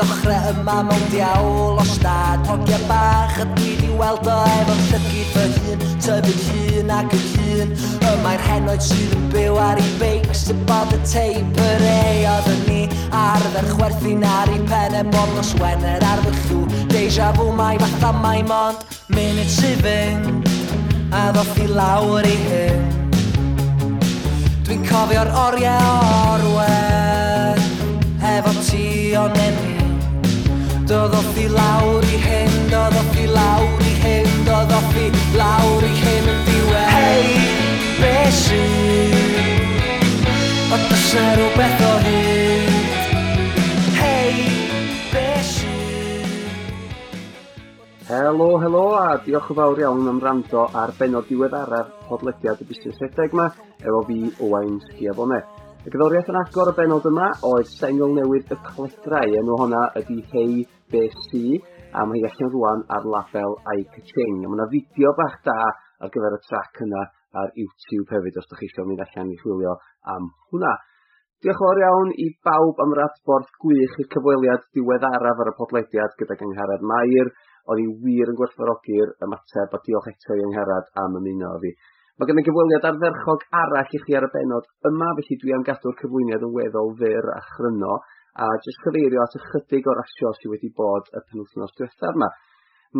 [0.00, 2.44] ddechrau yma mewn diawl o stad.
[2.48, 7.26] Hogia bach a dwi di weld o efo llygyd fy hun Tyfu hun ac yn
[7.34, 7.74] hun.
[8.00, 12.24] Y mae'r henoed sydd yn byw ar ei beics Sy'n bod y teip yr ei
[12.30, 12.80] oedd yn ni.
[13.16, 17.76] Arfer chwerthin ar ei pen e bod nos wener ar fy llw Deja fw mai
[17.82, 20.50] fatha mai mond Munud sy'n fynd
[21.10, 22.84] A ddoth i lawr i hyn.
[24.66, 27.64] Dwi'n cofio'r oriau o orwedd
[28.30, 28.84] Efo ti
[29.18, 29.34] o'n
[30.90, 35.04] Doedd off i lawr i hyn, doedd off i lawr i hyn, doedd off i
[35.38, 37.28] lawr i hyn yn diwedd Hei,
[38.00, 38.58] be sy?
[40.66, 42.98] O dys na rhywbeth o hyd
[44.00, 44.32] Hei,
[45.12, 45.22] be
[45.52, 45.70] sy?
[48.10, 52.98] Helo, helo a diolch yn fawr iawn am rando ar benod diweddaraf podlediad y busnes
[52.98, 53.46] rhedeg yma
[53.78, 55.38] efo fi Owain Sgiafone.
[55.86, 60.18] Y gyddoriaeth yn agor y benod yma oedd sengl newydd y cledrau enw honna ydy
[60.34, 61.60] Hei BC
[61.96, 64.44] a mae hi allan rwan ar label Ike Ching.
[64.44, 67.02] A mae yna fideo bach da ar gyfer y trac yna
[67.40, 69.76] ar YouTube hefyd os ydych chi eisiau mynd allan i chwilio
[70.14, 70.72] am hwnna.
[71.40, 75.54] Diolch yn fawr iawn i bawb am yr adborth gwych i'r cyfweliad diweddaraf ar y
[75.56, 77.30] podlediad gyda gyngherad Mair.
[77.70, 81.70] Oedd i wir yn gwerthfarogi'r ymateb a diolch eto i yngherad am ymuno â fi.
[82.20, 85.62] Mae gen i gyfweliad ardderchog arall i chi ar y benod yma, felly dwi am
[85.64, 87.94] gadw'r cyflwyniad yn weddol fyr a chryno
[88.38, 92.30] a jyst cyfeirio at ychydig o rasio sydd wedi bod y penwthnos diwethaf yma.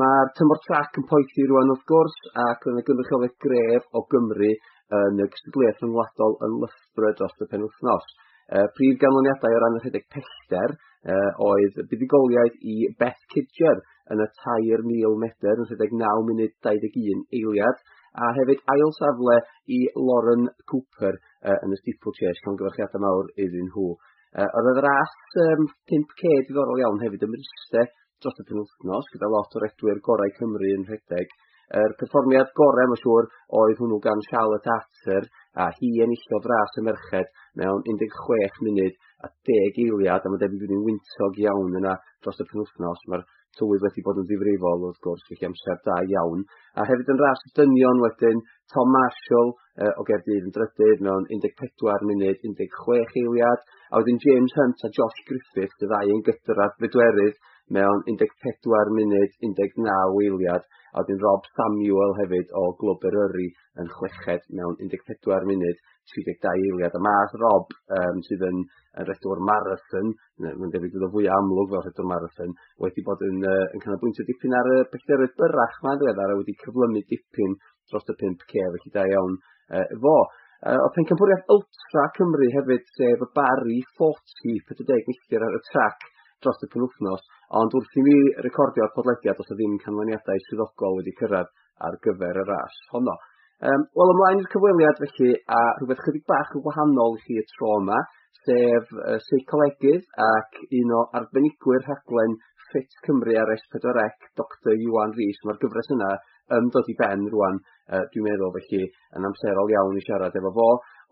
[0.01, 4.51] Mae'r tymor trac yn poethu rwan wrth gwrs ac yn y gynrychioleg gref o Gymru
[4.99, 8.07] yn y gystadleuaeth rhyngwladol yn lyfrau dros y penwthnos.
[8.51, 13.83] E, prif ganlyniadau o ran y rhedeg pellter e, oedd buddugoliaeth i Beth Kidger
[14.15, 17.83] yn y tair mil medr yn rhedeg 9 munud 21 eiliad,
[18.19, 19.37] a hefyd ail safle
[19.71, 23.93] i Lauren Cooper e, yn y steeplechase llongyfarchiadau mawr iddyn nhw.
[24.31, 27.81] Uh, oedd y ras um, 5K diddorol iawn hefyd ym Mryste
[28.23, 31.33] dros y penwthnos, gyda lot o redwyr gorau Cymru yn rhedeg.
[31.71, 35.27] Yr er perfformiad gorau, mae'n siŵr, oedd hwnnw gan Charlotte Atter,
[35.59, 40.65] a hi enillodd ras y merched mewn 16 munud a 10 eiliad, a mae'n debyg
[40.67, 43.07] wedi'n wyntog iawn yna dros y penwthnos.
[43.11, 43.27] Mae'r
[43.59, 46.45] tywydd wedi bod yn ddifrifol wrth gwrs, felly amser da iawn.
[46.79, 48.43] A hefyd yn ras dynion wedyn,
[48.75, 54.57] Tom Marshall uh, o Gerdydd yn drydydd mewn 14 munud, 16 eiliad, a wedyn James
[54.59, 57.41] Hunt a Josh Griffith, y ddau yn gydradd bedwerydd,
[57.75, 64.47] mewn 14 munud, 19 eiliad, a wedyn Rob Samuel hefyd o Glwb Eryri yn chweched
[64.55, 65.83] mewn 14 munud,
[66.13, 66.97] 32 eiliad.
[66.97, 68.61] A Mars Rob, um, sydd yn,
[68.99, 70.13] yn redwr marathon,
[70.43, 74.27] mae'n debyg bod o fwy amlwg fel redwr marathon, wedi bod yn, uh, yn canolbwyntio
[74.29, 77.59] dipyn ar y pellteroedd byrach ma'n ddiweddar a wedi cyflymu dipyn
[77.91, 80.17] dros y 5K, felly da iawn uh, fo.
[80.61, 86.11] Uh, o pencampwriaeth Ultra Cymru hefyd, sef y Barry 40, 40 milltir ar y trac
[86.45, 87.25] dros y penwthnos,
[87.61, 91.51] ond wrth i mi recordio'r podlediad os o ddim canlyniadau swyddogol wedi cyrraedd
[91.89, 93.17] ar gyfer y ras honno.
[93.61, 97.43] Um, wel ymlaen i'r cyfweliad felly, a rhywbeth chydig bach yn wahanol i chi y
[97.51, 97.99] tro yma,
[98.47, 102.39] sef uh, seicolegydd ac un o arbenigwyr rhaglen
[102.71, 104.07] Ffit Cymru ar S4C,
[104.41, 105.43] Dr Iwan Rhys.
[105.45, 106.09] Mae'r gyfres yna
[106.57, 107.61] yn dod i ben rwan,
[107.93, 108.89] uh, dwi'n meddwl felly,
[109.21, 110.71] yn amserol iawn i siarad efo fo.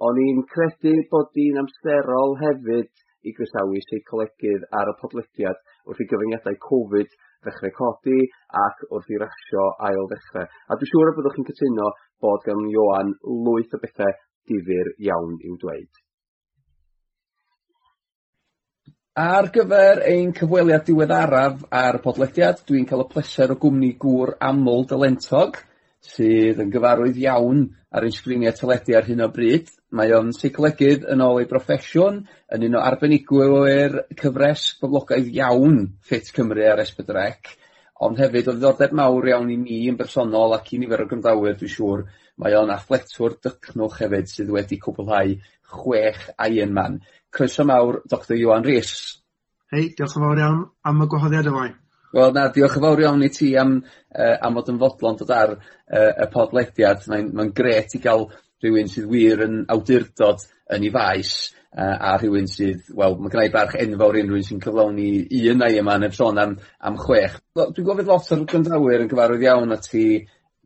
[0.09, 2.89] O'n i'n credu bod hi'n amserol hefyd
[3.29, 7.13] i groesawu seicolegydd ar y podlediad wrth i gyfyngiadau Covid
[7.45, 8.19] ddechrau codi
[8.65, 10.47] ac wrth i rasio ail ddechrau.
[10.47, 13.15] A dwi'n siŵr y byddwch chi'n cytuno bod gan Ioan
[13.47, 14.13] lwyth o bethau
[14.49, 16.05] difyr iawn i'w dweud.
[19.19, 24.37] Ar gyfer ein cyfweliad diweddaraf ar y podlediad, dwi'n cael y pleser o gwmni gŵr
[24.49, 25.59] aml dylentog
[26.09, 29.71] sydd yn gyfarwydd iawn ar ein sgrinie teledu ar hyn o bryd.
[29.97, 32.21] Mae o'n seiclegydd yn ôl ei broffesiwn,
[32.55, 37.55] yn un o arbenigwyr cyfres boblogaidd iawn Ffit Cymru ar Es Pedwar Ec,
[38.05, 41.57] ond hefyd o ddiddordeb mawr iawn i mi yn bersonol ac i nifer o gymdawyr
[41.61, 42.05] dwi'n siŵr,
[42.39, 45.35] mae o'n athletwr dycnwch hefyd sydd wedi cwblhau
[45.73, 47.01] chwech Ironman.
[47.35, 48.95] Croeso mawr, Dr Iwan Rhys.
[49.73, 51.69] Hei, diolch yn fawr iawn am y gwahoddiad yma.
[52.17, 55.33] Wel na diolch yn fawr iawn i ti am uh, am fod yn fodlon dod
[55.35, 57.05] ar uh, y podlediad.
[57.11, 58.31] Mae'n mae'n gret i gael
[58.65, 61.35] rhywun sydd wir yn awdurdod yn ei faes
[61.77, 65.11] uh, a rhywun sydd wel mae gennau barch enfawr i unrywun sy'n cyflawni
[65.53, 67.39] un ai yma heb sôn am am chwech.
[67.59, 70.09] Wel dwi'n gofyd lot o'r gyndawyr yn gyfarwydd iawn at ti.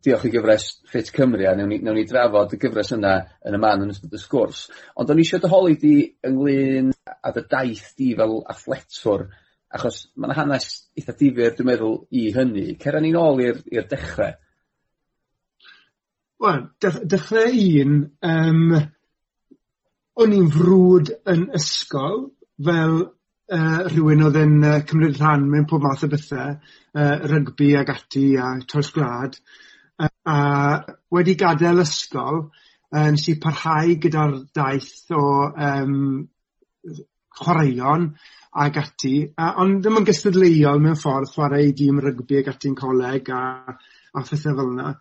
[0.02, 3.12] Diolch i gyfres Ffit Cymru a newn ni newn ni drafod y gyfres yna
[3.46, 4.64] yn y man yn ystod y sgwrs.
[4.98, 5.92] Ond o'n i isio dy di
[6.26, 6.88] ynglyn
[7.22, 9.28] â dy daith di fel athletwr.
[9.72, 12.66] Achos mae yna hanes eitha difyr dwi'n meddwl i hynny.
[12.82, 13.88] Cera ni'n ôl i'r dechrau.
[13.94, 14.28] dechre.
[16.42, 16.60] Wel
[17.14, 17.96] dechrau un
[18.28, 18.76] um,
[20.22, 22.24] o'n i'n frwd yn ysgol
[22.68, 26.56] fel uh, rhywun oedd yn uh, cymryd rhan mewn pob math o bethau,
[26.98, 29.40] uh, rygbi ag ati a toes glad
[30.02, 30.36] Uh, a
[31.14, 35.20] wedi gadael ysgol uh, nes i parhau gyda'r daith o
[35.66, 35.98] um,
[37.38, 38.08] chwaraeon
[38.64, 42.78] ag ati a ond ddim yn gystadleuol mewn ffordd chwarae i dîm rygbi ag ati'n
[42.78, 43.42] coleg a
[44.12, 44.94] a phethau fel yna.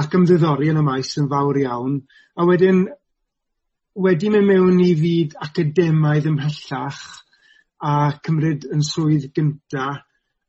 [0.00, 1.98] ac ymddiddori yn y maes yn fawr iawn
[2.36, 2.80] a wedyn
[4.06, 7.04] wedi mynd mewn i fyd academaidd ymhellach
[7.84, 9.92] a cymryd 'yn swydd gynta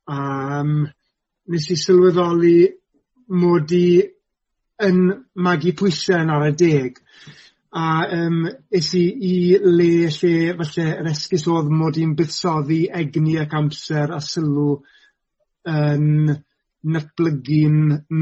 [0.08, 0.86] Um,
[1.50, 2.60] nes i sylweddoli
[3.42, 3.88] mod i
[4.86, 5.00] yn
[5.42, 7.00] magu pwysau yn ara deg
[7.76, 13.36] a um, es i i le lle falle yr esgus oedd mod i'n buddsoddi egni
[13.42, 14.78] ac amser a sylw
[15.72, 16.30] yn
[16.96, 17.80] natblygu'n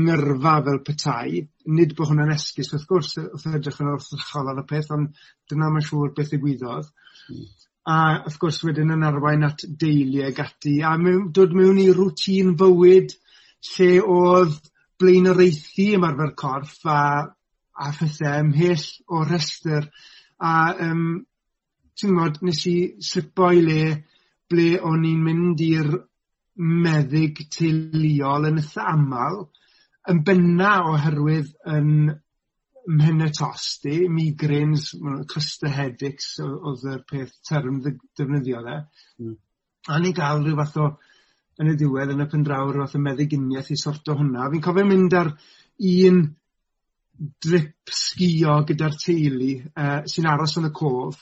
[0.07, 1.43] nyrfa fel petai,
[1.77, 5.21] nid bod hwnna'n esgus wrth gwrs wrth edrych yn orsachol ar y peth ond
[5.51, 6.89] dyna mae'n siŵr beth y gwyddoedd.
[7.29, 7.45] Mm.
[7.93, 11.89] A wrth gwrs wedyn yn arwain at deulu ag ati a mewn dod mewn i
[11.91, 13.17] rŵtîn fywyd
[13.73, 14.57] lle oedd
[15.01, 16.99] blaenoraethu ymarfer corff a
[17.73, 19.87] a phethau ymhell o restr
[20.43, 20.53] a
[20.87, 21.05] um,
[21.97, 23.83] ti'n gwybod, nes i slipo i le
[24.49, 25.93] ble o'n i'n mynd i'r
[26.83, 29.39] meddyg teuluol yn eitha aml,
[30.11, 31.89] yn benna oherwydd 'yn
[32.83, 34.89] mhenne tost migraines
[35.31, 38.77] cluster headaches oedd odd y peth term defnyddio dde.
[39.23, 39.35] Mm.
[39.87, 40.89] A ni gael rhyw fath o
[41.63, 44.49] yn y diwedd yn y pendrawr, fath o meddyginiaeth i sorto hwnna.
[44.51, 46.23] Fi'n cofio mynd ar un
[47.13, 51.19] drip sgio gyda'r teulu uh, sy'n aros yn y cof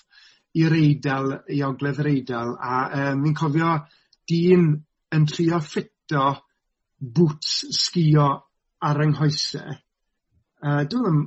[0.61, 2.55] i'r eidl, i ogledd yr eidl.
[2.59, 2.77] a
[3.11, 3.73] um, fi'n cofio
[4.31, 4.69] dyn
[5.15, 6.25] yn trio ffito
[7.01, 8.29] bwts sgio
[8.87, 9.75] ar 'yng nghoesau.
[10.61, 11.21] Uh, Dwi'n ddim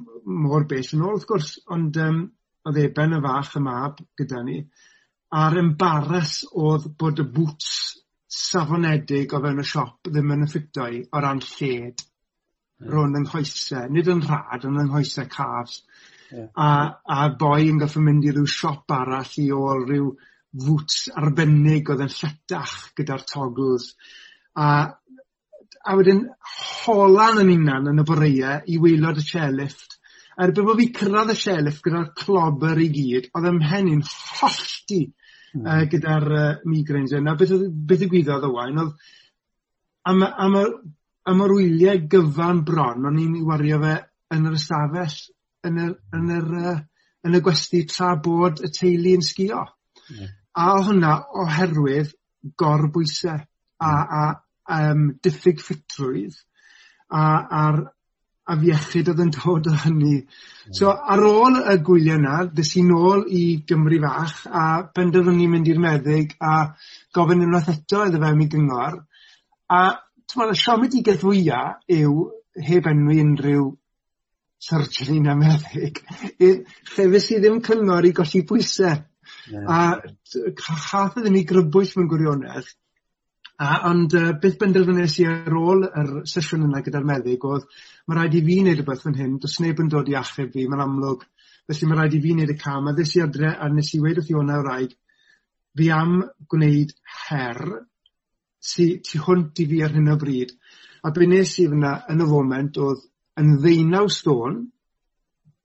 [0.47, 2.25] mor bell yn ôl wrth gwrs ond um,
[2.65, 4.61] oedd Eben y fach, y mab, gyda ni
[5.35, 7.71] a'r embaras oedd bod y bwts
[8.35, 12.05] safonedig o fewn y siop ddim yn y ffitoi o ran lled
[12.83, 15.83] rhwng yng nghoesau, nid 'yn rhad, ond 'yng nghoesau nghoese
[16.35, 16.49] Yeah.
[16.57, 16.69] a
[17.07, 20.07] a boi yn goffi mynd i ryw siop arall i ôl rhyw
[20.65, 23.91] fwts arbennig oedd yn lletach gyda'r toggles
[24.65, 24.69] a
[25.85, 26.25] a wedyn
[26.55, 29.99] holan 'yn 'unan yn y boreau i weilod y chairlift
[30.35, 34.03] a erbyn bo' fi cyrraedd y chairlift gyda'r clobber i gyd oedd 'ym mhen i'n
[34.09, 35.63] hollti mm.
[35.63, 37.35] uh, gyda'r uh, migraines yna.
[37.35, 37.39] 'na
[37.93, 38.81] beth y gwyddoedd o wain?
[38.83, 38.95] Oedd,
[40.11, 40.65] am am y
[41.31, 43.95] am yr wylie gyfan bron o'n i'n wario fe
[44.35, 45.17] yn yr ystafell
[45.69, 46.77] yn yr yn yr uh,
[47.25, 49.63] yn y gwesti tra bod y teulu yn sgio.
[50.13, 50.33] Yeah.
[50.61, 52.13] A hwnna oherwydd
[52.61, 54.11] gorbwysau a mm.
[54.75, 56.37] a um, diffyg ffitrwydd
[57.15, 57.25] a
[57.63, 57.81] a'r
[58.55, 60.19] afiechyd oedd yn dod o hynny.
[60.21, 60.77] Mm.
[60.77, 64.67] So ar ôl y gwyliau yna, des i nôl i Gymru fach a
[64.97, 66.55] penderfynu mynd i'r meddyg a
[67.17, 69.01] gofyn unwaith eto iddo fe mi gyngor
[69.73, 69.83] a
[70.31, 72.15] t'mod y siomedigaeth fwyaf yw
[72.69, 73.67] heb enwi unrhyw
[74.65, 76.01] surgery na meddyg
[76.41, 78.93] Lle fes i ddim cyngor i golli pwyse.
[79.67, 79.79] A
[80.31, 82.71] cha'th iddyn ni grybwyll mewn gwirionedd
[83.57, 87.69] a ond uh, beth benderfynes i ar ôl yr sesiwn yna gyda'r meddyg oedd
[88.09, 90.65] mae rhaid i fi neud rwbeth fan hyn do's neb yn dod i achub fi
[90.67, 91.23] mae'n amlwg
[91.71, 94.01] felly mae rhaid i fi wneud y cam a ddys i adre a nes i
[94.03, 94.97] wedi wrth i Iona wraig
[95.79, 96.17] fi am
[96.51, 96.97] gwneud
[97.29, 97.63] her
[98.65, 100.55] tu, tu hwnt i fi ar hyn o bryd.
[101.05, 103.03] A be nes i fyna yn y foment oedd
[103.41, 104.63] yn ddeunaw stôn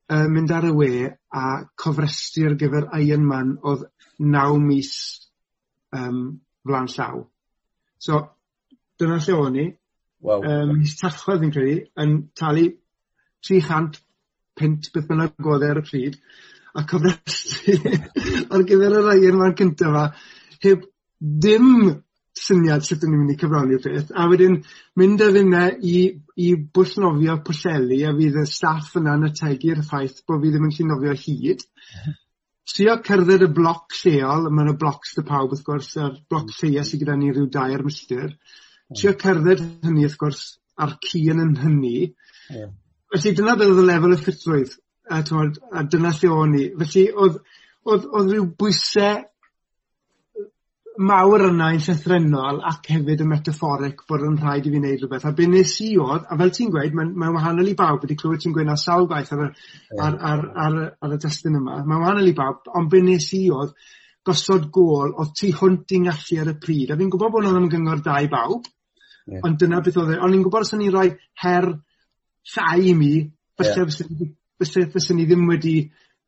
[0.09, 1.45] uh, mynd ar y we a
[1.79, 3.85] cofrestru ar gyfer Iron Man oedd
[4.19, 4.91] naw mis
[5.95, 7.23] um, fla'n llaw.
[7.99, 8.19] So
[8.99, 9.67] dyna lle o'n i.
[10.25, 10.43] Wow.
[10.43, 12.67] Um, mis Tachwedd fi'n credu yn talu
[13.47, 14.01] 300
[14.59, 16.17] pint beth bynnag o'dd e ar y pryd
[16.75, 17.77] a cofrestru
[18.53, 20.05] ar gyfer yr Iron Man cyntaf fa
[20.65, 20.83] heb
[21.19, 21.69] dim
[22.39, 24.13] syniad sut o'n ni'n mynd i cyfrannu'r peth.
[24.15, 24.57] A wedyn
[24.99, 25.99] mynd a finne i
[26.39, 30.87] i bwllnofio pwllheli a fydd y staff yna'n ategu'r ffaith bod fi ddim yn 'llu
[30.89, 31.63] nofio hyd.
[32.69, 36.51] Trio cerdded y bloc lleol, mae yna 'na blocs 'da pawb wrth gwrs a'r bloc
[36.59, 38.35] lleia sydd gyda ni ryw dair milltir.
[38.95, 40.43] Trio cerdded hynny wrth gwrs
[40.79, 42.11] a'r ci yn 'yn nhynnu.
[43.13, 44.77] Felly dyna be' o'dd y lefel y ffitrwydd
[45.09, 46.65] a a dyna lle o'n i.
[46.83, 47.41] Felly oedd,
[47.89, 49.23] oedd, oedd rhyw bwysau
[50.99, 55.27] mawr yna yn llythrenol ac hefyd yn metafforic bod yn rhaid i fi wneud rhywbeth.
[55.29, 58.17] A be' nes i oedd, a fel ti'n gweud mae'n mae'n wahanol i bawb wedi
[58.19, 59.45] clywed ti'n gweud 'na sawl gwaith ar
[60.07, 60.77] ar ar ar
[61.07, 61.79] ar y testyn yma.
[61.85, 63.71] Mae'n wahanol i bawb ond be' nes i oedd
[64.27, 66.91] gosod gol o tu hwnt i'n gallu ar y pryd.
[66.91, 68.67] A fi'n gwybod bod nhw'n gyngor da i bawb
[69.39, 70.19] ond dyna beth oedd e.
[70.19, 71.09] Ond ni'n gwybod os o'n i'n roi
[71.43, 71.71] her
[72.55, 73.13] llai i mi
[73.59, 74.31] Felly,
[74.63, 75.11] yeah.
[75.11, 75.73] i ni ddim wedi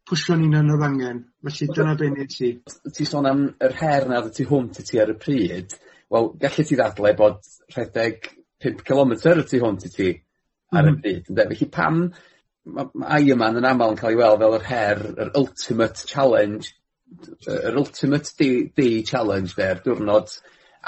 [0.10, 2.52] pwysio ni'n yn odd angen, felly dyna be' nes i.
[2.96, 5.78] Ti sôn am yr her 'na oddet tu hwnt i ti ar y pryd
[6.12, 7.40] wel gallu ti ddadle bod
[7.76, 8.28] rhedeg
[8.64, 10.10] 5 km y tu hwnt i ti
[10.72, 11.02] ar y mhm.
[11.02, 11.42] pryd Mm.
[11.54, 12.04] felly pam
[12.76, 16.74] mae ma' Ironman yn aml yn cael ei weld fel yr her yr ultimate challenge
[17.56, 20.36] yr ultimate day day challenge 'de diwrnod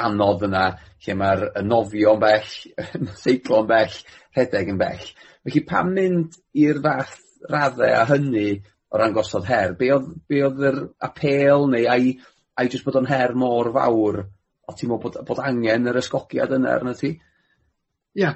[0.05, 0.65] anodd yna
[1.05, 2.53] lle mae'r nofio yn bell
[3.23, 3.97] seiclo yn bell
[4.35, 7.17] rhedeg yn bell felly pam mynd i'r fath
[7.55, 8.47] raddau a hynny
[8.93, 12.13] o ran gosod her be' oedd, be' oedd yr apel neu ai
[12.53, 16.53] ai jyst bod o'n her mor fawr o' ti'n meddwl bod bod angen yr ysgogiad
[16.57, 17.09] yna arna ti?
[17.13, 18.35] Ie, yeah.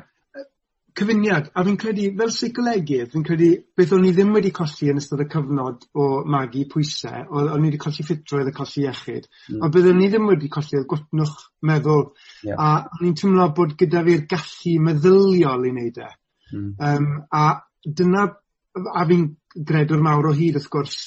[0.98, 5.02] cyfuniad a fi'n credu fel seicolegydd fi'n credu beth o'n i ddim wedi colli yn
[5.02, 9.30] ystod y cyfnod o magu pwysau, o'dd o'n i wedi colli ffitrwydd a colli iechyd
[9.30, 9.62] mm.
[9.62, 12.04] on' byddwn i ddim wedi colli colli'r gwtnwch meddwl
[12.50, 12.58] yeah.
[12.58, 16.12] a o'n i'n teimlo bod gyda fi'r gallu meddyliol i wneud e.
[16.56, 16.68] Mm.
[16.90, 17.46] Um, a
[17.86, 18.26] dyna
[18.94, 19.28] a fi'n
[19.68, 20.98] gredwr mawr o hyd wrth gwrs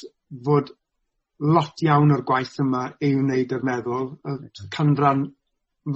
[0.46, 0.72] fod
[1.40, 4.10] lot iawn o'r gwaith yma ei wneud yr meddwl.
[4.26, 5.24] Yy canran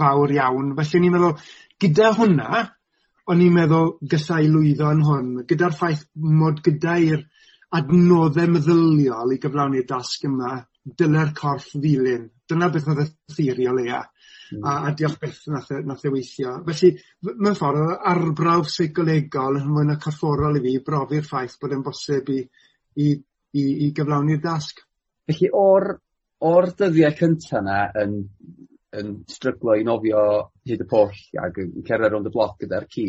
[0.00, 0.72] fawr iawn.
[0.78, 1.36] Felly ni'n meddwl
[1.84, 2.64] gyda hwnna
[3.30, 5.28] o'n i'n meddwl galla lwyddo yn hwn.
[5.50, 6.04] Gyda'r ffaith
[6.40, 7.24] mod gyda'i'r
[7.78, 10.56] adnoddau meddyliol i gyflawni'r dasg yma
[11.00, 12.28] dyle'r corff ddilyn.
[12.48, 14.02] Dyna beth oedd y theori o leia.
[14.62, 16.54] A a diolch beth nath e nath e weithio.
[16.68, 16.90] Felly
[17.32, 21.84] mewn ffordd, yr arbrawf seicolegol yn mwyn y corfforol i fi brofi'r ffaith bod e'n
[21.86, 22.40] bosib i
[23.04, 23.10] i
[23.54, 24.82] i i gyflawni'r dasg.
[25.30, 25.90] Felly o'r
[26.44, 28.18] o'r dyddiau cyntaf yna yn
[28.94, 30.24] yn stryglo i nofio
[30.68, 33.08] hyd y pwll ac yn cerdded rownd y bloc gyda'r ci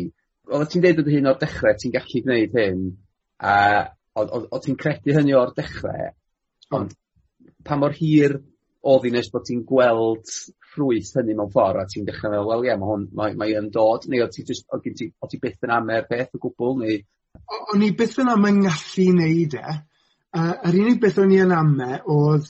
[0.50, 2.82] oedd ti'n deud ar dy hun o'r dechrau ti'n gallu gwneud hyn
[3.50, 3.54] a
[4.22, 6.10] o- ti'n credu hynny o'r dechrau,
[6.78, 6.94] ond
[7.66, 8.38] pa mor hir
[8.86, 10.30] oedd 'i nes bod ti'n gweld
[10.76, 13.72] ffrwyth hynny mewn ffordd, a ti'n dechrau meddwl, wel ie ma' hwn mae mae yn
[13.72, 16.78] dod neu o ti just, o' ti o' ti byth yn ame'r peth o gwbl,
[16.84, 17.02] neu?
[17.72, 19.76] O'n i byth yn am 'yng ngallu i e
[20.36, 22.48] Uh, yr unig beth o'n i yn ame oedd,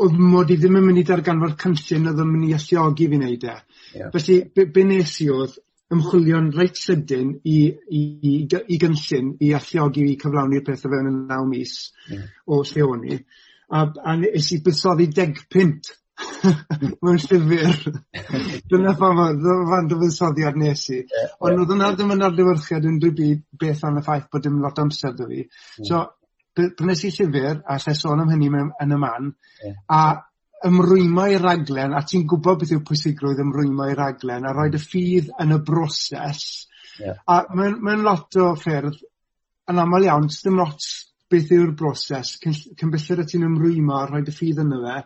[0.00, 3.18] oedd mod i ddim yn mynd i darganfod cynllun oedd yn mynd i alluogi fi
[3.18, 3.56] wneud e.
[3.92, 4.12] Yeah.
[4.14, 5.58] Felly be' be' nes i oedd
[5.92, 7.58] ymchwilion reit sydyn i
[7.98, 11.74] i i i gynllun i alluogi fi cyflawni'r peth o fewn y naw mis
[12.08, 12.24] yeah.
[12.46, 13.20] o lle o'n i
[13.68, 15.92] a a nes i buddsoddi deg pint
[17.04, 17.90] mewn llyfr.
[18.70, 19.92] Dyna pam o- dyna faint
[20.60, 21.00] nes i.
[21.40, 24.78] Ond oedd yna ddim yn adlewyrchiad yn byd beth am y ffaith bod dim lot
[24.82, 25.42] amser dy fi.
[25.90, 26.04] So
[26.56, 28.48] prynes i llyfr a lle sôn am hynny
[28.84, 29.32] yn y man
[29.92, 30.00] a
[30.66, 34.80] ymrwymo i raglen a ti'n gwybod beth yw pwysigrwydd ymrwymo i raglen a roid y
[34.80, 36.46] ffydd yn y broses.
[37.28, 38.96] A mae'n mewn lot o ffyrdd
[39.68, 40.80] yn aml iawn ddim lot
[41.30, 42.36] beth yw'r broses.
[42.40, 44.98] Cyll- cyn belled y ti'n ymrwymo a rhoid y ffydd yno fe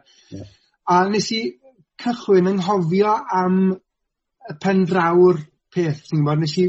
[0.89, 1.41] a nes i
[2.01, 3.63] cychwyn yn nghofio am
[4.51, 5.41] y pen drawr
[5.75, 6.67] peth ti'n gwybod, nes i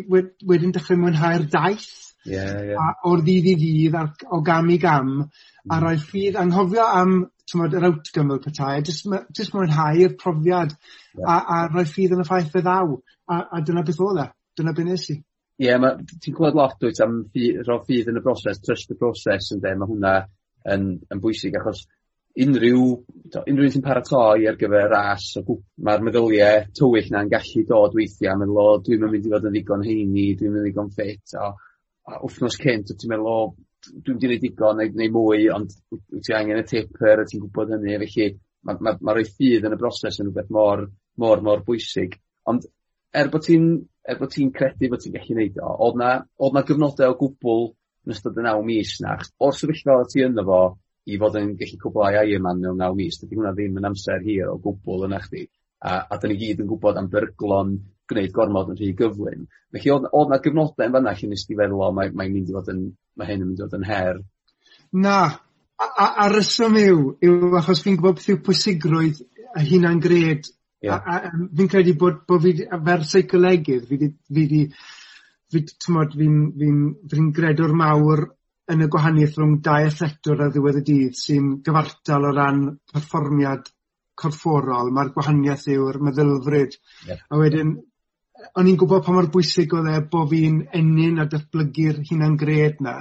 [0.49, 1.89] wedyn dechrau mwynhau'r daith.
[2.25, 2.77] yeah, yeah.
[2.77, 5.71] A o'r ddydd i ddydd ar, o gam i gam mm.
[5.73, 7.15] a roedd ffydd anghofio am
[7.49, 11.25] tymod, yr outcome fel petai jyst jyst mwynhau'r profiad yeah.
[11.25, 12.93] a a roi ffydd yn y ffaith fe ddaw
[13.31, 14.27] a a dyna beth oedd e.
[14.59, 15.17] Dyna beth nes i.
[15.61, 18.99] Ie yeah, ti'n clywed lot dwyt am ffydd roi ffydd yn y broses trust the
[19.01, 20.13] process ynde mae hwnna
[20.75, 21.87] yn yn bwysig achos
[22.39, 22.83] unrhyw
[23.41, 28.61] unrhyw sy'n paratoi ar gyfer ras mae'r meddyliau tywyll 'na'n gallu dod weithiau, a meddwl
[28.61, 31.49] o dwi'm mynd i fod yn ddigon heini dwi'n mynd i ddigon ffit o
[32.11, 33.37] a wthnos cynt wt ti'n meddwl o
[34.05, 37.43] dwi'm 'di neud digon neu neu mwy ond wyt ti angen y tipper, a ti'n
[37.43, 38.27] gwybod hynny felly
[38.67, 40.85] ma' ma' ma' roi ffydd yn y broses yn rhywbeth mor
[41.21, 42.15] mor mor bwysig.
[42.47, 42.67] Ond
[43.13, 43.71] er bod ti'n
[44.07, 47.17] er bod ti'n credu bod ti'n gallu neud o oedd 'na oedd 'na gyfnodau o
[47.19, 47.65] gwbl
[48.05, 50.61] yn ystod y naw mis 'na o'r sefyllfa o't ti ynddo fo
[51.09, 53.17] i fod yn gallu cwpwlhau Iron Man mewn naw mis.
[53.21, 55.47] Dydy hwnna ddim yn amser hir o gwbl yna chdi.
[55.81, 57.77] A a 'dyn ni gyd yn gwybod am byrglon
[58.11, 59.47] gwneud gormod yn rhy gyflym.
[59.73, 62.57] Felly oedd, oedd 'na gyfnodau yn fanna lle nes ti feddwl o mae mynd i
[62.57, 62.83] fod yn
[63.17, 64.21] mae hyn yn mynd i fod yn her?
[65.05, 65.17] Na.
[65.81, 69.23] A a a ryswm yw yw achos fi'n gwybod beth yw pwysigrwydd
[69.57, 70.51] a hunan grêt
[70.89, 74.61] a a fi'n credu bod bod fi fer a fel seicolegydd fi 'di fi 'di
[75.51, 76.69] fi t'mod fi'n fi
[77.09, 78.23] fi gredwr mawr
[78.73, 83.71] yn y gwahaniaeth rhwng dau athletwr ar ddiwedd y dydd sy'n gyfartal o ran perfformiad
[84.21, 84.91] corfforol.
[84.95, 86.77] Mae'r gwahaniaeth yw'r meddylfryd.
[87.07, 87.23] Yeah.
[87.29, 87.73] A wedyn,
[88.57, 92.81] o'n i'n gwybod pa mor bwysig oedd e bod fi'n enyn a datblygu'r hunan gred
[92.85, 92.95] na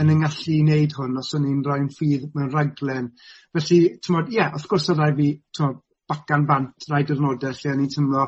[0.00, 3.08] yn yng ngallu i wneud hwn os o'n i'n rhoi'n ffydd mewn raglen.
[3.56, 7.72] Felly, t'mod, ie, yeah, wrth gwrs oedd rhaid fi t'mod, bacan bant rai dyrnodau lle
[7.72, 8.26] o'n i'n teimlo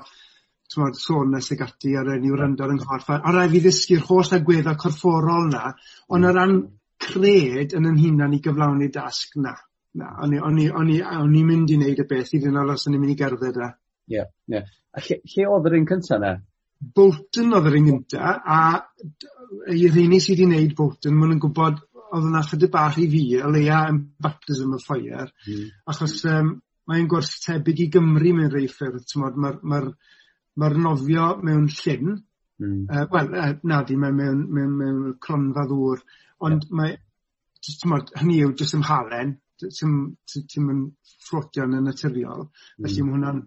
[0.72, 3.12] t'mod, soreness ag ati a raid ni wrando ar 'yng nghorff.
[3.14, 5.72] A rhaid fi ddysgu'r holl agweddau corfforol 'na,
[6.16, 6.56] ond o ran
[7.08, 9.54] cred yn 'yn hunan i gyflawni dasg na.
[9.98, 12.42] Na o'n i o'n i o'n i o'n i'n mynd i wneud y beth i
[12.42, 13.72] ddyn o'd os o'n i'n mynd i gerdded a...
[14.08, 14.58] Ie yeah, ie.
[14.58, 14.70] Yeah.
[14.96, 16.36] A lle lle oedd yr un cynta 'na?
[16.98, 18.60] Bolton oedd yr un gynta a
[19.74, 23.24] i rheini sydd wedi wneud Bolton mae'n nw'n gwybod oedd yna chydig bach i fi
[23.44, 25.64] o leia yn baptism of fire hmm.
[25.92, 26.54] achos um,
[26.88, 29.80] mae'n gwrs tebyg i Gymru mewn rei ffyrdd mae'r ma, ma,
[30.62, 32.86] ma'r nofio mewn llyn mm.
[32.88, 36.00] uh, wel uh, na di, mae mewn mewn mewn cronfa ddŵr
[36.46, 36.74] Ond yeah.
[36.80, 36.96] mae
[37.66, 37.86] jyst
[38.20, 39.94] hynny yw jyst ym halen, ti'n
[40.66, 42.44] mynd t- fflotio yn y naturiol
[42.78, 43.40] felly mae hwnna'n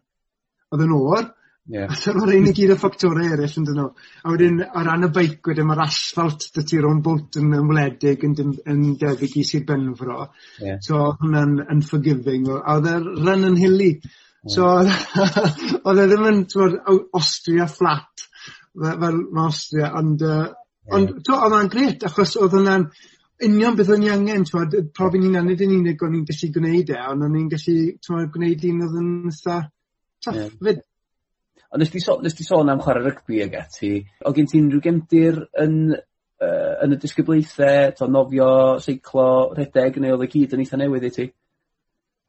[0.72, 1.30] oedd yn or,
[1.70, 1.94] Yeah.
[1.94, 3.90] So ma' rhein i gyd yn ffactore eryll yndyn nhw.
[4.26, 8.26] A wedyn ar ran y beic wedyn mae'r asfalt dy ti ro'n bwnt yn ymwledig
[8.28, 8.34] yn
[8.74, 10.26] yn debyg i Sir Benfro.
[10.58, 10.80] Yeah.
[10.82, 13.92] So hwnna'n unforgiving o- a oedd y run yn hili.
[14.50, 14.72] So
[15.86, 16.80] oedd e ddim yn t'mod
[17.20, 18.26] Austria flat.
[18.74, 20.42] Fel, fel ma' Austria ond yy
[20.90, 22.88] Ond to, oedd o'n gret, achos oedd hwnna'n
[23.46, 26.26] union beth o'n i angen t'mod yy profi 'yn hunan nid yn unig o'n i'n
[26.30, 29.58] gallu gwneud e ond o'n i'n gallu t'mod gwneud un oedd yn itha
[30.26, 30.82] tough 'fyd.
[31.72, 33.92] Ond nes di sôn nes di sôn am chwarae rygbi ag ati
[34.26, 38.52] o gen ti unrhyw gefndir yn uh, yn y disgyblaethau, t'o' nofio,
[38.84, 41.28] seiclo, rhedeg neu oedd y e gyd yn eitha newydd i ti?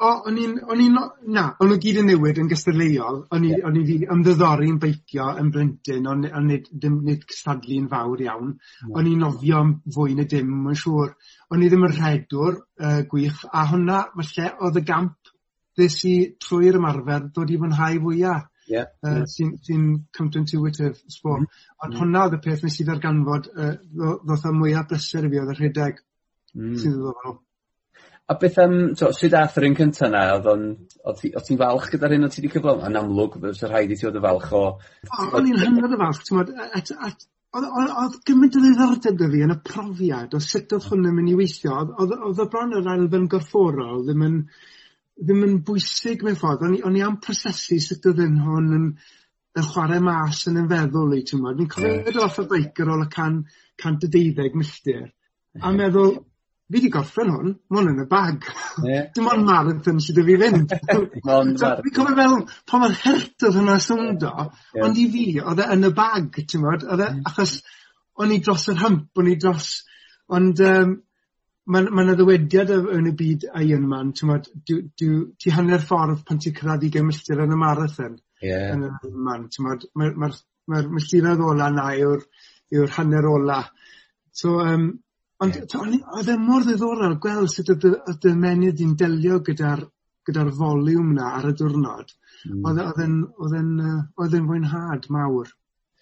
[0.02, 0.96] O o'n i'n o'n i'n
[1.34, 5.26] na o'n nhw gyd yn newid yn gystadleuol o'n i o'n i 'di ymddiddori'n beicio
[5.42, 8.96] yn blentyn on' on' nid dim nid cystadlu'n fawr iawn Yeah.
[8.98, 9.60] o'n i'n nofio
[9.96, 11.12] fwy na dim mae'n siŵr.
[11.54, 15.32] O'n i ddim yn rhedwr uh, gwych a hwnna falle oedd y gamp
[15.78, 16.14] ddys i
[16.46, 18.48] trwy'r ymarfer dod i fwynhau fwyaf.
[18.72, 19.14] Yeah, Ie.
[19.20, 19.78] Yy sy'n sy
[20.16, 21.62] counterintuitive I suppose hmm.
[21.84, 22.00] ond hmm.
[22.02, 23.72] hwnna oedd y peth nes i ddarganfod uh,
[24.26, 26.04] ddoth o mwyaf bleser i fi oedd y rhedeg.
[26.58, 26.76] mm.
[26.78, 27.40] Sy'n ddiddorol.
[28.30, 32.28] A beth am so, sut ath yr un cyntaf 'na oedd ti'n falch gyda'r hyn
[32.28, 32.84] o' ti wedi cyflawn?
[32.88, 34.64] Yn amlwg fysa rhaid i ti oedd y falch o...
[35.26, 37.16] O'n i'n hynod y falch ti'n yy
[37.52, 41.32] oedd gymaint o- ddiddordeb dy fi yn y profiad o sut oedd hwn yn mynd
[41.32, 41.80] i weithio.
[42.00, 44.38] Oedd y o'dd o bron yn elfen gorfforol ddim yn
[45.20, 46.64] ddim yn bwysig mewn ffordd.
[46.64, 48.86] O'n i o'n i am prosesu sut oedd 'yn hwn yn
[49.60, 51.60] yn chwarae mas yn 'yn feddwl i ti'n t'mod.
[51.60, 52.22] Fi'n cofio yeah.
[52.24, 53.42] off y beic ar ôl y can
[53.82, 55.10] cant a deuddeg milltir.
[55.60, 56.14] A meddwl
[56.72, 58.48] fi wedi gorffen hwn, mae hwn yn y bag.
[58.86, 59.06] Yeah.
[59.14, 60.74] Dim ond marathon sydd wedi fi fynd.
[61.28, 61.62] Mond.
[61.84, 62.36] Fi'n cofio fel,
[62.68, 64.32] pa mae'r hert oedd hwnna sowndo
[64.86, 67.56] ond i fi oedd e yn y bag t'mod oedd e achos
[68.22, 69.70] o'n i dros yr hymp, o'n i dros
[70.32, 70.94] ond um,
[71.72, 76.40] mae'n ma' 'na ddywediad yn y byd Ironman t'mod dyw dyw ti hanner ffordd pan
[76.42, 78.16] ti'n cyrraedd i milltir yn y marathon.
[78.42, 78.72] Yeah.
[78.74, 80.30] Yn yr Ironman t'mod ma, ma,
[80.66, 82.26] ma, milltiroedd ola 'na yw'r
[82.74, 83.60] yw'r hanner ola.
[84.32, 84.88] So yym
[85.42, 88.34] Ond t'o' o'n e mor ddiddorol gweld sut oedd y o'dd y
[89.00, 89.86] delio gyda'r
[90.28, 92.12] gyda'r foliwm 'na ar y diwrnod.
[92.50, 92.68] mm.
[92.82, 92.84] e
[93.46, 93.56] o'dd
[94.22, 95.50] oedd e'n fwynhad mawr.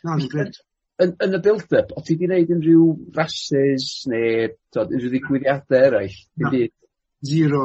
[0.05, 0.53] Na o'dd e'n.
[1.01, 5.87] Yn yn y build up o' ti wedi gwneud unrhyw rasys neu t'od unrhyw ddigwyddiadau
[5.89, 6.19] eraill?
[6.43, 6.75] Na, byd?
[7.31, 7.65] Sero.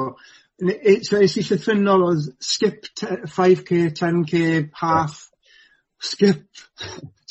[0.64, 2.88] E- so es i llythrennol o'dd skip
[3.36, 4.46] 5k, 10k,
[4.80, 5.20] half
[6.00, 6.46] skip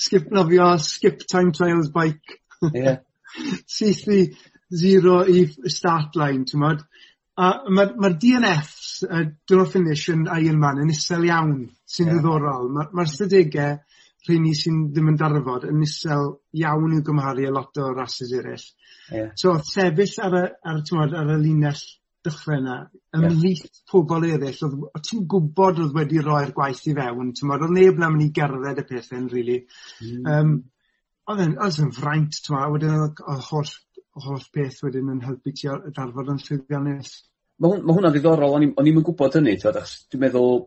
[0.05, 2.41] skip nofio skip time trials bike.
[2.75, 2.99] Ie
[3.67, 4.21] syth i
[4.75, 6.85] zero i start line ti'n modd.
[7.35, 12.15] A mae'r ma DNFs, En Effs yy Finish yn Ironman yn isel iawn sy'n yeah.
[12.15, 12.71] ddiddorol.
[12.71, 13.73] Mae'r Ma' ma'r
[14.29, 18.65] rheini sy'n ddim yn darfod yn isel iawn i'w gymharu a lot o rases eraill.
[19.13, 19.33] Yeah.
[19.37, 21.83] So sefyll ar y ar t'mod ar y linell
[22.25, 22.77] dychryn 'na
[23.19, 27.75] ymhlith pobol pobl eraill, o' ti'n gwybod oedd wedi rhoi'r gwaith i fewn t'mod oedd
[27.77, 29.35] neb 'na mynd i gerdded y peth Really.
[29.35, 29.59] rili.
[30.23, 30.55] Yym.
[31.33, 33.71] Odd e'n oedd yn fraint t'mo' a wedyn oedd holl
[34.25, 37.15] holl beth wedyn yn helpu ti ar- darfod yn llwyddiannus.
[37.59, 40.59] Mae hwn- hwnna'n ddiddorol o'n i'n gwybod hynny t'od achos dwi'n meddwl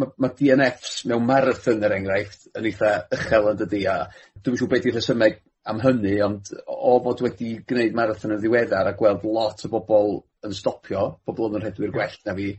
[0.00, 4.08] mae ma' DNFs mewn marathon er enghraifft yn eitha uchel yn dydi, a
[4.40, 5.38] dwi'n siŵr beth i'r rhesymeg
[5.72, 10.18] am hynny ond o fod wedi gwneud marathon yn ddiweddar a gweld lot o bobl
[10.46, 12.50] yn stopio, bobl yn y rhedwyr gwell na fi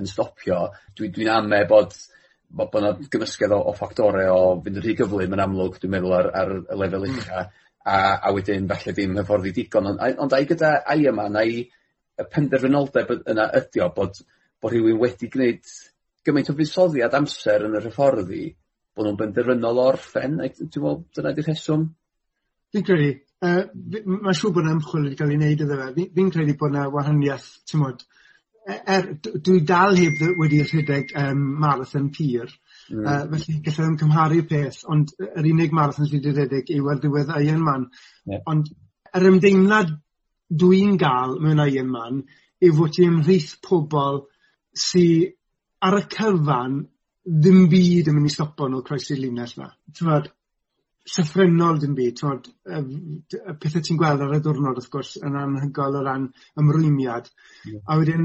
[0.00, 0.64] yn stopio
[0.96, 1.96] dwi'n dwi dwi'n ame bod
[2.56, 5.94] bod bo' 'na gymysgedd o o ffactorau o fynd yn rhy gyflym yn amlwg dwi'n
[5.94, 7.20] meddwl ar ar y lefel hmm.
[7.20, 7.44] ucha
[7.92, 7.96] a
[8.28, 13.14] a wedyn falle ddim hyfforddi digon ond ond ai gyda ai yma neu y penderfynoldeb
[13.34, 14.20] yna ydi o bod
[14.62, 15.72] bod rhywun wedi gwneud
[16.26, 18.44] gymaint o fusoddiad amser yn yr hyfforddi
[18.94, 21.86] bod nhw'n benderfynol o orffen ai meddwl, dyna di'r rheswm?
[22.72, 23.08] Fi'n credu
[23.48, 23.62] uh,
[24.04, 26.88] mae'n siŵr bod yna ymchwil wedi cael ei wneud iddo fe fi'n credu bod 'na
[26.92, 28.04] wahaniath t'mod
[28.66, 32.50] er dwi dal heb wedi rhedeg um, marathon pyr,
[32.90, 33.02] mm.
[33.02, 37.00] uh, felly gallai ddim cymharu'r peth ond yr unig marathon sydd wedi rhedeg yw ar
[37.02, 37.88] ddiwedd Ironman
[38.52, 38.70] ond
[39.18, 39.96] yr ymdeimlad
[40.62, 42.22] dwi'n gael mewn Ironman
[42.62, 44.22] yw fod ti'n ymhlith pobl
[44.86, 45.06] sy
[45.82, 46.78] ar y cyfan
[47.22, 49.68] ddim byd yn mynd i stopo nhw croesi'r linell yma.
[49.94, 50.30] T'mod?
[51.10, 52.90] llythrennol dim byd t'mod yym
[53.38, 56.28] y pethau ti'n gweld ar y diwrnod wrth gwrs yn anhygoel o ran
[56.62, 57.30] ymrwymiad
[57.62, 57.78] Yeah.
[57.86, 58.24] a wedyn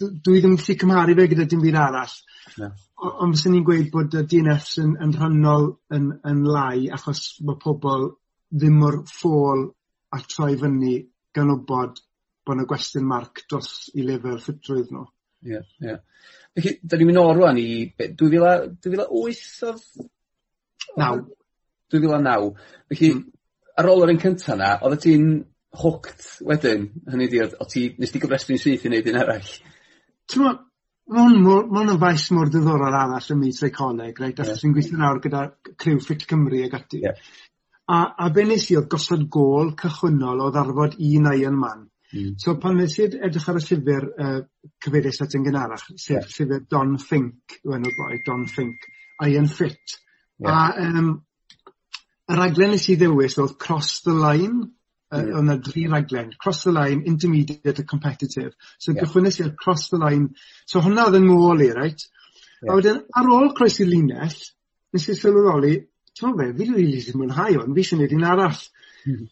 [0.00, 2.14] dwi ddim gallu cymharu fe gyda dim byd arall.
[2.56, 2.70] Yeah.
[3.04, 4.40] Ond fyswn ni'n gweud bod y Dee
[4.80, 8.06] yn yn rhannol yn yn lai achos mae pobl
[8.48, 9.66] ddim mor ffôl
[10.16, 10.94] a troi fyny
[11.36, 12.00] gan wbod
[12.46, 15.04] bod yna gwestiwn marc dros i lefel ffitrwydd nhw.
[15.52, 15.96] Ie ie.
[16.56, 17.68] Felly da ni'n mynd o'r rwan i
[18.00, 19.44] 2008 oedd...
[19.60, 20.08] fil?
[21.00, 21.24] Naw.
[21.94, 22.52] 2009.
[22.92, 23.24] Felly, mm.
[23.80, 25.30] ar ôl yr un cyntaf 'na oedd ti'n
[25.80, 29.50] hooked wedyn, hynny di, o' ti nes ti gyfrestru'n syth i wneud un arall?
[30.30, 30.52] T'mo'
[31.06, 35.18] ma' ma' yn faes mor ddiddorol arall ym myd seicoleg reit achos fi'n gweithio nawr
[35.24, 35.42] gyda
[35.80, 37.18] criw Ffit Cymru ag ati Yeah.
[37.88, 42.34] a a be' nes i oedd gosod gol cychwynnol o ddarfod un iron man Mm.
[42.38, 44.40] so pan nes i edrych ar y llyfr uh,
[44.84, 46.28] cyfeirus at yn gynharach sef yeah.
[46.30, 48.86] llyfr Don Fink, yw enw'r boi Don Ffink
[49.26, 49.96] Iron Fit
[50.46, 51.08] a um,
[52.28, 54.68] y raglen nes i ddewis oedd Cross the Line,
[55.12, 55.38] uh, yeah.
[55.40, 56.32] yna dri raglen.
[56.40, 58.52] Cross the Line, Intermediate a Competitive.
[58.78, 59.02] So yeah.
[59.02, 60.30] gychwynnys i'r Cross the Line.
[60.66, 62.06] So hwnna oedd yn nôl i, right?
[62.62, 62.72] Yeah.
[62.72, 64.38] A wedyn, ar ôl croes i'r linell,
[64.94, 65.74] nes i sylweddoli,
[66.16, 68.62] ti'n fe, fi rili ddim mwynhau o'n, fi sy'n neud un arall.
[69.04, 69.28] Mm.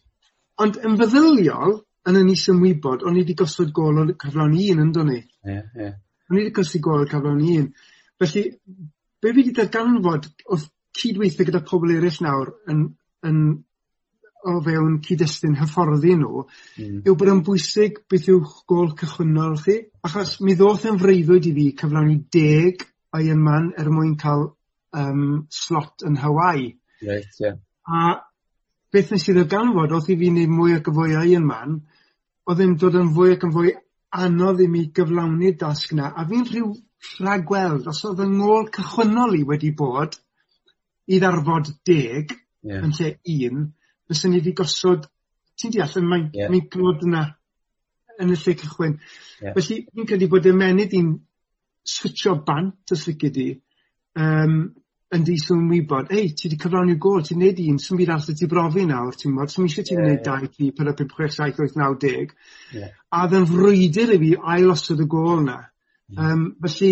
[0.63, 1.77] Ond yn feddyliol,
[2.11, 5.23] yn y nis ymwybod, o'n i wedi gosod gol o'r cyflawn un, yn dod Ie,
[5.47, 5.65] yeah.
[5.79, 5.95] Yeah.
[6.29, 7.69] O'n i wedi gosod gol o'r cyflawn un.
[8.21, 8.43] Felly,
[9.23, 10.67] be fi wedi darganfod, oedd
[10.99, 12.87] cydweithio gyda pobl eraill nawr yn
[13.27, 13.39] yn
[14.43, 17.03] o fewn cyd-destun hyfforddi nhw mm.
[17.07, 19.77] yw bod yn bwysig beth yw gol cychwynnol chi
[20.09, 24.47] achos mi ddoth yn freuddwyd i fi cyflawni deg Ironman er mwyn cael
[24.97, 26.71] um, slot yn Hawaii.
[27.05, 27.59] Right, yeah.
[27.85, 28.23] A
[28.93, 31.77] beth nes i ddarganfod oedd i fi wneud mwy ac yn fwy o Ironman
[32.49, 33.75] o'dd e'n dod yn fwy ac yn fwy
[34.23, 36.11] anodd i mi gyflawni'r dasg yna.
[36.11, 36.73] a fi'n rhyw
[37.21, 40.17] rhagweld os oedd 'yng ngôl cychwynnol i wedi bod
[41.11, 42.83] i ddarfod deg yeah.
[42.83, 43.13] yn lle
[43.49, 43.65] un,
[44.09, 45.07] fyswn ni wedi gosod,
[45.59, 46.51] ti'n deall, mae'n yeah.
[46.51, 47.25] mae glod yna
[48.21, 48.95] yn y lle cychwyn.
[49.41, 49.57] Yeah.
[49.57, 51.11] Felly, fi'n credu bod y menyd i'n
[51.83, 53.49] switcho bant os licio di,
[54.19, 54.57] um,
[55.13, 58.37] yn di sy'n wybod, ei, ti wedi cyflawni'r gol, ti'n neud un, sy'n byd arall
[58.39, 61.67] ti brofi nawr, ti'n modd, sy'n eisiau ti'n neud 2, 3, 4, 5, 6, 7,
[61.67, 62.33] 8, 9, 10.
[62.79, 62.95] Yeah.
[63.13, 65.59] A ddyn frwydr i fi ailosod y gol na.
[66.17, 66.91] Um, felly,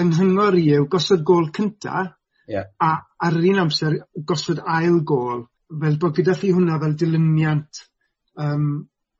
[0.00, 2.06] yng nghyngor i yw gosod gol cynta,
[2.52, 2.68] Yeah.
[2.84, 2.92] A
[3.26, 5.46] ar yr un amser gosod ail gol,
[5.82, 7.84] fel bod gyda chi hwnna fel dilyniant
[8.44, 8.66] um,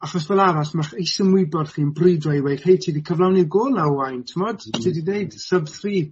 [0.02, 3.86] achos fel arall ma'ch is-ymwybod chi'n brwydro i weud hei ti wedi cyflawni'r gol 'na
[3.92, 4.60] wain, ti'n modd?
[4.60, 4.68] Mm.
[4.68, 4.82] Mm-hmm.
[4.82, 6.02] ti wedi dweud, sub 3,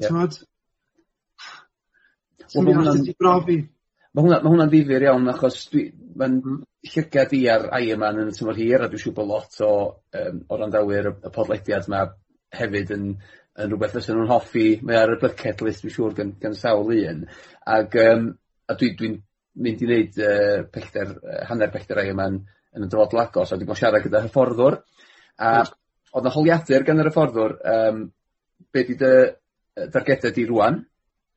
[0.00, 0.40] ti'n modd?
[2.48, 2.66] Ti'n
[3.20, 3.62] t'mod?
[4.14, 6.58] Ma' hwnna ma' hwnna'n ddifur iawn achos mae'n ma'n mm-hmm.
[6.94, 9.70] llygad i ar Ironman yn y tymor hir a dwi'n siŵr bod lot o
[10.20, 12.04] um, o randawyr y podlediad yma
[12.54, 13.08] hefyd yn
[13.62, 14.66] yn rhywbeth fysa nhw'n hoffi.
[14.82, 17.22] Mae ar y bucket list dwi'n siŵr gan gan sawl un
[17.76, 18.26] Ac, um,
[18.68, 19.20] a dwi'n dwi dwi'n
[19.64, 22.40] mynd i wneud uh, pellter yy hanner pellter Ironman
[22.74, 24.80] yn y dyfodol agos a dwi'n bo' siarad gyda hyfforddwr
[25.38, 28.02] a oedd 'na holiadur gan yr hyfforddwr um,
[28.74, 29.14] be' 'di dy
[29.94, 30.80] dargedau di rwan,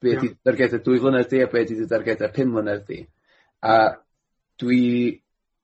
[0.01, 2.99] be' 'di dargedau dwy flynedd di a be' 'di dy dargedau pum flynedd di
[3.62, 3.77] a
[4.62, 4.84] dwi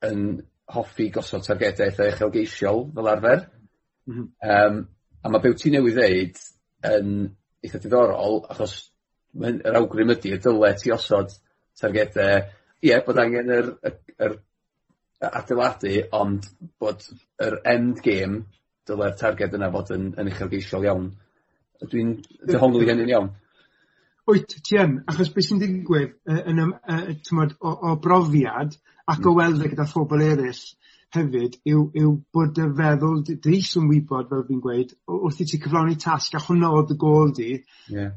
[0.06, 0.24] yn
[0.74, 3.48] hoffi gosod targedau eitha uchelgeisiol fel arfer.
[4.06, 4.28] Mm -hmm.
[4.50, 4.84] Yym.
[5.24, 6.42] A mae be' wt ti newydd ddeud
[6.90, 7.14] yn
[7.64, 8.76] eitha diddorol achos.
[9.34, 11.32] Yr awgrym ydy y dyle ti osod
[11.80, 12.44] targedau,
[12.86, 13.96] ie bod angen yr yr,
[14.28, 14.36] yr
[15.32, 16.50] adeiladu ond
[16.82, 17.06] bod
[17.42, 18.44] yr end game
[18.88, 21.08] dyle'r targed yna fod yn yn uchelgeisiol iawn.
[21.84, 22.14] Dwi'n
[22.50, 23.32] dehongli hynny'n iawn?
[24.28, 28.76] Wyt ti yn achos beth sy'n digwydd yy yn ym- yy t'mod o o brofiad
[29.08, 29.40] ac o hmm.
[29.40, 30.64] weld e gyda phobol eryll
[31.14, 35.50] hefyd yw yw bod y feddwl dy dris yn wybod fel fi'n gweud wrth i
[35.50, 38.08] ti cyflawni tasg a hwnna oedd y gol di Ie.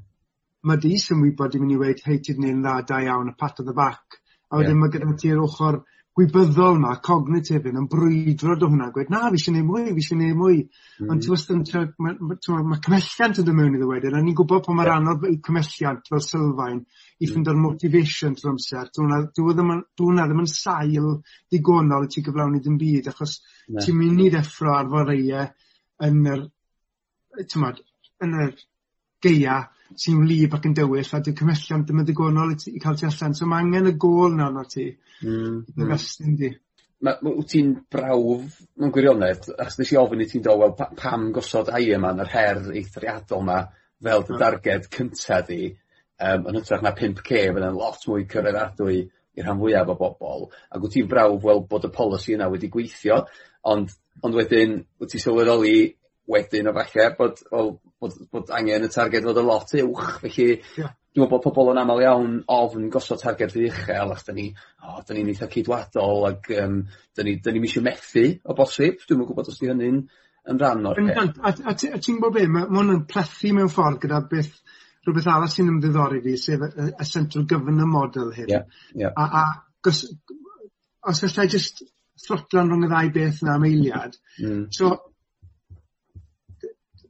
[0.69, 3.37] ma' dis sy'n wybod i mynd i weid hei ti'n ni'n dda da iawn a
[3.43, 4.83] pat o the back a wedyn yeah.
[4.83, 5.83] mae gyda ti'r ochr
[6.17, 10.21] gwybyddol ma, cognitif yn, brwydro do hwnna, gweud na fi eisiau neud mwy, fi eisiau
[10.21, 10.63] neud mwy.
[11.03, 11.11] Mm.
[11.13, 14.39] Ond ti'n wastad mae ma, ma, ma cymhelliant yn dod mewn iddo wedyn, a ni'n
[14.39, 15.03] gwybod pa mae'r yeah.
[15.03, 16.81] anodd i cymhelliant fel sylfaen,
[17.17, 17.33] i hmm.
[17.33, 18.91] ffindo'r motivation trwy amser.
[18.93, 21.09] Dwi'n wnna ddim yn sail
[21.53, 23.39] digonol i ti gyflawni dim byd achos
[23.71, 25.47] ti'n mynd i ddeffro ar foreue
[26.07, 26.45] yn yr
[27.37, 27.73] yy
[28.25, 28.53] yn yr
[29.23, 29.57] geia
[29.97, 32.99] sy'n wlyb ac yn dywyll a dyw cymhellion ddim yn ddigonol i ti i cael
[32.99, 33.35] ti allan.
[33.39, 34.87] So mae angen y gol 'na arnat ti.
[35.23, 35.93] mm, mm.
[36.27, 36.53] I di.
[37.05, 39.51] Ma' ma' wt ti'n brawf mewn gwirionedd?
[39.57, 42.63] Achos nes i ofyn i ti'n do wel pam gosod ai yma yn yr her
[42.73, 43.59] eithriadol yma
[44.03, 44.41] fel dy hmm.
[44.41, 45.75] darged cyntaf di?
[46.21, 49.03] um, yn hytrach na pump Kay fydda'n lot mwy cyfeddadwy
[49.37, 50.49] i'r rhan fwyaf o bobl.
[50.71, 53.23] ac wyt ti'n brawf weld bod y polisi yna wedi gweithio
[53.69, 53.93] ond
[54.25, 55.79] ond wedyn wyt ti'n sylweddoli
[56.27, 60.47] wedyn o falle bod wel bod bod angen y targed fod y lot uwch felly
[60.49, 60.93] yeah.
[61.15, 64.47] dwi'n meddwl bod pobl yn aml iawn ofn gosod targed rhy uchel ac 'dan ni
[64.83, 66.81] o 'dan ni'n eitha cydwadol ac um,
[67.17, 70.01] 'dan ni 'dan ni misio methu o bosib Dwi'n meddwl gwbod os 'di hynny'n
[70.47, 71.41] yn rhan o'r peth.
[71.43, 74.53] A a a ti'n gwybod be' mae hwn yn plethu mewn ffordd gyda beth
[75.07, 78.49] rhywbeth arall sy'n ymddiddori fi sef y y central governor model hyn.
[78.51, 78.65] Yeah,
[78.95, 79.13] yeah.
[79.17, 79.45] A, a
[79.83, 80.05] gos,
[81.07, 81.85] os gallai just
[82.27, 84.17] throtlan rhwng y ddau beth yna am eiliad.
[84.43, 84.65] Mm.
[84.75, 84.95] So,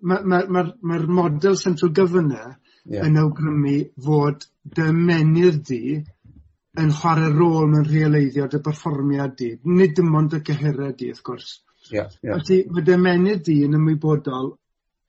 [0.07, 3.07] mae'r ma, ma, ma, ma model central governor yeah.
[3.07, 4.45] yn awgrymu fod
[4.77, 5.81] dy ymenydd di
[6.77, 9.55] yn chwarae rôl mewn rheoleiddio dy berfformiad di.
[9.73, 11.57] Nid dim ond y cyhyred di, wrth gwrs.
[11.89, 12.37] Yeah, yeah.
[12.37, 14.53] Felly, mae dy ymenydd di yn ymwybodol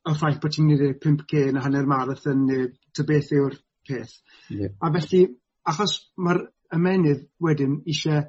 [0.07, 4.13] y ffaith bod ti'n ei 5k yn y hanner marathon neu ty beth yw'r peth.
[4.49, 4.73] Yeah.
[4.81, 5.23] A felly,
[5.67, 6.43] achos mae'r
[6.77, 8.25] ymenydd wedyn eisiau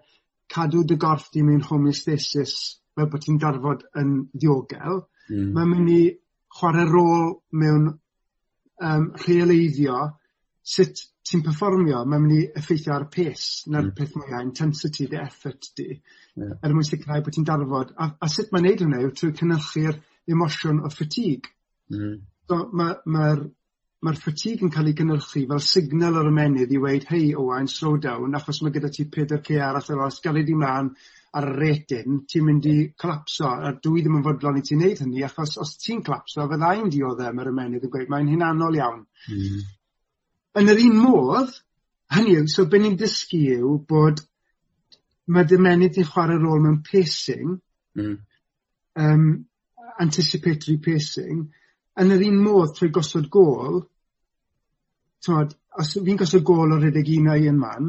[0.53, 2.55] cadw dy gorff di mewn homeostasis
[2.97, 5.51] fel bod ti'n darfod yn ddiogel, mm.
[5.55, 6.01] mae'n mynd i
[6.59, 10.01] chwarae rôl mewn um, rheoleiddio
[10.69, 13.95] sut ti'n performio, mae'n mynd i effeithio ar y pace, na'r mm.
[13.99, 16.57] peth mwyaf, intensity, the effort di, yeah.
[16.64, 17.93] er mwyn sicrhau bod ti'n darfod.
[18.01, 20.01] A, a sut mae'n neud hwnna yw trwy cynnyrchu'r
[20.33, 21.53] emosiwn o fatigue.
[21.88, 22.18] Hmm.
[22.48, 23.29] So ma' ma
[24.07, 27.96] ma'r fatigue yn cael ei gynnyrchu fel signal o'r ymenydd i weid, hei Owain slow
[28.03, 30.92] down achos mae gyda ti 4K arall ar ôl os galed di mlan
[31.38, 35.03] ar y rating ti'n mynd i colapso a dwi ddim yn fodlon i ti'n neud
[35.03, 39.03] hynny achos os ti'n colapso fyddai'n diodde am yr ymenydd yn gweud mae'n hunanol iawn.
[39.35, 39.66] Mm.
[40.62, 41.59] Yn yr un modd,
[42.14, 44.22] hynny yw, so be ni'n dysgu yw bod
[45.35, 47.59] mae dymenydd yn chwarae rôl mewn pacing,
[47.98, 48.16] mm.
[49.03, 49.31] um,
[50.01, 51.48] anticipatory pacing,
[51.98, 53.80] Yn yr un modd trwy gosod gol,
[55.24, 57.88] t'mod os fi'n gosod gol o redeg un a un man,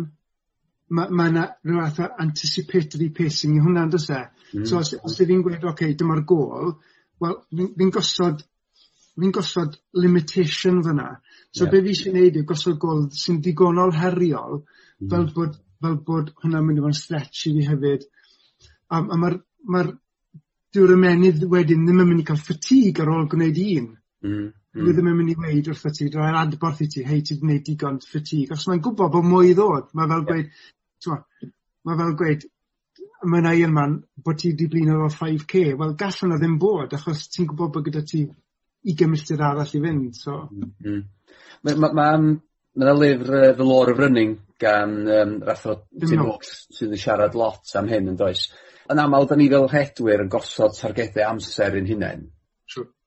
[0.98, 4.22] mae ma' 'na ryw fath o anticipatory pacing i hwnna on'd e?
[4.54, 4.66] Mm.
[4.66, 6.74] So os os fi'n gweud oce, okay, dyma'r gol,
[7.22, 8.42] wel fi'n fi'n gosod
[9.20, 11.10] fi'n gosod limitation fyna.
[11.52, 11.72] So yeah.
[11.72, 15.10] be' fi eisiau gwneud yw gosod gol sy'n digonol heriol mm.
[15.12, 18.06] fel bod fel bod hwnna'n mynd i fod yn stretch i fi hefyd.
[18.90, 19.38] A a mae'r
[19.74, 19.86] ma
[20.76, 23.90] dyw'r ymenydd wedyn ddim yn mynd i cael ffatig ar ôl gwneud un.
[24.26, 24.80] Mm, mm.
[24.80, 25.12] Dwi ddim mm.
[25.12, 28.54] yn mynd i weud wrth ti rhoi'r adborth i ti hei ti'n gwneud digon ffatig.
[28.56, 30.50] Os mae'n gwybod bod mwy i ddod mae fel gweud
[31.06, 31.22] t'mo'
[31.88, 32.50] ma' fel gweud
[33.32, 35.78] ma' 'na un man bod ti wedi blin o'r 5k.
[35.80, 38.26] wel gall wnna ddim bod achos ti'n gwybod bod gyda ti
[38.90, 40.42] i milltir arall i fynd so.
[40.52, 41.08] Mm Hmm
[41.62, 42.40] ma' ma' ma'
[42.76, 47.38] ma' lyfr uh, The Law of Running gan um, Rathro Tim Hawks sydd yn siarad
[47.40, 48.48] lot am hyn yn does.
[48.90, 52.28] Yn aml, da ni fel rhedwyr yn gosod targedau amser yn hunain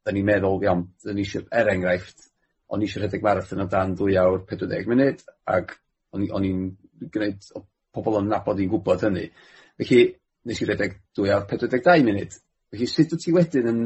[0.04, 2.28] da ni'n meddwl iawn da ni eisiau, Er enghraifft,
[2.72, 5.20] o'n i isio rhedeg marathon o dan 2 awr pedwar deg munud,
[5.56, 5.76] ac
[6.16, 6.62] o'n i'n
[7.12, 9.26] gwneud O'dd pobol yn nabod i'n gwybod hynny,
[9.80, 10.00] felly
[10.48, 12.38] nes i redeg 2 awr pedwar deg dau munud.
[12.72, 13.82] Felly sut wyt ti wedyn yn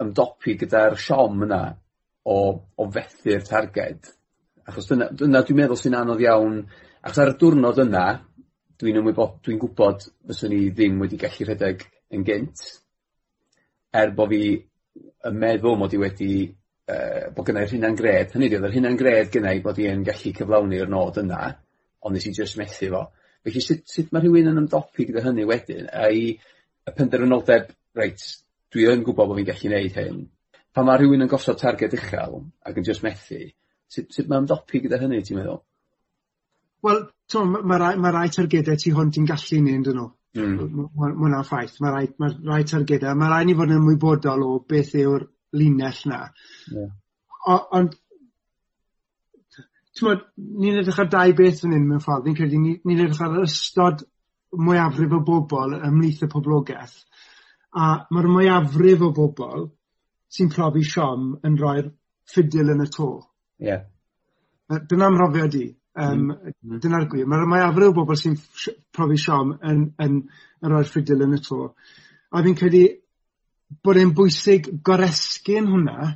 [0.00, 1.60] ymdopi gyda'r siom yna
[2.24, 2.38] o
[2.80, 4.08] o fethu'r targed?
[4.68, 6.62] Achos dyna dyna dwi'n meddwl sy'n anodd iawn,
[7.04, 8.06] achos ar y diwrnod yna,
[8.80, 11.84] dwi'n ymwybod, dwi'n gwybod fyswn i ddim wedi gallu rhedeg
[12.16, 12.64] yn gynt,
[14.00, 14.42] er bod fi
[15.28, 18.34] yn meddwl mod i wedi uh, bod gynnau'r hynna'n gred.
[18.34, 21.40] hynny 'di yr hynna'n gred gynnau bod i yn gallu cyflawni'r nod yna,
[22.04, 23.06] ond nes i jyst methu fo.
[23.44, 28.26] Felly sut sut mae rhywun yn ymdopi gyda hynny wedyn, A i y penderfynoldeb, reit,
[28.72, 30.20] dwi yn gwybod bod fi'n gallu gwneud hyn,
[30.74, 33.40] pan mae rhywun yn gosod targed uchel ac yn jyst methu,
[33.90, 35.62] sut sut ma' ymdopi gyda hynny ti'n meddwl?
[36.86, 37.02] Wel
[37.34, 40.06] mae ma' rai ma' rai targedau ti hwn ti'n gallu ni yn nhw?
[40.38, 40.86] Mm.
[40.94, 41.80] Ma' hwnna'n ffaith.
[41.82, 43.16] Mae rhaid, ma rhaid targedau.
[43.18, 45.26] Mae rhaid ni fod yn ymwybodol o beth yw'r
[45.58, 46.20] linell na.
[46.70, 46.92] Yeah.
[47.50, 47.96] Ond,
[49.50, 49.66] ti'n
[49.98, 50.24] tywed,
[50.62, 52.28] ni'n edrych ar dau beth yn un mewn ffordd.
[52.28, 54.04] Ni'n credu ni'n ni edrych ar ystod
[54.56, 56.96] mwyafrif o bobl ymlaeth y poblogaeth.
[57.74, 59.68] A mae'r mwyafrif o bobl
[60.30, 61.90] sy'n profi siom yn rhoi'r
[62.30, 63.10] ffidil yn y to.
[63.58, 63.86] Yeah.
[64.70, 65.66] Dyna'n mhrofiad i.
[65.98, 66.78] Um, mm.
[66.84, 68.36] dyna'r gwir ma' mae o bobl sy'n
[68.94, 72.82] profi siom yn yn yn rhoi'r ffidil yn y to a fi'n credu
[73.82, 76.12] bod e'n bwysig goresgyn hwnna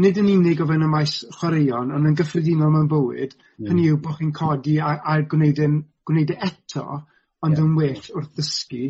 [0.00, 3.70] nid yn unig o fewn y maes chwaraeon ond yn gyffredinol mewn bywyd, mm.
[3.70, 5.78] hynny yw bod chi'n codi a a gwneud e'n
[6.10, 7.62] gwneud e eto ond yeah.
[7.64, 8.82] yn well wrth ddysgu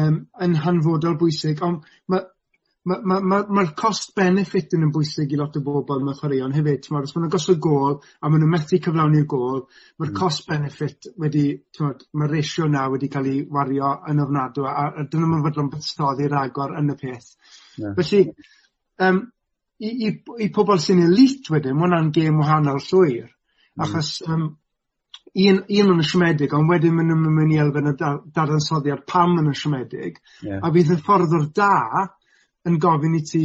[0.00, 2.24] um, yn hanfodol bwysig ond ma'
[2.88, 6.56] ma' ma' ma' ma'r cost benefit yn yn bwysig i lot o bobl mewn chwaraeon
[6.56, 9.64] hefyd t'mod os maen nw'n gosod gol a maen nhw'n methu cyflawni'r gol,
[9.98, 10.18] mae'r mm.
[10.20, 11.46] cost benefit wedi
[11.80, 15.48] mae'r ma'r ratio 'na wedi cael ei wario yn ofnadw a a 'dyn nw'm yn
[15.48, 17.32] fodlon buddsoddi ragor yn y peth.
[17.78, 17.96] Yeah.
[17.98, 18.22] Felly
[19.08, 19.24] um,
[19.78, 20.14] i i
[20.46, 23.34] i pobl sy'n elite wedyn mae hwnna'n gêm wahanol llwyr
[23.78, 23.84] Mm.
[23.84, 24.56] achos um,
[25.34, 29.04] un un ma' nw'n siomedig ond wedyn maen nhw'n mynd i elfen y dar- dadansoddiad
[29.06, 30.58] pam yn y siomedig yeah.
[30.58, 31.74] a bydd y hyfforddwr da
[32.68, 33.44] yn gofyn i ti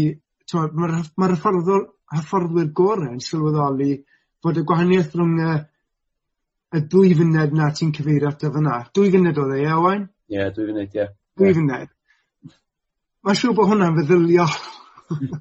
[0.53, 3.93] mae'r ma hyfforddwr hyfforddwyr gorau yn sylweddoli
[4.43, 5.53] fod y gwahaniaeth rhwng y
[6.73, 8.77] y dwy funed 'na ti'n cyfeirio ato fyna.
[8.93, 10.07] dwy funed oedd e ie Owain?
[10.33, 10.99] Ie dwy funed, ie.
[10.99, 11.12] Yeah.
[11.38, 11.57] Dwy yeah.
[11.59, 11.91] funed.
[13.23, 14.55] Mae'n siŵr bod hwnna'n feddyliol.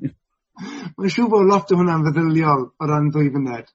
[0.99, 3.73] Mae'n siŵr bod lot o hwnna'n feddyliol o ran dwy funed.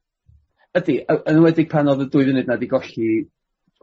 [0.77, 3.09] Ydy, yn enwedig pan oedd y dwy funud 'na wedi golli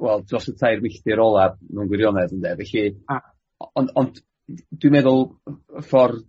[0.05, 2.87] wel dros y tair milltir ola mewn gwirionedd ynde felly...
[3.11, 3.19] A.
[3.79, 4.13] ...ond on,
[4.49, 5.23] dwi'n meddwl
[5.79, 6.25] y ffordd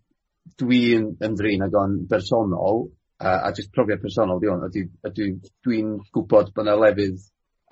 [0.62, 2.86] dwi'n ymdrin ag o'n bersonol
[3.20, 5.28] a a jyst profiad personol 'di hwn, ydi ydw
[5.66, 7.22] dwi'n gwbod bo' 'na lefydd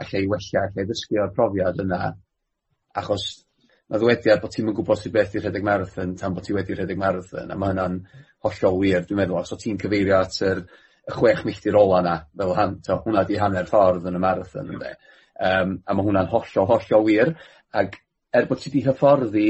[0.04, 2.00] allai i wella, allai ddysgu o'r profiad yna
[3.02, 3.26] achos
[3.90, 7.00] ma' ddwediad bod ti'n gwybod gwbod beth i rhedeg marathon tan bod ti wedi rhedeg
[7.00, 8.00] marathon a mae hynna'n
[8.46, 12.16] hollol wir dwi'n meddwl os o' ti'n cyfeirio at yr y chwech milltir ola yna,
[12.40, 14.96] fel han- t'o' hwnna 'di hanner ffordd yn y marathon ynddo.
[15.44, 17.34] Um, a mae hwnna'n hollol hollol wir
[17.76, 18.00] ac
[18.34, 19.50] er bod ti 'di hyfforddi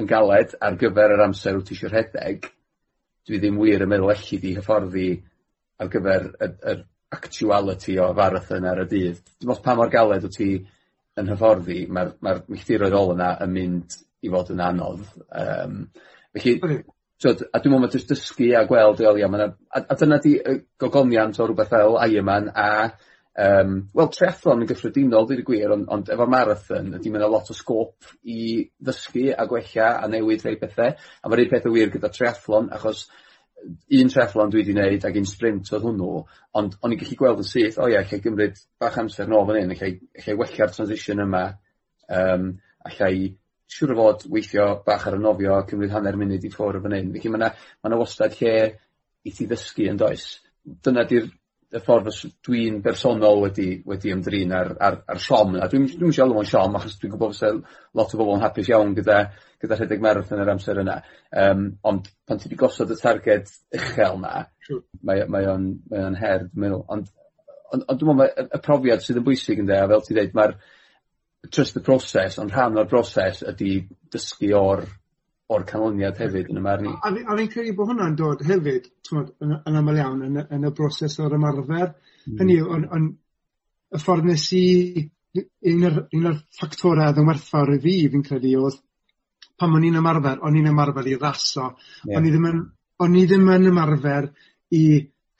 [0.00, 2.50] yn galed ar gyfer yr amser wyt ti eisiau rhedeg,
[3.28, 5.08] dwi ddim wir yn meddwl elli di hyfforddi
[5.80, 6.84] ar gyfer y yr
[7.16, 9.18] actuality o farathon ar y dydd.
[9.40, 10.52] Dwi'n meddwl pa mor galed wyt ti
[11.20, 15.84] yn hyfforddi, mae'r ma'r milltiroedd ôl yna yn mynd i fod yn anodd Um,
[16.34, 16.82] felly
[17.20, 19.48] so, a dwi'n meddwl ma' jyst dysgu a gweld wel ia a
[19.80, 22.68] a dyna 'di y gogoniant o rhywbeth fel Ironman a
[23.38, 27.56] um, wel triathlon yn gyffredinol dwi'n gwir ond, ond efo marathon ydy ma' lot o
[27.56, 31.92] sgop i ddysgu a gwella a newid rhai bethe a mae'r un peth yn wir
[31.94, 33.06] gyda triathlon achos
[34.00, 36.10] un triathlon dwi wedi neud ac un sprint oedd hwnnw
[36.60, 39.60] ond o'n i'n gallu gweld yn syth o ie allai gymryd bach amser nôl fan
[39.60, 41.44] hyn, allai allai wella'r transition yma
[42.10, 42.52] yym
[42.88, 43.14] allai
[43.70, 46.84] siŵr o fod weithio bach ar y nofio a cymryd hanner munud i ffwr' o
[46.84, 47.12] fan hyn.
[47.14, 47.50] felly mae yna
[47.86, 48.54] ma' wastad lle
[49.22, 50.24] i ti ddysgu yn does.
[50.64, 51.28] Dyna 'di'r
[51.70, 52.10] y ffordd
[52.46, 55.54] dwi'n bersonol wedi wedi ymdrin ar, ar, ar siom.
[55.62, 58.42] A dwi'n dwi isio alw fo'n siom achos dwi'n gwybod fysa lot o bobl yn
[58.42, 59.20] hapus iawn gyda
[59.62, 60.96] gyda rhedeg merth yn yr amser yna.
[61.44, 64.44] Um, ond pan ti wedi gosod y targed uchel 'na
[65.06, 66.84] mae mae o'n mae o'n her dwi'n meddwl.
[66.88, 67.10] Ond
[67.70, 70.34] ond ond dwi'n meddwl, y y profiad sydd yn bwysig ynde a fel ti dweud,
[70.34, 70.56] mae'r
[71.54, 73.76] trust the process ond rhan o'r broses ydy
[74.12, 74.84] dysgu o'r
[75.50, 76.92] o'r canlyniad hefyd yn y marn i.
[76.94, 80.42] A a fi'n credu bod hwnna'n dod hefyd t'mod yn y yn amal iawn yn
[80.44, 82.36] yn y broses o'r ymarfer Mm.
[82.36, 83.04] hynny yw o'n o'n
[83.96, 84.64] y ffordd nes i
[85.72, 87.20] un o'r un o'r ffactora o'dd
[87.74, 88.76] i fi fi'n credu oedd
[89.60, 91.70] pan o'n i'n ymarfer o'n i'n ymarfer i raso
[92.16, 92.60] o'n i ddim yn
[93.06, 94.28] o'n i ddim yn ymarfer
[94.76, 94.82] i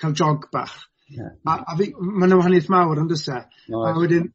[0.01, 0.73] cael jog bach.
[1.13, 1.35] Yeah.
[1.45, 3.41] A a fi mae'n 'na wahaniaeth mawr on'd o's e?
[3.69, 4.31] No, A wedyn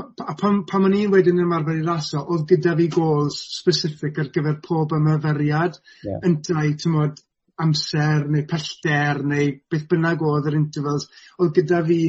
[0.00, 4.18] a pan pan o'n i'n wedyn yn ymarfer i raso, oedd gyda fi gols specific
[4.22, 5.78] ar gyfer pob ymarferiad.
[6.06, 6.22] Yeah.
[6.28, 7.20] Yntau, tymod,
[7.60, 11.08] amser neu pellter neu beth bynnag oedd yr intervals,
[11.38, 12.00] oedd gyda fi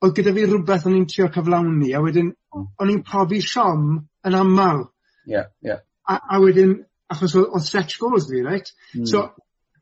[0.00, 2.68] oedd gyda fi rhywbeth o'n i'n trio cyflawni a wedyn mm.
[2.80, 3.90] o'n i'n profi siom
[4.26, 4.86] yn aml.
[5.28, 5.82] Yeah, yeah.
[6.08, 6.78] A, a wedyn,
[7.12, 8.72] achos oedd, stretch goals fi, right?
[8.96, 9.04] Mm.
[9.10, 9.26] So,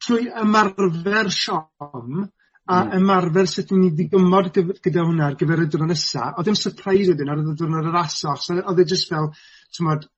[0.03, 2.27] trwy ymarfer siom,
[2.69, 6.33] a ymarfer sut ni wedi gymod gyda hwnna ar gyfer y diwrnod nesa.
[6.35, 9.31] Oedd ddim surprise wedyn ar y ddiwrnod arall so Oedd e jyst fel
[9.77, 10.09] t'mod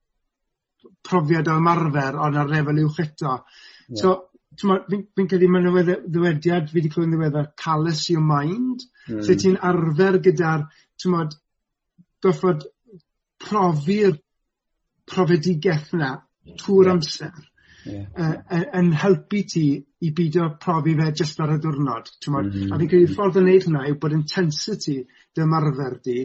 [1.07, 3.39] profiad o ymarfer ond ar lefel uwch eto.
[4.01, 4.17] So
[4.59, 5.69] t'mod fi'n fi'n credu mae'n
[6.11, 9.21] ddywediad fi wedi clywed yn ddiweddar callous your mind Mm.
[9.25, 10.65] So, ti'n arfer gyda'r
[11.01, 11.37] t'mod
[12.23, 12.67] goffod
[13.41, 14.17] profi'r
[15.09, 15.89] profedigeth
[16.61, 16.93] trwy'r yeah.
[16.93, 17.47] amser
[17.89, 19.63] yy yy yn helpu ti
[20.01, 22.73] i beidio profi fe jyst ar y diwrnod Mm Hmm.
[22.73, 24.97] A fi'n credu ffordd o neud hwnna yw bod intensity
[25.35, 26.17] dy ymarfer di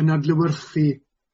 [0.00, 0.84] yn adlywyrchu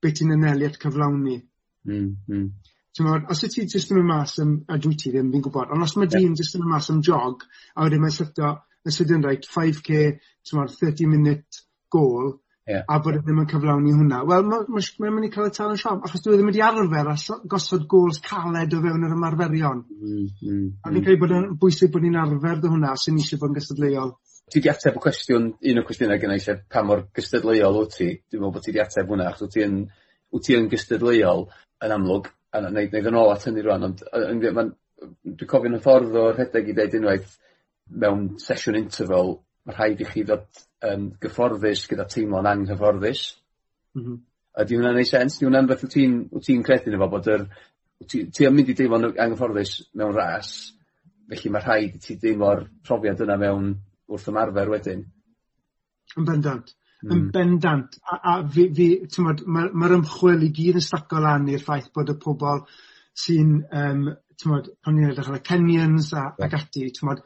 [0.03, 1.41] beth ti'n anelu at cyflawni.
[1.89, 2.47] Mm hmm.
[2.95, 5.73] T'mod os y ti jyst yn myn' mas am a dwi ti ddim fi'n gwybod,
[5.75, 6.21] ond os mae yeah.
[6.21, 7.43] dyn jyst yn myn' mas am jog
[7.75, 8.55] a wedyn mae'n setio
[8.85, 10.19] yn sydyn reit five Kay
[10.51, 12.35] 30 minute goal
[12.67, 12.85] Yeah.
[12.89, 14.23] A bod e ddim yn cyflawni hwnna.
[14.25, 16.47] Wel mae'n ma' ma' mynd i cael y tal yn shock achos dwi e ddim
[16.49, 17.17] wedi arfer a
[17.53, 19.83] gosod gôls caled o fewn yr ymarferion.
[19.85, 20.95] Mm, mm, A hmm.
[20.95, 24.15] fi'n credu bod yn bwysig bod ni'n arfer 'da hwnna sy'n eisiau bod yn gystadleuol.
[24.49, 28.11] Ti 'di ateb y cwestiwn un o'r cwestiynau gynnai eisiau pa mor gystadleuol wt ti?
[28.33, 29.79] Dwi'n meddwl bod ti 'di ateb hwnna achos wyt ti yn
[30.33, 31.49] wt ti yn gystadleuol
[31.85, 33.91] yn amlwg a na- nâi yn ôl at hynny rwan.
[33.91, 37.41] ond dwi'n cofio'n y ffordd o rhedeg i ddeud unwaith
[37.93, 40.45] mewn sesiwn interval Mae rhaid i chi ddod
[40.91, 43.25] um, gyfforddus gyda teimlo'n anghyfforddus.
[43.97, 44.23] Mm -hmm.
[44.63, 45.39] Ydi hwnna'n neud sens?
[45.39, 47.49] 'Di hwnna'n beth wyt ti'n ti credu yno fo bod yr
[48.09, 50.55] ti ti yn mynd i deimlo'n anghyfforddus mewn ras
[51.29, 53.69] felly mae rhaid i ti deimlo'r profiad yna mewn
[54.11, 55.05] wrth ymarfer wedyn.
[56.19, 56.75] Yn bendant.
[57.05, 57.11] Mm.
[57.11, 57.31] Yn hmm.
[57.35, 57.97] bendant.
[58.05, 58.89] A, a fi, fi
[59.25, 62.63] mae'r ma ymchwil i gyd yn staco lan i'r ffaith bod y pobl
[63.25, 64.07] sy'n, yym,
[64.41, 66.47] t'mod, pan ni'n edrych ar y Kenyans a, yeah.
[66.47, 67.23] ac ati, t'mod,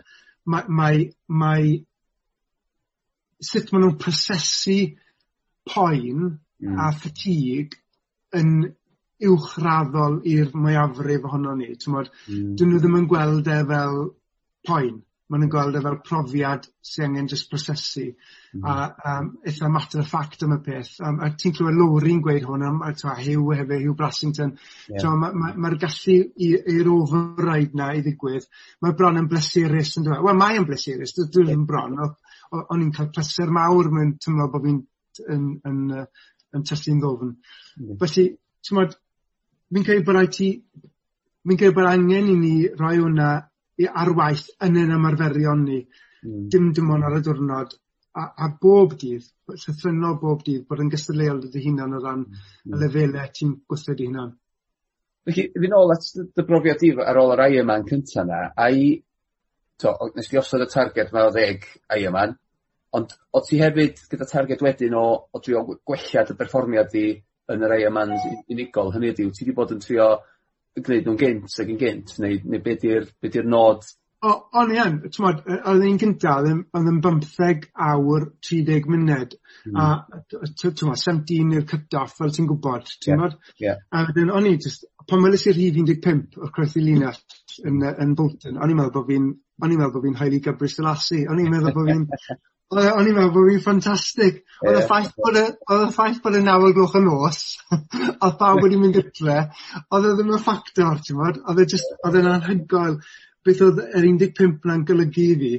[0.52, 1.04] mae, mae,
[1.42, 1.76] mae
[3.44, 4.78] sut maen nhw'n prosesu
[5.68, 6.74] poen mm.
[6.74, 6.96] a hmm.
[6.98, 7.76] ffatig
[8.38, 8.54] yn
[9.28, 11.74] uwchraddol i'r mwyafrif ohono ni.
[11.74, 12.54] Mm.
[12.58, 14.02] dyn nhw ddim yn gweld e fel
[14.66, 14.98] poen.
[15.28, 18.06] Maen nhw'n gweld e fel profiad sy'n angen just prosesu.
[18.54, 18.62] Mm.
[18.64, 18.76] A
[19.10, 20.94] um, eitha matter of fact am y peth.
[21.04, 24.54] Um, a ti'n clywed Lowry'n gweud hwn am a Hugh hefyd, Hugh Brassington.
[24.88, 25.02] Yeah.
[25.02, 26.16] Mae'r ma, ma, ma gallu
[26.46, 28.48] i'r override na i ddigwydd,
[28.80, 30.24] mae bron yn blesurus yn dweud.
[30.24, 31.98] Wel, mae yn blesurus, Dwi'n ddim bron
[32.52, 34.80] o'n i'n cael pleser mawr mewn tymlo bod fi'n
[35.34, 36.06] yn, yn yn
[36.56, 37.34] yn tyllu'n ddofn.
[37.80, 37.96] Mm.
[38.00, 38.24] Felly
[38.64, 38.94] ti'n modd,
[39.74, 40.48] fi'n credu bod rhaid ti
[41.48, 43.28] fi'n credu bod angen i ni rhoi hwnna
[43.82, 45.82] i- ar waith yn ein ymarferion ni.
[46.24, 46.48] mm.
[46.52, 47.76] Dim dim ond ar y diwrnod
[48.18, 52.24] a a bob dydd, bod bob dydd, bod yn gystadleuol 'da dy hunan o ran
[52.24, 52.72] mm.
[52.74, 54.32] y lefelau ti'n gwthio dy hunan.
[55.28, 58.96] Felly, fi'n ôl at dy brofiad i ar ôl yr rai yma'n cynta 'na, ai
[59.82, 61.66] t'o' nes di osod y targed 'ma o ddeg
[61.98, 62.34] Ironman
[62.98, 67.06] ond o' ti hefyd gyda targed wedyn o o drio w- gwella dy berfformiad di
[67.52, 68.14] yn yr Ironman
[68.52, 70.08] unigol, hynny ydi ti wedi bod yn trio
[70.78, 73.86] gwneud nhw'n gynt ac yn gynt neu neu be' 'di'r nod
[74.26, 79.36] O- o'n i yn t'mod oedd un gynta oedd yn bymtheg awr tri deg munud
[79.78, 79.84] a
[80.32, 83.38] t- t- t'mod seventeen yw'r cut-off fel ti'n gwybod, ti'n gwbod t'mod?
[83.94, 87.20] A wedyn o'n i jyst pan weles i'r rhif un deg pump o'r croesi linell
[87.70, 89.30] yn yn Bolton o'n i'n meddwl bod fi'n
[89.62, 92.04] o'n i'n meddwl bod fi'n heili gybrys y Selassie o'n i'n meddwl bod fi'n
[92.98, 96.36] o'n i'n meddwl bod fi'n ffantastig Oedd y ffaith bod e o'dd y ffaith bod
[96.36, 97.40] e naw o'r gloch y nos
[98.26, 99.38] o'dd pawb wedi mynd gytre
[99.94, 101.38] oedd e ddim yn ffactor t'mod?
[101.46, 102.98] O'dd e jyst o'dd e'n anhygoel
[103.46, 105.52] beth oedd yr un deg pump na'n golygu i fi.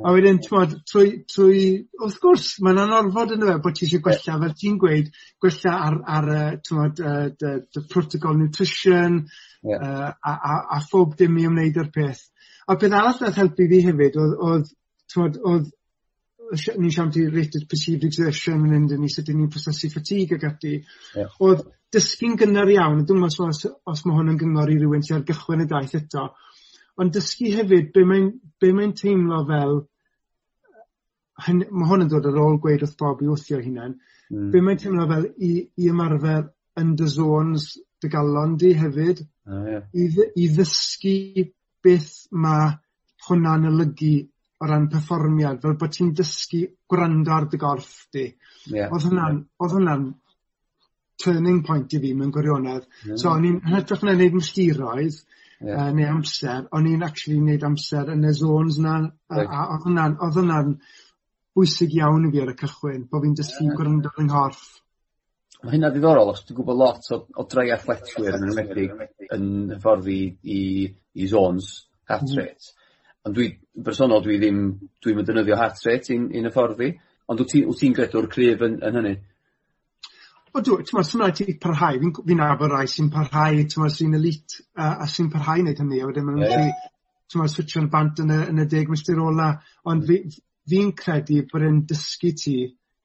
[0.00, 1.64] A wedyn ti'n trwy trwy
[2.00, 5.10] wrth gwrs mae'n anorfod yndyw e bod ti eisiau gwella fel ti'n gweud
[5.42, 7.02] gwella ar ar y t'mod
[7.40, 9.24] the, the protocol nutrition
[9.64, 12.26] yy a a a phob dim i ymwneud â'r peth.
[12.68, 14.74] A beth arall nath helpu fi hefyd oedd oedd
[15.24, 15.72] oedd, oedd
[16.78, 20.46] ni'n siarad ti rated perceived exertion yn mynd i sut 'yn ni'n prosesu fatigue ag
[20.52, 20.74] ati
[21.14, 21.30] Yeah.
[21.46, 21.62] oedd
[21.94, 23.60] dysgu'n gynnar iawn, dwi'n meddwl os
[23.92, 26.24] os mae hwn yn gyngor i rywun sy'n ar gychwyn y daith eto
[27.00, 28.30] ond dysgu hefyd be' mae'n
[28.78, 29.74] mae teimlo fel
[31.46, 33.96] hyn- ma' hwn yn dod ar ôl gweud wrth Bob i wthio hunain,
[34.30, 34.50] mm.
[34.52, 36.46] be' mae'n teimlo fel i i ymarfer
[36.80, 37.72] yn dy zones
[38.02, 39.24] dy galon di hefyd.
[39.48, 39.82] oh, yeah.
[39.92, 40.04] I
[40.44, 41.48] i ddysgu
[41.84, 42.12] beth
[42.44, 42.72] mae
[43.26, 44.14] hwnna'n olygu
[44.60, 48.28] o ran perfformiad fel bod ti'n dysgu gwrando ar dy gorff di.
[48.70, 48.92] Yeah.
[48.92, 50.12] Oedd hwnna'n odd
[51.24, 52.86] turning point i fi mewn gwirionedd.
[53.04, 53.18] Hmm.
[53.20, 55.20] So o'n i'n hytrach na neud milltiroedd
[55.64, 55.86] yeah.
[55.86, 59.48] uh, neu amser o'n i'n actually wneud amser yn y zones 'na right.
[59.48, 59.80] a a
[60.12, 60.76] oedd hwnna'n
[61.54, 63.76] bwysig iawn i fi ar y cychwyn bod fi'n dysgu yeah.
[63.80, 64.64] gwrando ar 'yng nghorff.
[65.64, 68.96] Mae hynna ddiddorol os dwi'n gwybod lot o o drai athletwyr yn enwedig
[69.36, 70.22] yn hyfforddi
[70.56, 70.62] i
[71.14, 71.74] i zones
[72.10, 72.40] heart mm.
[72.40, 72.74] rate
[73.24, 73.30] Mm.
[73.30, 73.46] ond dwi
[73.86, 74.58] bersonol dwi ddim
[75.00, 76.90] dwi'n mynd defnyddio heart rate i'n i'n hyfforddi
[77.32, 79.14] ond wyt ti'n ti gredw'r cryf yn yn hynny?
[80.54, 83.94] Odw t'mod os ma' raid ti parhau fi'n fi nabod rai sy'n parhau ti'n meddwl,
[83.96, 86.92] sy'n elit uh, a sy'n parhau wneud hynny a wedyn maen ma' nw'n gallu
[87.32, 89.48] t'mod switsio'n bant yn y yn y deg milltir ola
[89.90, 90.36] ond fi'n
[90.70, 92.56] fi credu bod e'n dysgu ti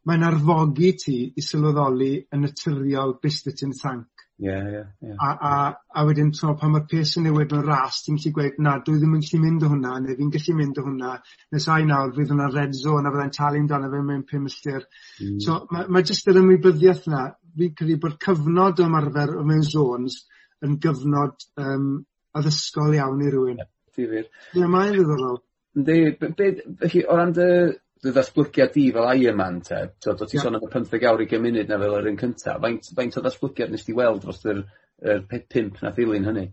[0.10, 3.76] mae'n arfogi ti i sylweddoli yn naturiol be' sy 'dy ti yn
[4.40, 4.94] Yeah, tanc.
[5.04, 5.16] Ie.
[5.20, 5.54] A a
[6.00, 8.94] a wedyn t'mod pan mae'r pes yn newid mewn ras ti'n gallu gweud na dwi
[9.02, 11.10] ddim yn gallu mynd o hwnna neu fi'n gallu mynd o hwnna
[11.56, 14.86] nes ai nawr fydd hwnna'n red zone a fyddai'n talu amdano fe mewn pum milltir.
[15.44, 17.26] So mae ma' jyst yr ymwybyddiaeth yna,
[17.58, 20.22] fi'n credu bod cyfnod o ymarfer mewn zones
[20.66, 21.92] yn gyfnod um,
[22.38, 23.62] addysgol iawn i rywun.
[23.96, 24.28] Difyr.
[24.56, 25.40] Ie mae'n ddiddorol.
[25.80, 27.48] Yndi, b- be' felly o ran dy
[28.00, 31.40] dy ddatblygiad di fel Ironman te, t'od do ti sôn am y pymtheg awr i
[31.44, 34.62] munud 'na fel yr un cynta, faint faint o ddatblygiad nes ti weld dros yr
[35.14, 36.46] yr pe- na ddilyn hynny?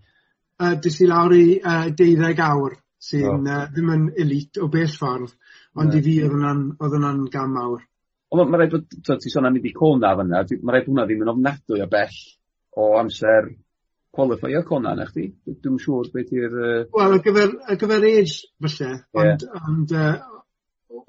[0.59, 2.77] Uh, Dys i lawr i uh, 12 awr
[3.09, 3.53] sy'n oh.
[3.55, 5.35] uh, ddim yn elit o bell ffordd
[5.77, 6.01] ond yeah.
[6.01, 7.85] i fi oedd hwnna'n gam awr.
[8.33, 10.89] Ond mae'n ma' rhaid bod t'od ti sôn am Cona fan 'na fyna, mae'n rhaid
[10.91, 12.17] hwnna ddim yn ofnadwy o bell
[12.77, 13.53] o amser
[14.17, 15.29] cwalifeio Cona na chdi?
[15.47, 16.57] Dwi'n siŵr beth i'r...
[16.57, 16.81] Uh...
[16.97, 18.91] Wel ar gyfer ar gyfer age falle.
[19.23, 20.17] Ond ond uh,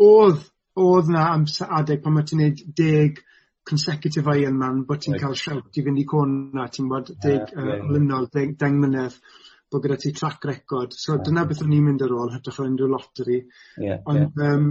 [0.10, 0.46] oedd,
[0.86, 3.24] oedd 'na amser adeg pan mae ti'n neud deg
[3.68, 8.30] consecutive Ironman bod ti'n cael shout i fynd i Cona ti'n 'bod deg yy olynol
[8.34, 9.18] deg deng mynedd,
[9.72, 10.94] bod gyda ti track record.
[10.94, 11.24] So yeah.
[11.26, 13.42] dyna beth o'n i'n mynd ar ôl hytrach na unryw loteri
[13.98, 14.70] ond yym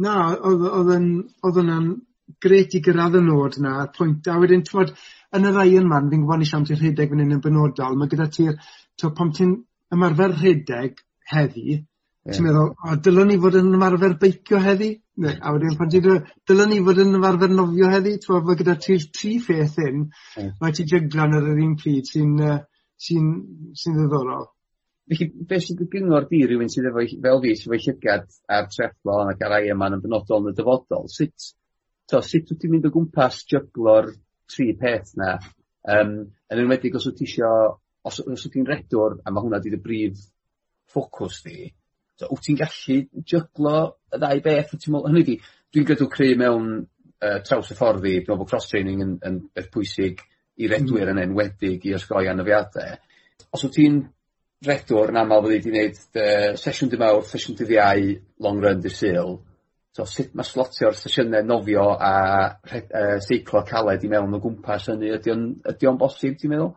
[0.00, 0.14] Na
[0.48, 1.08] odd odd yn
[1.44, 1.90] odd wnna'n
[2.44, 4.92] grêt i gyrraedd y nod 'na a'r pwynt a wedyn t'mod
[5.36, 8.28] yn yr Ironman man fi'n gwbo nesia'm amser rhedeg fan hyn yn benodol mae gyda
[8.36, 8.56] ti'r
[9.00, 9.56] t'o' pan ti'n
[9.96, 11.82] ymarfer rhedeg heddi yeah.
[12.32, 14.90] ti'n meddwl o dylwn ni fod yn ymarfer beicio heddi?
[15.24, 18.16] Ne- a wedyn pan ti'n dy- dylen i fod yn ymarfer nofio heddi?
[18.22, 20.06] T'mod ma' gyda ti'r tri pheth hyn
[20.62, 22.56] ma' ti jyglo yn ar yr un pryd sy'n yy
[23.00, 23.16] sy
[23.82, 24.48] sy'n ddiddorol.
[25.10, 28.68] Felly beth sy'n dy gyngor di rhywun sydd efo, fel fi sydd efo'i llygad a'r
[28.70, 31.48] triathlon ac a'r Ironman yn benodol yn y dyfodol sut
[32.10, 34.12] t'o' sut wyt ti'n mynd o gwmpas jyglo'r
[34.50, 35.32] tri peth 'na?
[35.90, 36.14] Um,
[36.52, 37.50] yn enwedig os wyt ti isio
[38.06, 40.22] os os wyt ti'n redwr a mae hwnna 'di dy brif
[40.90, 41.58] ffocws di
[42.20, 43.00] t'o' wyt ti'n gallu
[43.34, 43.76] jyglo
[44.14, 44.74] y ddau beth?
[44.86, 45.36] Hynny 'di
[45.74, 49.70] dwi'n gydw creu mewn uh, yy trawshyfforddi dwi dwi'n bo' cross training yn yn beth
[49.74, 50.22] pwysig
[50.60, 51.18] i redwyr hmm.
[51.18, 52.98] yn enwedig i osgoi anafiadau.
[53.50, 54.00] os wyt ti'n
[54.66, 58.10] redwr yn aml fyddi wedi gwneud neud sesiwn dy mawr, sesiwn dy ddiau,
[58.44, 59.38] long run dy syl.
[59.96, 62.12] so sut mae slotio'r sesiynau nofio a
[62.46, 65.42] uh, seiclo caled i mewn o gwmpas hynny ydy o'n
[65.72, 66.70] ydi o'n bosib ti'n meddwl?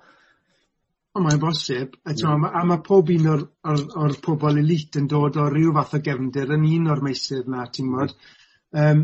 [1.14, 2.48] O mae'n bosib a mm.
[2.50, 6.02] a mae pob un o'r o'r o'r pobol elit yn dod o ryw fath o
[6.08, 8.16] gefndir yn un o'r meisydd 'na ti'n modd.
[8.74, 9.04] Um,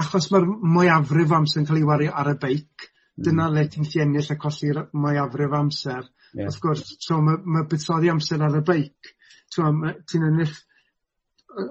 [0.00, 0.48] achos mae'r
[0.78, 2.88] mwyafrif amser yn cael ei wario ar y beic,
[3.20, 3.58] dyna mm.
[3.58, 6.08] le ti'n gallu a colli'r mwyafrif amser.
[6.36, 6.50] Yeah.
[6.52, 9.12] Of gwrs so mae ma' buddsoddi amser ar y beic
[9.54, 10.56] t'mo' ti'n ennill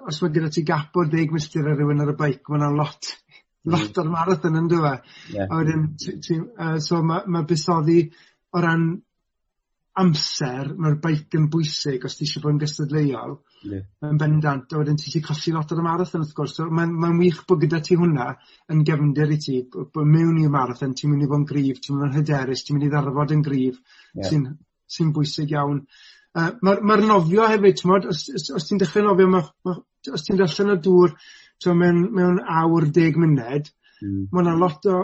[0.09, 2.80] os mae gyda ti gap o deg milltir ar rywun ar y beic ma' 'wna'n
[2.80, 3.76] lot mm.
[3.76, 5.11] lot o'r marathon yn dweud.
[5.34, 5.49] Yeah.
[5.49, 7.99] A wedyn uh, so mae ma' buddsoddi
[8.55, 8.88] o ran
[10.01, 13.86] amser mae'r beic yn bwysig os ti eisiau bod yn gystadleuol Yeah.
[14.05, 17.11] Yn bendant a wedyn ti 'llu colli lot o'r marathon wrth gwrs so Mae'n ma
[17.18, 18.28] wych bod gyda ti hwnna
[18.74, 21.97] yn gefndir i ti bod mewn i'r marathon ti'n mynd i fod yn grif, ti'n
[21.97, 23.80] mynd yn hyderus ti'n mynd i ddarfod yn grif,
[24.13, 24.30] yeah.
[24.30, 24.45] sy'n
[24.95, 25.82] sy bwysig iawn.
[26.36, 29.78] Uh, Mae'r ma nofio hefyd t'mod os os os ti'n dechrau nofio ma' ma'
[30.13, 31.16] os ti'n darllen y dŵr
[31.80, 33.70] mewn mewn awr deg muned
[34.01, 34.26] hmm.
[34.32, 34.97] mae yna lot o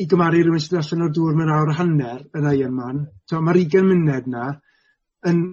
[0.00, 3.86] i gymaru rhywun sydd allan o'r dŵr mewn awr hanner yn Ironman t'mo' ma'r ugain
[3.90, 4.46] muned 'na
[5.28, 5.44] yn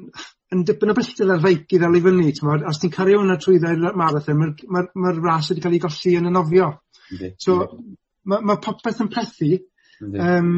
[0.53, 3.37] yn dipyn o bellter ar feic i ddal i fyny, Mod, Os ti'n cario hwnna
[3.41, 6.71] trwy ddau'r marathon, ma'r ma, ma ras wedi cael ei golli yn y nofio.
[7.41, 7.59] So
[8.25, 9.53] mae ma' popeth yn plethu.
[10.05, 10.49] um,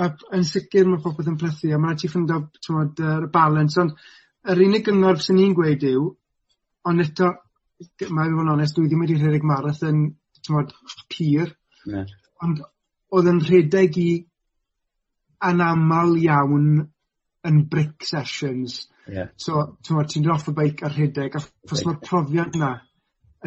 [0.00, 3.92] a yn sicr mae popeth yn plethu a mae'n ti ffindo t'mod yr balans ond
[4.50, 6.06] yr unig gyngor sy'n ni'n gweud yw
[6.90, 7.30] ond eto
[8.10, 10.02] mae fod yn onest dwi ddim wedi rhedeg marathon
[10.40, 10.72] t'mod
[11.12, 11.52] pyr,
[11.86, 12.06] yeah.
[12.44, 12.62] Ond
[13.12, 14.10] oedd yn rhedeg i
[15.50, 16.70] anamal iawn
[17.48, 19.26] yn brick sessions Ie.
[19.40, 22.74] So t'mod ti'n dod off y beic ar rhedeg achos mae'r profiad yna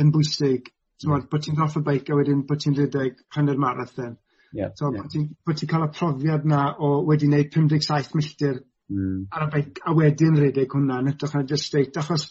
[0.01, 0.71] yn bwysig
[1.03, 4.17] t'mod bod ti'n off y beic a wedyn bod ti'n rhedeg hanner marathon.
[4.53, 5.05] Yeah, So yeah.
[5.45, 8.59] bod ti'n cael y profiad yna o wedi wneud 57 milltir
[8.93, 9.29] mm.
[9.33, 12.27] ar y beic a wedyn rhedeg hwnna yn ytrach na jyst state, achos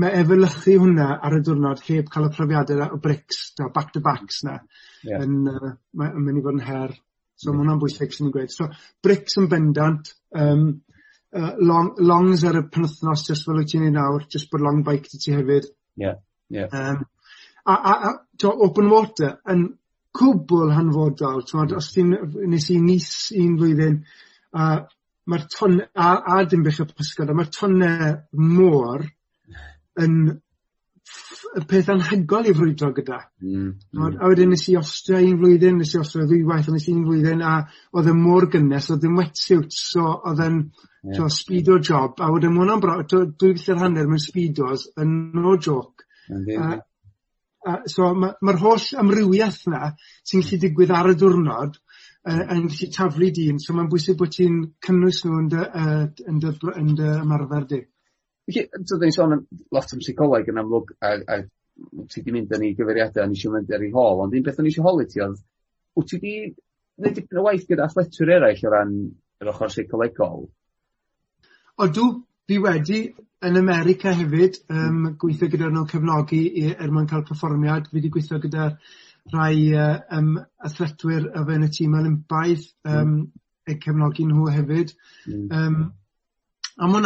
[0.00, 4.04] mae efelychu hwnna ar y diwrnod heb cael y profiadau o brics t'mod back to
[4.04, 4.58] backs 'na
[5.18, 5.74] yn uh,
[6.08, 6.96] yn mynd i fod yn her.
[7.36, 7.56] So yeah.
[7.56, 8.52] mae hwnna'n bwysig sy'n gweud.
[8.52, 8.70] So
[9.04, 10.68] brics yn bendant um,
[11.36, 14.82] uh, long longs ar y penwthnos jyst fel wyt ti'n ei nawr, jyst bod long
[14.86, 15.68] bike 'da ti hefyd.
[15.96, 16.72] Yeah, yeah.
[16.72, 17.04] Um,
[17.66, 19.66] a a a t'o' open water yn
[20.16, 22.14] cwbl hanfodol t'mod os ti'n
[22.52, 23.98] nes i nis un flwyddyn
[24.56, 24.78] uh,
[25.26, 27.50] mae'r ton- a a dim bych y Pysgod mae'r
[27.82, 29.06] ma'r môr
[30.04, 30.16] yn
[31.68, 33.20] peth anhygol i frwydro gyda.
[33.42, 34.16] Mm, mm.
[34.20, 37.04] A wedyn nes i ostio un flwyddyn, nes i ostio ddwy waith, nes i un
[37.06, 37.54] flwyddyn, a
[37.96, 40.58] oedd e môr gynnes, oedd yn wetsuit, so oedd yn
[41.14, 41.30] yeah.
[41.32, 46.06] speedo job, a wedyn mwyn hwnna'n brawd, dwy filltir hanner mewn speedos, yn no joke.
[46.28, 46.76] Yeah.
[46.76, 49.92] A, a, so mae'r ma, ma holl amrywiaeth na
[50.26, 51.80] sy'n gallu digwydd ar y diwrnod,
[52.26, 56.06] uh, yn gallu taflu dyn, so mae'n bwysig bod ti'n cynnwys nhw yn dy, uh,
[56.32, 57.84] yn dy, yn dy ymarfer di.
[58.46, 61.38] Felly, t'od 'dan sôn am lot am psicoleg yn amlwg a a
[62.12, 64.46] ti 'di mynd yn ei gyfeiriadau a nes i mynd ar ei hôl ond un
[64.46, 65.40] beth o'n eisiau holi ti oedd,
[65.98, 66.34] wyt ti 'di
[66.96, 68.94] wneud dipyn o waith gyda athletwyr eraill o ran
[69.42, 70.46] yr ochor seicolegol?
[71.84, 72.10] Odw,
[72.48, 73.00] fi wedi.
[73.46, 78.08] Yn America hefyd um, gweithio gyda nhw cefnogi i er mwyn cael perfformiad fi wedi
[78.14, 78.70] gweithio gyda
[79.34, 80.30] rhai uh, um,
[80.68, 83.26] athletwyr o fewn y tîm Olympaidd um, mm.
[83.68, 84.94] eu cefnogi nhw hefyd.
[85.28, 85.44] Mm.
[85.58, 85.76] Um,
[86.80, 87.02] a ma'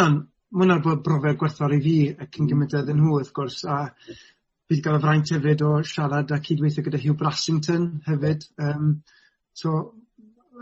[0.51, 2.51] ma' wnna 'di bod brofiad gwerthfawr i fi ac yn hmm.
[2.53, 3.81] gymint â iddyn nhw wrth gwrs a
[4.71, 8.93] bydd gael y fraint hefyd o siarad a cydweithio gyda Hugh Brassington hefyd Um,
[9.53, 9.77] so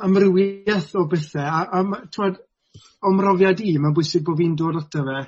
[0.04, 2.44] amrywiaeth o bethau, a a twad, t'mod
[3.02, 5.22] o mrofiad i mae'n bwysig bod fi'n dod ato fe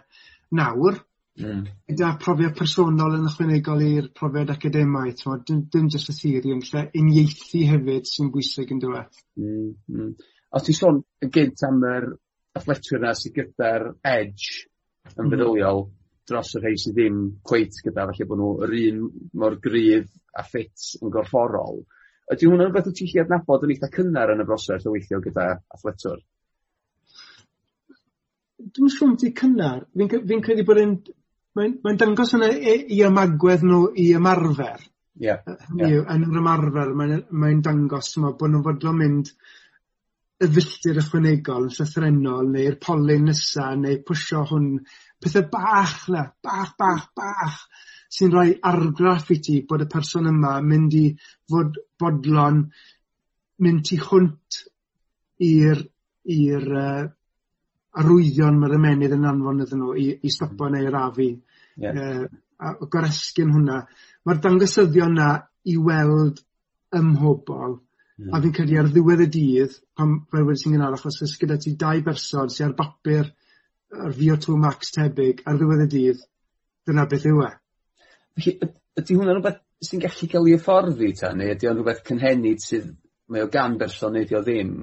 [0.58, 0.98] nawr...
[1.40, 1.62] mm.
[1.90, 6.66] ...gyda profiad personol yn ychwanegol i'r profiad academaidd t'mod dim dim jyst y theori ond
[6.70, 9.22] lle uniaethu hefyd sy'n bwysig yn dweud.
[9.40, 10.10] Mm, mm.
[10.56, 12.10] Os ti sôn yn gynt am yr
[12.56, 14.66] athletwyr Fletcher na sydd gyda'r edge
[15.16, 15.30] yn mhm.
[15.32, 15.84] feddyliol
[16.30, 19.06] dros y rhai sydd ddim cweit gyda, felly bod nhw yr un
[19.42, 21.80] mor gryf a ffit yn gorfforol.
[22.30, 25.18] Ydy hwnna'n rhywbeth wyt ti'n gallu adnabod yn eitha cynnar yn y broses o weithio
[25.24, 26.20] gyda athletwr?
[28.60, 29.82] Dwi'n yn siŵr ti cynnar.
[29.96, 30.94] Fi'n cre credu bod yn...
[31.58, 34.84] mae'n mae dangos yna i eu ymagwedd nhw i ymarfer.
[35.20, 35.40] Yeah,
[35.76, 36.04] yeah.
[36.14, 39.32] yn yr ymarfer mae'n mae dangos t'mo' bod nhw'n fodlon mynd
[40.40, 44.70] y filltir ychwanegol yn llythrenol, neu'r polyn nesa neu pwysio hwn,
[45.20, 47.58] pethau bach 'na, bach bach bach
[48.10, 51.04] sy'n rhoi argraff i ti bod y person yma mynd i
[51.50, 52.64] fod bodlon
[53.64, 54.60] mynd tu hwnt
[55.46, 55.82] i'r
[56.36, 57.04] i'r uh,
[58.00, 61.28] arwyddion mae'r ymenydd yn anfon iddyn nhw i i stopo neu arafu.
[61.80, 62.00] Yeah.
[62.00, 62.26] Uh,
[62.60, 63.78] a goresgyn hwnna.
[64.26, 65.30] Mae'r dangosyddion yna
[65.70, 66.42] i weld
[66.96, 67.78] ym mhobol
[68.20, 68.34] Hmm.
[68.36, 71.56] A fi'n credu ar ddiwedd y dydd pan fel wedi sy'n gynharach achos o's gyda
[71.62, 73.30] ti dau berson sy'n ar bapur
[73.96, 76.20] ar VO2 max tebyg ar ddiwedd y dydd
[76.90, 77.50] dyna beth yw e.
[78.36, 82.04] Felly ydy ydi hwnna'n rwbeth sy'n gallu cael ei hyfforddi ta neu ydy o'n rhywbeth
[82.10, 82.90] cynhenid sydd
[83.32, 84.74] mae o gan berson neu 'di o ddim?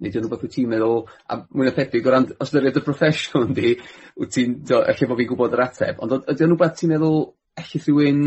[0.00, 2.86] Neu ydy o'n rhywbeth wyt ti'n meddwl a mwy na thebyg o ran ystyried y
[2.88, 3.76] proffesiwn di
[4.18, 7.20] wyt ti'n efallai bod fi'n gwybod yr ateb ond ydy o'n rhywbeth ti'n meddwl
[7.62, 8.24] ellith rhywun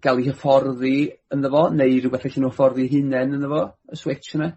[0.00, 0.96] gael 'u hyfforddi
[1.34, 3.62] ynddo fo neu rhywbeth allen nhw hyfforddi hunain ynddo fo
[3.92, 4.52] y switch yna?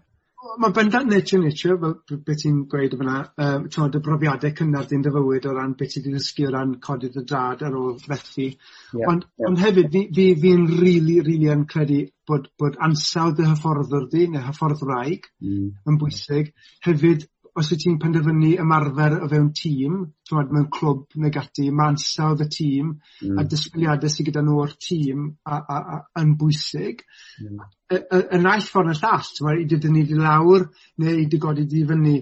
[0.58, 4.86] Wel bendant nature nature, fel beth ti'n gweud o fyna um, t'mod y brofiadau cynnar
[4.88, 7.78] din dy fywyd o ran beth ti 'di ddysgu o ran codydd dy dad ar
[7.80, 9.48] ôl fethu Yeah, ond yeah.
[9.48, 11.98] ond hefyd fi fi fi'n rili rili yn credu
[12.30, 15.66] bod bod ansawdd y hyfforddwr di neu ne' mm.
[15.90, 16.52] yn bwysig
[16.86, 17.26] hefyd
[17.56, 19.96] os wyt ti'n penderfynu ymarfer o fewn tîm,
[20.28, 23.32] t'mod mewn clwb neu gati, ma' ansawdd y tîm mm.
[23.32, 23.50] a hmm.
[23.52, 27.00] disgwyliadau sydd gyda nhw o'r tîm a a a yn bwysig
[27.40, 27.62] hmm.
[27.96, 30.68] y y y naill ffordd y llall t'mod i dydyn ni di lawr
[31.04, 32.16] neu i dy godi di fyny.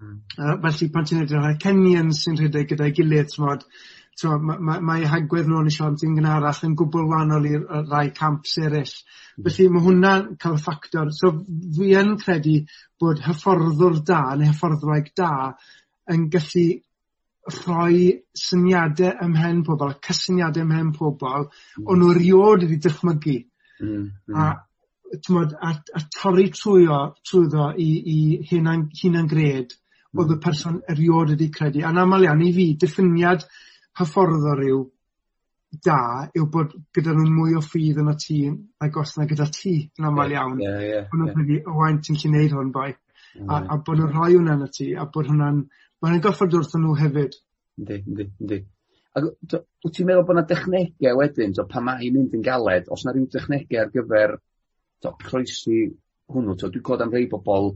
[0.00, 0.18] Mm.
[0.40, 3.66] Uh, felly pan ti'n edrych ar Kenyans sy'n rhedeg gyda'i gilydd t'mod
[4.20, 7.66] T'mo' ma' ma' mae eu hagwedd n'w yn y siambr gynharach yn gwbl wahanol i'r
[7.88, 8.92] rai camps eryll.
[9.36, 9.46] Hmm.
[9.46, 11.32] Felly mae hwnna'n cael ffactor so
[11.78, 12.56] fi yn credu
[13.00, 15.32] bod hyfforddwr da neu hyfforddwraig da
[16.12, 16.66] yn gallu
[17.50, 20.98] rhoi syniadau ymhen pobl, cysyniadau ymhen pobl, mm.
[20.98, 21.86] pobol hmm.
[21.88, 23.36] o'n nw eriod wedi dychmygu.
[23.80, 24.36] Mm, mm.
[24.36, 28.18] A t'mod a a torri trwyo trwyddo i i
[28.50, 30.20] hunan hunan grêt hmm.
[30.20, 31.82] oedd y person eriod wedi credu.
[31.86, 33.46] A'n aml iawn i fi, diffiniad
[33.98, 34.80] hyfforddwr yw
[35.86, 39.46] da yw bod gyda nhw mwy o ffydd yn y tîm a gos 'na gyda
[39.54, 40.58] ti yn amal iawn.
[40.62, 41.14] Yeah, yeah, yeah.
[41.14, 42.90] nw'n credu o aint ti'n gallu neud hwn boi.
[43.46, 43.70] A mm.
[43.70, 46.84] a bod nhw'n rhoi hwnna yn y tŷ a bod hwnna'n ma' hwnna'n goffod wrthon
[46.86, 47.38] nhw hefyd.
[47.78, 48.60] Yndi yndi yndi.
[49.18, 52.90] Ag wyt ti'n meddwl bod yna dechnegau wedyn so, pa mae hi'n mynd yn galed
[52.90, 54.36] o's yna rhyw dechnegau ar gyfer
[55.02, 55.80] t'o' croesi
[56.34, 57.72] hwnnw t'o' dwi'n clwad am rhei bobl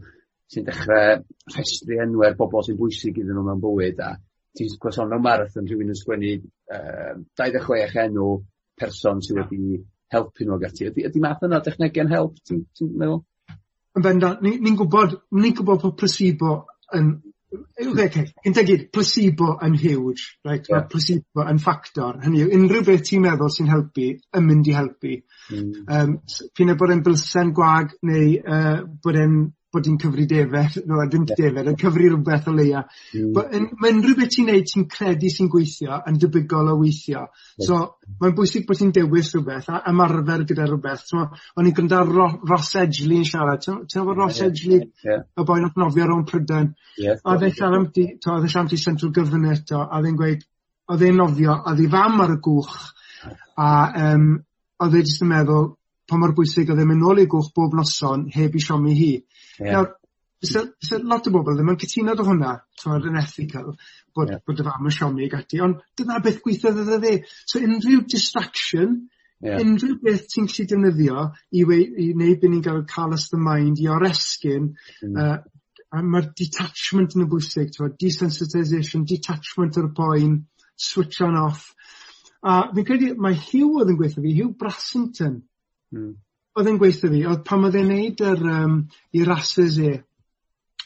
[0.51, 1.23] sy'n dechrau
[1.55, 4.15] rhestru enwe'r bobl sy'n bwysig iddyn nhw mewn bywyd a
[4.59, 6.33] ti'n gwasanaeth mewn marathon rhywun yn sgwennu
[6.77, 8.31] uh, 26 enw
[8.81, 9.83] person sydd wedi
[10.15, 13.23] helpu nhw ag ati Ydy, ydy math yna dechnegau'n help ti'n ti meddwl?
[13.95, 16.57] Yn bendant ni'n ni gwybod, ni'n gwybod bod placebo
[16.95, 17.15] yn
[17.75, 20.67] gyntaf gyd placebo yn huge right?
[20.71, 20.87] Yeah.
[20.91, 25.21] placebo yn ffactor hynny yw unrhyw beth ti'n meddwl sy'n helpu yn mynd i helpu
[25.53, 25.85] Mm.
[25.93, 26.13] Um,
[26.57, 29.35] fi'n bod e'n bylsen gwag neu uh, bod e'n
[29.75, 33.35] bod hi'n cyfri defed, no dim defed, yn cyfri rhywbeth o leia Mm.
[33.59, 37.67] yn ma' beth ti'n neud ti'n credu sy'n gweithio yn debygol o weithio Yeah.
[37.67, 37.77] so
[38.23, 41.05] mae'n bwysig bod ti'n dewis rhywbeth, a ymarfer gyda rhywbeth.
[41.07, 41.27] So,
[41.59, 44.81] o'n i'n gwrando Ro- Ross Edgley yn siarad t'mo' ti'n gwbo Ross yeah, Edgley?
[45.05, 45.23] yeah.
[45.39, 46.73] Y boi nath nofio rownd Prydain.
[47.15, 50.11] A o'dd e'n siarad amti t'mo' o'dd e'n siarad amti Central Governor t'mo' a o'dd
[50.11, 50.43] e'n gweud
[50.95, 52.75] o'dd e'n nofio a o'dd fam ar y gwch.
[53.57, 53.69] a
[54.11, 54.27] um,
[54.83, 55.69] o'dd e jyst yn meddwl
[56.09, 59.13] pa mor bwysig oedd e mynd nôl i gwch bob noson heb i siomi hi.
[59.59, 59.71] Yeah.
[59.77, 59.91] Nawr,
[60.45, 62.53] so, so lot o bobl ddim yn cytuno 'da hwnna,
[62.83, 63.73] twyd yn ethical
[64.17, 64.43] bod yeah.
[64.45, 67.17] bod dy fam yn siomi ag ati ond dyna beth gwithodd iddo fe.
[67.47, 68.95] So unrhyw distraction
[69.41, 69.59] yeah.
[69.63, 71.27] unrhyw beth ti'n gallu defnyddio
[71.61, 75.17] i weu- i wneud byd ni'n galw callous the mind i oresgyn mm.
[75.17, 75.39] uh,
[75.95, 80.41] a mae'r detachment yn y bwysig twyd, desensitisation, detachment o'r boen,
[80.75, 81.69] switch on off
[82.45, 85.39] a fi'n credu mae Hugh oedd yn gweithio fi, Hugh Brassington
[85.95, 86.13] Mm.
[86.55, 88.77] Oedd e'n gweithio fi, oedd pan oedd e'n neud yr um,
[89.15, 89.95] 'i rasys e,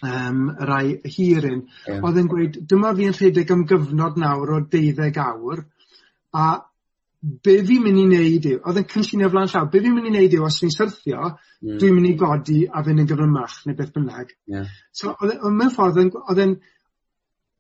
[0.07, 2.01] um, rai hir un, yeah.
[2.01, 5.65] oedd e'n gweud dyma fi'n rhedeg am gyfnod nawr o deuddeg awr
[6.39, 6.49] a
[7.19, 10.13] be' fi'n mynd i wneud yw oedd e'n cynllunio flaen llaw be' fi'n mynd i
[10.13, 11.79] wneud yw os fi'n syrthio mm.
[11.81, 14.31] dwi'n mynd i godi a fynd yn gyfrymach neu beth bynnag.
[14.47, 14.69] Yeah.
[14.95, 16.55] So oedd e mewn ffordd oedd e'n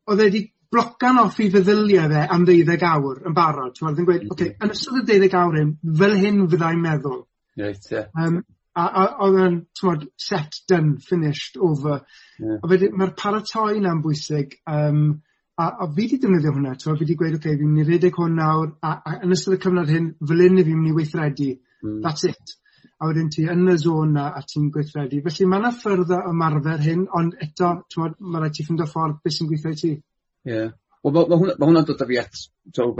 [0.09, 4.07] oedd e 'di blocan off 'i feddyliau fe am ddeuddeg awr yn barod Oedd e'n
[4.09, 4.36] gweud mm -hmm.
[4.36, 7.22] okay, yn ystod y ddeuddeg awr hyn fel hyn fyddai'n meddwl.
[7.59, 8.06] Right, yeah.
[8.14, 8.42] um,
[8.78, 12.02] a a odd e'n t'mod set done finished over.
[12.38, 12.61] Yeah.
[12.62, 15.22] A wedyn ma'r paratoi 'na'n bwysig Um,
[15.59, 17.86] a a fi wedi defnyddio hwnna t'mod fi wedi gweud oce okay, fi'n mynd i
[17.88, 20.96] redeg hwn nawr a a yn ystod y cyfnod hyn fel i fi'n mynd i
[20.98, 21.48] weithredu.
[21.82, 22.00] Mm.
[22.04, 22.54] That's it.
[22.98, 25.22] A wedyn ti yn y sôn 'na a ti'n gweithredu.
[25.26, 29.18] Felly mae yna ffyrdd o ymarfer hyn ond eto t'mod ma' raid ti o ffordd
[29.24, 29.92] beth sy'n gweithio i ti.
[29.96, 30.54] Ie.
[30.54, 30.70] Yeah.
[31.02, 32.40] Wel ma' ma' hwnna ma' hwnna'n dod â fi at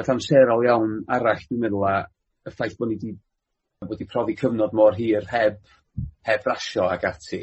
[0.01, 1.97] beth amserol iawn arall dwi'n meddwl a
[2.49, 3.15] y ffaith bod ni wedi
[3.87, 5.61] wedi profi cyfnod mor hir heb
[6.27, 7.43] heb rasio ag ati.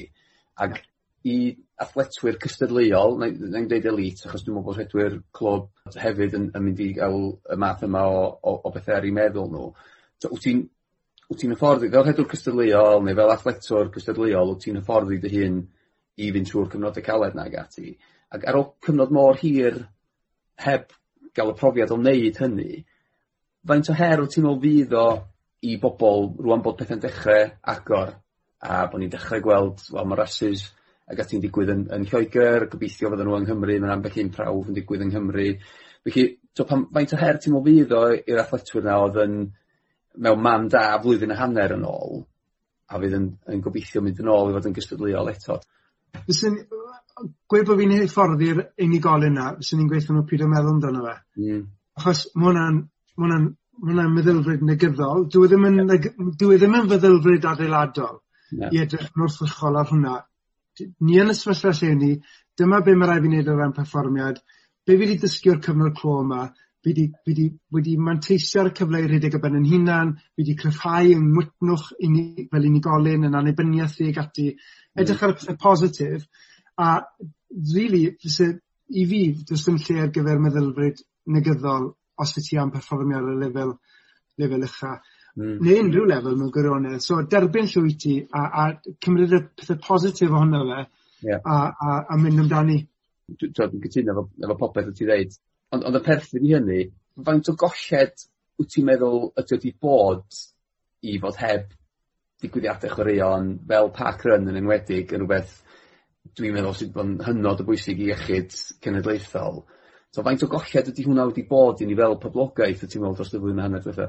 [0.59, 0.81] Ac
[1.25, 1.37] i
[1.81, 6.65] athletwyr cystadleuol na'n dweud 'im elite achos dwi'n meddwl bod rhedwyr clwb hefyd yn yn
[6.65, 7.19] mynd i gael
[7.55, 9.69] y math yma o o o bethau ar ei meddwl nhw.
[10.21, 10.61] So, wyt ti'n
[11.29, 15.61] wt ti'n hyfforddi fel rhedwr cystadleuol neu fel athletwr cystadleuol wyt ti'n hyfforddi dy hun
[16.19, 17.95] i fynd trw'r cyfnode caled 'na ag ati.
[18.35, 19.85] Ac ar ôl cyfnod mor hir
[20.67, 20.91] heb
[21.33, 22.83] gael y profiad o wneud hynny
[23.67, 25.07] faint o her wyt ti'n meddwl fydd o
[25.63, 28.15] i bobl rwan bod pethau'n dechrau agor
[28.65, 30.67] a bod ni'n dechrau gweld wel ma' rasys
[31.11, 34.71] ag ati'n digwydd yn yn Lloegr, gobeithio fydden nhw yng Nghymru, mae'n ambell un prawf
[34.71, 35.49] yn digwydd yng Nghymru
[36.05, 36.25] felly
[36.57, 39.35] so pan faint o her ti'n me'wl fydd o i'r athletwyr 'na oedd yn
[40.25, 42.23] mewn man da flwyddyn a hanner yn ôl
[42.89, 45.59] a fydd yn yn gobeithio mynd yn ôl i fod yn gystadleuol eto?
[46.25, 50.73] Fyswn yy gweud bod fi'n hyfforddi'r unigolyn 'na fyswn i'n gweithio nhw n'w pidio meddwl
[50.73, 51.15] amdano fe.
[51.41, 51.61] Mm.
[51.99, 53.45] Achos mae hwnna'n ma' wnna'n
[53.81, 55.25] ma' wnna'n meddylfryd negyddol.
[55.31, 58.19] Dwi e ddim yn neg- dyw e ddim yn feddylfryd adeiladol
[58.51, 58.71] yeah.
[58.71, 60.17] i edrych yn wrthrychol ar hwnna.
[61.07, 62.11] Ni yn y sefyllfa lle ni
[62.59, 64.39] dyma be' mae rai fi wneud o ran perfformiad.
[64.85, 66.47] Be' fi wedi dysgu o'r cyfnod clo yma,
[66.85, 70.57] fi wedi, fi 'di wedi manteisio'r cyfle i rhedeg y ben 'yn hunan, fi wedi
[70.59, 75.01] cryfhau 'yng ngwtnwch uni- fel unigolyn, 'yn annibyniaeth i ag ati mm.
[75.01, 76.27] edrych ar y pethe positif
[76.77, 76.91] a
[77.73, 78.51] really, fyse
[78.89, 81.01] i fi do's dim lle ar gyfer meddylfryd
[81.35, 83.75] negyddol os wyt ti am perfformio ar y lefel
[84.41, 84.91] lefel ucha
[85.35, 85.55] mm.
[85.61, 87.03] neu unrhyw lefel mewn gwirionedd.
[87.03, 88.67] So derbyn llwy ti a, a
[89.05, 90.83] cymryd y pethau positif ohono fe
[91.29, 91.41] yeah.
[91.41, 92.81] a, a, a mynd amdani.
[93.41, 95.37] Dwi'n cytuno efo, efo popeth wyt ti ddeud.
[95.73, 96.81] Ond, ond y perthyn i hynny,
[97.25, 98.27] faint o golled
[98.59, 100.43] wyt ti'n meddwl ydy wedi bod
[101.05, 101.73] i fod heb
[102.43, 105.55] digwyddiadau chwaraeon fel park run yn enwedig yn rhywbeth
[106.35, 108.53] dwi'n meddwl sydd bod yn hynod o bwysig i iechyd
[108.83, 109.63] cenedlaethol.
[110.15, 113.17] So faint o golled ydy hwnna wedi bod i ni fel poblogaeth y ti'n meddwl
[113.17, 114.05] dros y flwyddyn a hanner dwetha?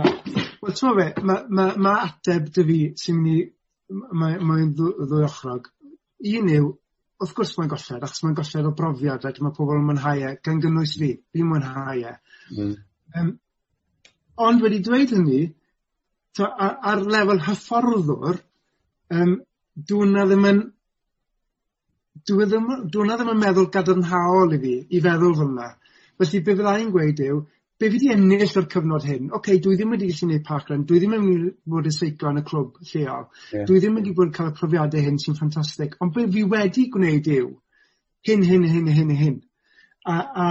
[0.00, 5.26] Wel ti'n meddwl, mae ma' ma' ateb dy fi sy'n mynd i mae'n ma ddwy
[5.26, 5.68] ochrog.
[6.30, 6.70] Un yw
[7.20, 10.32] wrth gwrs mae'n golled achos mae'n golled o brofiad ac mae pobl yn mwynhau e
[10.48, 11.10] gan gynnwys fi.
[11.36, 12.14] Fi'n mwynhau e.
[12.56, 12.72] Mm.
[13.20, 13.30] Um,
[14.48, 15.42] ond wedi dweud hynny
[16.38, 18.40] t'o' a- ar lefel hyfforddwr
[19.12, 19.36] um,
[19.76, 20.64] dwi'n wnna ddim yn
[22.26, 25.70] dyw e ddim, dyw ddim yn meddwl gadarnhaol i fi, i feddwl fel yna.
[26.20, 27.40] Felly be fyddai'n gweud yw,
[27.80, 29.30] be fi di ennill o'r cyfnod hyn?
[29.30, 31.96] Oce, okay, dwi ddim wedi gallu gwneud parkrun, dwi ddim yn mynd i fod yn
[31.96, 33.64] seiclo yn y clwb lleol, yeah.
[33.68, 36.86] dwi ddim wedi bod yn cael y profiadau hyn sy'n ffantastig, ond be fi wedi
[36.92, 37.48] gwneud yw
[38.28, 39.38] hyn, hyn, hyn, hyn, hyn.
[40.04, 40.46] A, a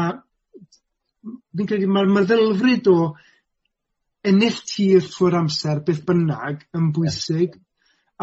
[1.53, 2.99] fi'n credu mae'r meddylfryd o
[4.29, 7.65] ennill tir trwy'r amser beth bynnag yn bwysig yeah.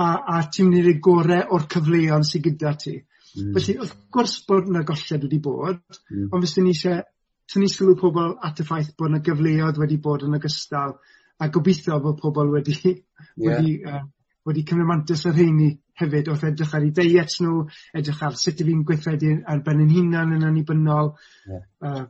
[0.02, 2.96] a, a ti'n mynd i'r gorau o'r cyfleoedd sydd gyda ti.
[3.36, 3.52] Mm.
[3.56, 6.28] Felly wrth gwrs bod yna golled wedi bod, mm.
[6.32, 7.04] ond fyswn ni eisiau
[7.52, 10.96] tynnu sylw pobl at y ffaith bod yna gyfleoedd wedi bod yn ogystal
[11.38, 12.96] a gobeithio bod pobl wedi yeah.
[13.44, 14.02] wedi uh,
[14.46, 15.70] wedi cymryd mantis y rheini
[16.00, 17.62] hefyd wrth edrych ar ei deiet nhw,
[17.96, 21.14] edrych ar sut 'yf fi'n gweithredu ar ben 'yn hunan yn annibynnol
[21.48, 21.64] yeah.
[21.82, 22.04] uh,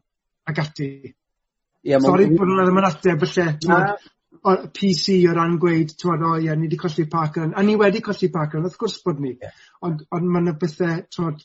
[0.46, 0.90] ag ati.
[1.86, 3.84] Yeah, Sorry bod hwnna ddim yn ateb falle
[4.42, 7.50] o- PC o ran gweud t'mod o ie ni wedi colli Parker.
[7.54, 9.36] A ni wedi colli Parker wrth gwrs bod ni.
[9.42, 9.52] Yeah.
[9.86, 11.36] Ond ond mae'n bethau, bethe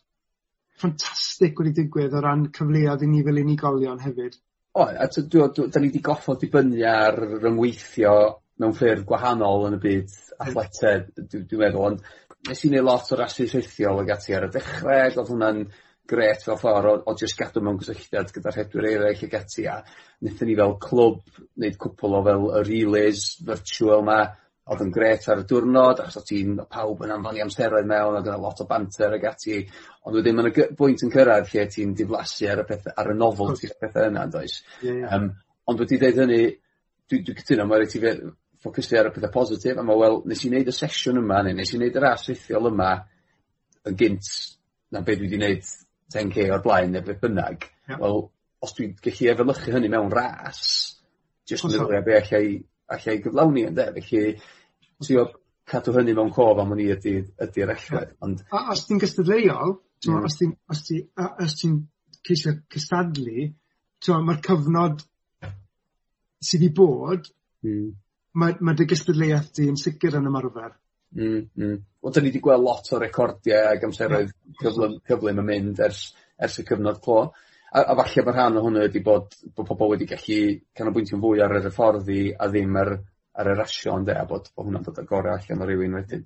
[0.81, 4.37] ffantastig wedi digwydd o ran cyfleoedd i ni fel unigolion hefyd.
[4.73, 8.15] O a da ni wedi goffod dibynnu ar ryngweithio
[8.61, 12.03] mewn ffyrdd gwahanol yn y byd athletau, dwi'n dwi meddwl ond
[12.47, 15.63] nes i wneud lot o rasu rhithiol ag ati ar y dechrau, oedd hwnna'n
[16.09, 19.79] gret fel ffordd o o just gadw mewn gysylltiad gyda'r rhedwyr eraill ag ati a
[19.85, 24.21] wnaethon ni fel clwb wneud cwpl o fel y relays virtual 'ma
[24.71, 28.17] oedd yn gret ar y diwrnod achos o' ti'n pawb yn anfon i amseroedd mewn
[28.19, 29.57] a yna lot o banter ag ati
[30.05, 33.15] ond wedyn mae'n y bwynt yn cyrraedd lle ti'n diflasu ar y pethe ar y
[33.17, 35.15] nofel a'r pethau yna yeah, yeah.
[35.15, 35.31] Um,
[35.65, 36.43] ond wedi dweud hynny
[37.09, 38.17] dwi'n dwi cytuno mae'n rhaid ti fe-
[38.61, 41.57] ffocysu ar y pethau positif a mae wel nes i wneud y sesiwn yma neu
[41.57, 42.91] nes i wneud y ras rhithiol yma
[43.89, 44.29] yn gynt
[44.93, 45.71] na beth dwi wedi neud
[46.13, 47.99] 10k o'r blaen neu beth bynnag yeah.
[48.01, 48.25] wel
[48.61, 50.63] os dwi'n gallu efelychu hynny mewn ras
[51.49, 52.57] jyst yn meddylia be' allai,
[52.95, 53.87] allai gyflawni ynddo.
[53.97, 54.25] felly
[55.01, 55.25] trio
[55.71, 58.43] cadw hynny mewn cof am hynny ydy'r ydy ydi'r allwedd ond...
[58.51, 60.27] A os ti'n gystadleuol mm.
[60.27, 61.31] os ti'n os ti a
[62.27, 63.47] ceisio cystadlu
[64.27, 65.03] mae'r cyfnod
[66.51, 67.29] sydd i bod...
[67.65, 67.89] mm.
[68.41, 70.73] mae, mae dy gystadleuaeth di yn sicr yn ymarfer.
[71.15, 71.77] Mm, mm.
[72.01, 74.57] Wel 'dyn ni wedi gweld lot o recordiau ag amseroedd hmm.
[74.61, 76.05] cyflym cyflym yn mynd ers
[76.39, 77.25] ers y cyfnod clo
[77.71, 80.39] a a falle bo' rhan o hwnnw wedi bod bod pobl wedi gallu
[80.77, 82.93] canolbwyntio'n fwy ar yr hyfforddi a ddim ar
[83.41, 86.25] ar y rasio ynde a bod bod hwnna'n dod o gorau allan o rywun wedyn.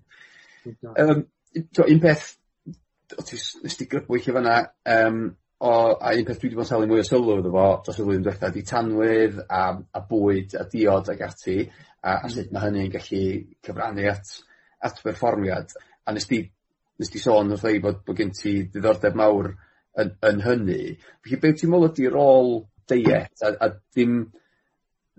[1.02, 1.26] Um,
[1.74, 2.32] to, un peth
[3.18, 4.56] o ti nes di grybwyll yn fan'na
[4.96, 5.20] um,
[5.66, 8.00] o a un peth dwi wedi bod yn salu mwy o sylw iddo fo dros
[8.02, 11.70] y flwyddyn diwethaf, 'di tanwydd a a bwyd a diod ag ati a
[12.10, 12.34] a hmm.
[12.34, 13.24] sut mae hynny'n gallu
[13.66, 14.34] cyfrannu at
[14.86, 15.76] at atberfformiad
[16.06, 16.42] a nes di
[17.00, 19.52] nes di sôn wrth ei bod bod gen ti ddiddordeb mawr
[20.04, 22.58] yn yn hynny felly beth ti'n me'wl ydi rôl
[22.92, 24.20] deiet a a dim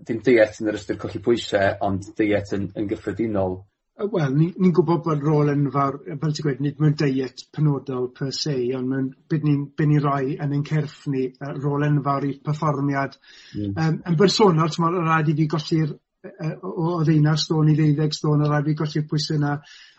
[0.05, 3.57] dim deiet yn yr ystyr colli pwysau, ond deiet yn yn gyffredinol?
[3.97, 8.11] Wel, ni'n ni gwybod bod rôl yn fawr, fel ti'n gweud nid mewn deiet penodol
[8.19, 12.27] per se ond mewn byd ni'n ni roi yn ein cerff ni yy rôl enfawr
[12.29, 13.17] i perfformiad
[13.57, 13.73] Mm.
[13.79, 15.93] Um, yn bersonol ti'n meddwl, rhaid i fi golli'r
[16.27, 19.53] yy o ddeunaw stôn i ddeuddeg stôn a rhaid fi golli'r pwyse 'na.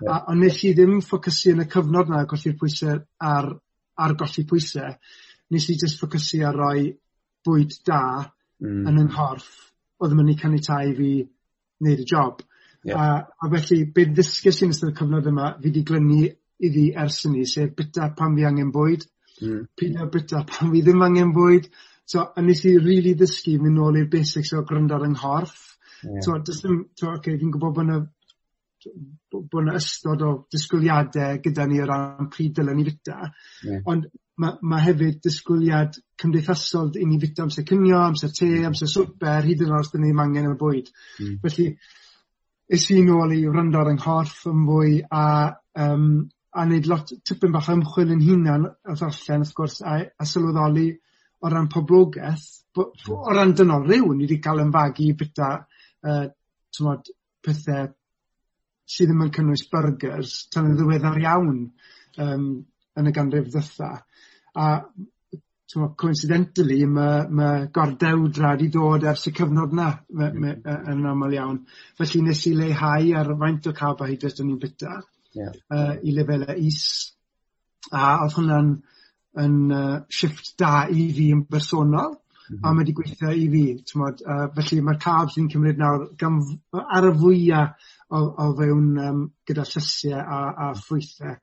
[0.08, 3.00] A ond nes i ddim ffocysu yn y cyfnod yna golli'r pwysau
[3.32, 3.50] ar
[4.04, 4.94] ar golli pwysau.
[5.50, 6.90] Nes i just ffocysu ar roi
[7.46, 8.02] bwyd da...
[8.58, 8.86] Mm.
[8.90, 9.50] ...yn 'yng nghorff
[10.02, 11.10] oedd yn mynd i caniatáu i fi
[11.82, 12.42] wneud y job.
[12.86, 12.98] Yeah.
[12.98, 16.24] A a felly be ddysges i'n ystod y cyfnod yma fi wedi glynu
[16.68, 19.06] iddi ers hynny sef bita pan fi angen bwyd,
[19.42, 19.62] mm.
[19.78, 21.70] peidio bita pan fi ddim angen bwyd.
[22.08, 25.18] So a nes i rili really ddysgu mynd nôl i'r basics o gryndo ar 'yng
[25.18, 27.98] nghorff T'mod Dys dim t'mo' okay, fi'n gwybod bod yna
[29.32, 33.18] bod yna ystod o disgwyliadau gyda ni o ran pryd dylen ni fita
[33.64, 33.82] Yeah.
[33.90, 34.06] ond
[34.38, 38.68] mae ma' hefyd disgwyliad cymdeithasol i ni fita amser cynio, amser te, mm.
[38.70, 40.92] amser swper hyd yn o'd os 'dyn ni ddim angen y bwyd.
[41.18, 41.32] Mm.
[41.42, 41.66] Felly
[42.78, 44.92] es i nôl i wrando ar 'yng nghorff yn fwy
[45.22, 45.24] a
[45.86, 46.06] um,
[46.54, 50.28] a wneud lot tipyn bach o ymchwil 'yn hunan o orffen wrth gwrs a a
[50.34, 50.86] sylweddoli
[51.42, 53.34] o ran poblogaeth, bo- o mm.
[53.34, 55.50] ran dynol ryw ni wedi cael 'yn fagu i bita
[56.06, 56.26] uh,
[56.74, 57.12] t'mod
[57.44, 57.84] pethe
[58.88, 61.54] sy ddim yn cynnwys burgers tan yn ddiweddar iawn
[62.24, 62.48] um,
[62.98, 63.92] yn y ganrif ddytha.
[64.58, 64.68] a
[65.68, 70.44] t'mo' coincidentally mae ma' gordewdrad 'di dod ers y cyfnod 'na ma' hmm.
[70.44, 71.58] ma' yy yn aml iawn
[72.00, 76.80] felly nes i leihau ar faint o carbohydrate o'n i'n bita uh, i lefelau is
[77.92, 78.70] a oedd hwnna'n
[79.44, 82.16] yn uh, shift da i fi yn bersonol.
[82.48, 82.60] Mhm.
[82.64, 86.38] a mae wedi gweithio i fi t'mod uh, felly mae'r carbs fi'n cymryd nawr gan
[86.40, 91.34] f- ar y fwyaf o o fewn um, gyda llysiau a a ffrwythau,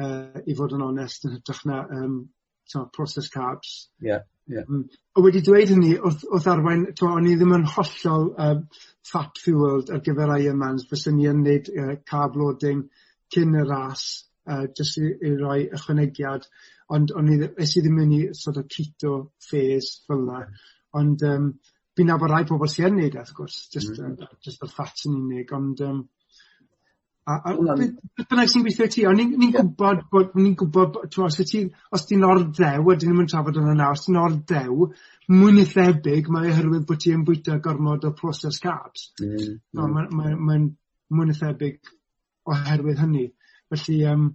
[0.00, 2.14] uh, i fod yn onest yn hytrach na um,
[2.72, 3.74] tmod, processed carbs.
[4.00, 4.22] Yeah.
[4.48, 4.64] Yeah.
[4.68, 4.88] Mm.
[5.16, 8.58] O wedi dweud hynny wrth wrth arwain t'mo' o'n i ddim yn hollol uh,
[9.12, 12.82] fat-fueled ar gyfer Ironmans fyswn i yn neud uh, carb loading
[13.32, 14.02] cyn y ras
[14.50, 16.48] uh, jyst i i roi ychwanegiad
[16.96, 19.14] ond o'n i ddy- es i ddim yn i sort of keto
[19.50, 20.42] phase fel yna.
[21.00, 21.46] ond um,
[21.96, 25.16] fi'n nabod rai pobl sy'n neud e wrth gwrs jyst yy jyst y fat yn
[25.20, 26.02] unig ond um,
[27.26, 30.90] a a beth bynnag sy'n gweithio i ti ond ni'n ni gwybod bod ni'n gwybod,
[30.96, 31.62] bo' t'mo' os ti
[31.96, 34.88] os ti'n orddew, a 'dyn ni'n mynd trafod yna nawr os ti'n or-ddew
[35.32, 39.06] mwy na thebyg mae oherwydd bod ti'n bwyta gormod o processed carbs.
[39.22, 40.66] Mm, T'mo' ma' mae mae'n
[41.16, 41.94] mwy na thebyg
[42.52, 43.24] oherwydd hynny.
[43.72, 44.26] Felly um,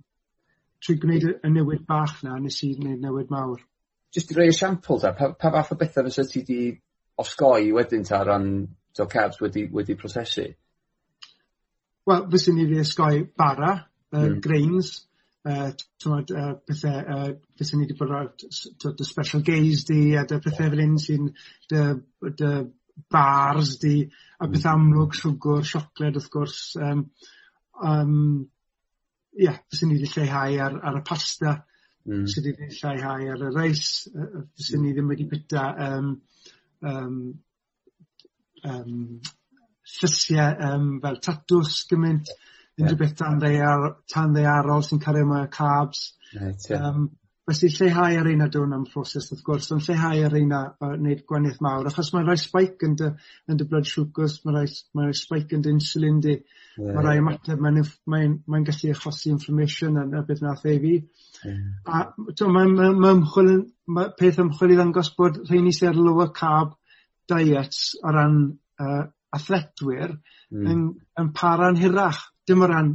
[0.84, 3.60] trwy gwneud y y newid bach 'na nes i wneud newid mawr.
[4.16, 6.62] Just i roi esiampl 'ta pa pa fath o bethau fysa ti 'di
[7.24, 8.50] osgoi wedyn 'ta ran
[8.96, 10.48] t'o' cabs wedi wedi prosesu?
[12.10, 14.40] Wel fyswn ni wedi osgoi bara uh, mm.
[14.46, 14.94] grains
[15.46, 15.70] uh,
[16.02, 20.40] t'mod yy pethe yy fyswn i 'di bod ar dy special gaze di a dy
[20.46, 21.32] pethau fel un sy'n
[21.72, 21.84] dy
[22.42, 22.54] dy
[23.12, 23.98] bars di
[24.40, 24.74] a pethe hmm.
[24.74, 27.06] amlwg siwgr, siocled wrth gwrs Um,
[27.80, 28.50] um,
[29.38, 31.56] ie fyswn ni wedi lleihau ar ar y pasta.
[32.08, 32.26] Hmm.
[32.32, 36.14] Sy wedi lleihau ar y reis uh, yy fyswn i ddim wedi bita um,
[36.94, 37.20] um,
[38.66, 38.96] um,
[40.00, 42.32] llysiau um, fel tatws gymynt
[42.80, 46.14] unrhyw beth tan ddeiar, tan ddeiarol sy'n cario mwy o carbs.
[46.34, 46.86] Right, yeah.
[46.88, 47.10] um,
[47.50, 51.24] Felly lleihau ar reina adwn am proses wrth gwrs ond lleihau ar reina a wneud
[51.32, 53.08] gwanaeth mawr achos ma' rai spike yn dy
[53.50, 56.36] yn dy blood sugars ma' rai mae rai spike yn dy insulin di.
[56.78, 56.94] Yeah.
[56.94, 57.80] Mae rai ymateb mae'n
[58.14, 60.94] mae, mae gallu achosi inflammation yn y beth nath ei fi.
[61.48, 61.64] Yeah.
[61.90, 63.64] A t'mo' mae, ma' ma' ymchwil yn
[63.98, 66.78] ma' peth ymchwil i ddangos bod rheini sy ar lower carb
[67.34, 68.42] diets o ran
[68.84, 69.04] uh,
[69.36, 70.70] athletwyr mm.
[70.70, 70.86] yn
[71.22, 72.94] yn para'n hirach dim o ran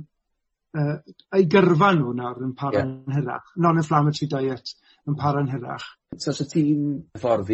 [0.79, 0.97] uh,
[1.37, 3.53] ei gyrfa nhw nawr yn para'n hirach.
[3.61, 4.75] Non-inflammatory diet
[5.09, 5.87] yn para'n hirach.
[6.19, 6.85] So os wt ti'n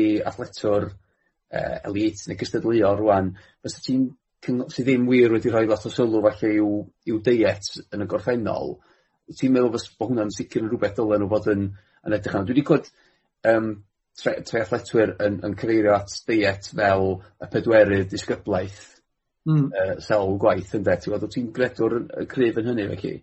[0.05, 3.33] i athletwr uh, elite neu gystadleuol rŵan,
[3.65, 4.09] fysa ti'n
[4.45, 6.73] cyng- sy ddim wir wedi rhoi lot o sylw falle i'w
[7.11, 8.77] i'w diet yn y gorffennol,
[9.37, 11.71] ti'n meddwl fys- bod hwnna'n sicr yn rhywbeth dylen nhw fod yn
[12.07, 12.49] yn edrych arno?
[12.49, 12.93] Dwi wedi clywed
[13.53, 13.73] um,
[14.21, 18.81] tre- tre athletwyr yn yn cyfeirio at diet fel y pedwerydd disgyblaeth
[19.49, 19.67] mm.
[19.71, 23.17] uh, sawl gwaith ynde t'mod wt ti'n gredwr y cryf yn hynny felly?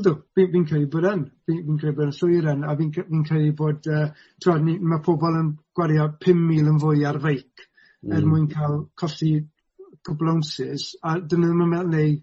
[0.00, 2.92] Ydw, fi'n fi credu bod yn Fi'n fi credu bod yn llwyr yn a fi'n
[2.96, 4.06] cre- credu bod uh,
[4.42, 8.12] t'mod ni ma' pobol yn gwario 5,000 yn fwy ar feic mm.
[8.12, 8.30] er hmm.
[8.30, 9.34] mwyn cael colli
[10.02, 10.92] cwbl ounces.
[11.02, 12.16] a 'dyn nhw ddim yn meddwl neu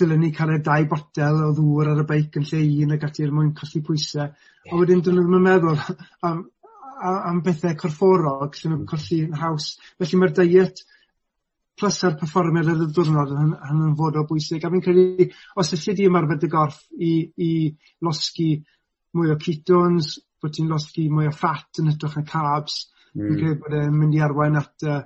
[0.00, 3.24] dylen ni cario dau botel o ddŵr ar y beic yn lle un ag ati
[3.24, 5.82] er mwyn colli pwyse a wedyn 'dyn nhw ddim yn meddwl
[6.28, 6.44] am
[6.98, 9.68] a- am bethau corfforol sy'n ma' nw'n yn haws
[10.00, 10.82] felly mae'r diet
[11.78, 15.28] plus pleser perfformiad ar y diwrnod yn yn yn fod o bwysig a fi'n credu
[15.62, 17.12] os elli di ymarfer dy gorff i
[17.48, 17.50] i
[18.04, 18.50] losgi
[19.16, 22.80] mwy o ketones, bod ti'n losgi mwy o fat yn hytrach na carbs
[23.14, 23.22] mm.
[23.24, 25.02] fi'n credu bod e'n mynd i arwain at uh,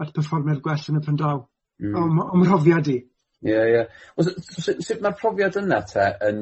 [0.00, 1.42] at perfformiad gwell yn y pen draw.
[1.82, 1.94] Mm.
[2.00, 2.96] m- o'm mhrofiad i.
[3.44, 3.84] Ie ie.
[4.16, 6.40] Wel s- s- sut ma'r profiad yna 'te yn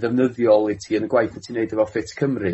[0.00, 2.52] ddefnyddiol i ti yn y gwaith y ti'n neud efo Fit Cymru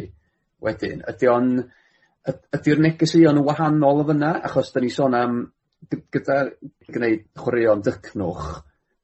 [0.67, 1.03] wedyn?
[1.13, 5.39] Ydi o'n y- ydi'r negeseuon yn wahanol o fyna achos da ni sôn am
[5.93, 6.39] gy- gyda
[6.93, 8.51] gwneud chwaraeon dycnwch,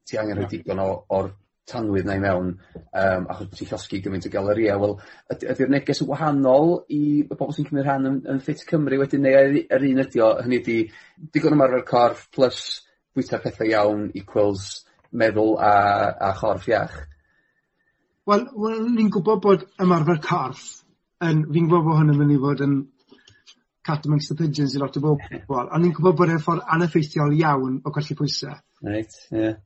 [0.07, 1.31] ti angen rhoi digon o o'r
[1.71, 4.77] tanwydd 'na i mewn, um, achos bo' ti'n llosgu gymaint o galeria.
[4.81, 4.97] Wel
[5.31, 8.99] yd- ydi'r neges yn wahanol i y bobl sy'n cymryd rhan yn yn Fit Cymru
[8.99, 10.77] wedyn, neu yr yr un ydi o, hynny ydi
[11.31, 12.59] digon ymarfer corff plus
[13.15, 15.73] bwyta pethau iawn equals meddwl a
[16.29, 16.95] a chorff iach.
[18.27, 20.83] Wel well, ni'n gwybod bod ymarfer corff
[21.23, 22.75] yn fi'n gwybod bod hwn yn mynd i fod yn
[23.85, 27.35] cat amongst the pigeons i lot o bobol, a ni'n gwybod bod e'n ffordd aneffeithiol
[27.39, 28.55] iawn o golli pwysau.
[28.85, 29.59] Right, yeah.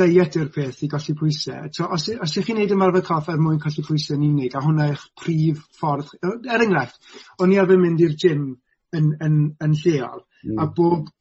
[0.00, 1.68] Diet yw'r peth i golli pwysau.
[1.76, 4.64] So os, os ydych chi'n neud ymarfer corff er mwyn colli pwysau yn unig, a
[4.64, 7.00] hwnna eich prif ffordd, er enghraifft,
[7.40, 8.48] o'n i arfer mynd i'r gym
[8.96, 10.60] yn, yn, yn lleol, mm.
[10.60, 11.12] a bob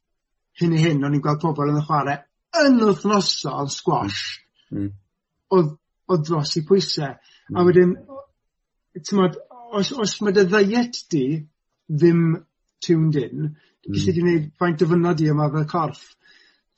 [0.59, 2.19] hyn i hyn, o'n i'n gweld pobl yn y chwarae
[2.57, 4.39] yn wythnosol squash,
[4.73, 4.89] mm.
[5.55, 5.75] oedd,
[6.09, 7.13] oedd dros i pwysau.
[7.49, 7.55] Mm.
[7.55, 7.67] A hmm.
[7.69, 7.93] wedyn,
[9.05, 9.37] tymod,
[9.77, 11.23] os, os mae dy ddiet di
[11.89, 12.23] ddim
[12.85, 13.89] tuned in, mm.
[13.89, 16.05] gallu di wneud faint o fynod i yma fel corff.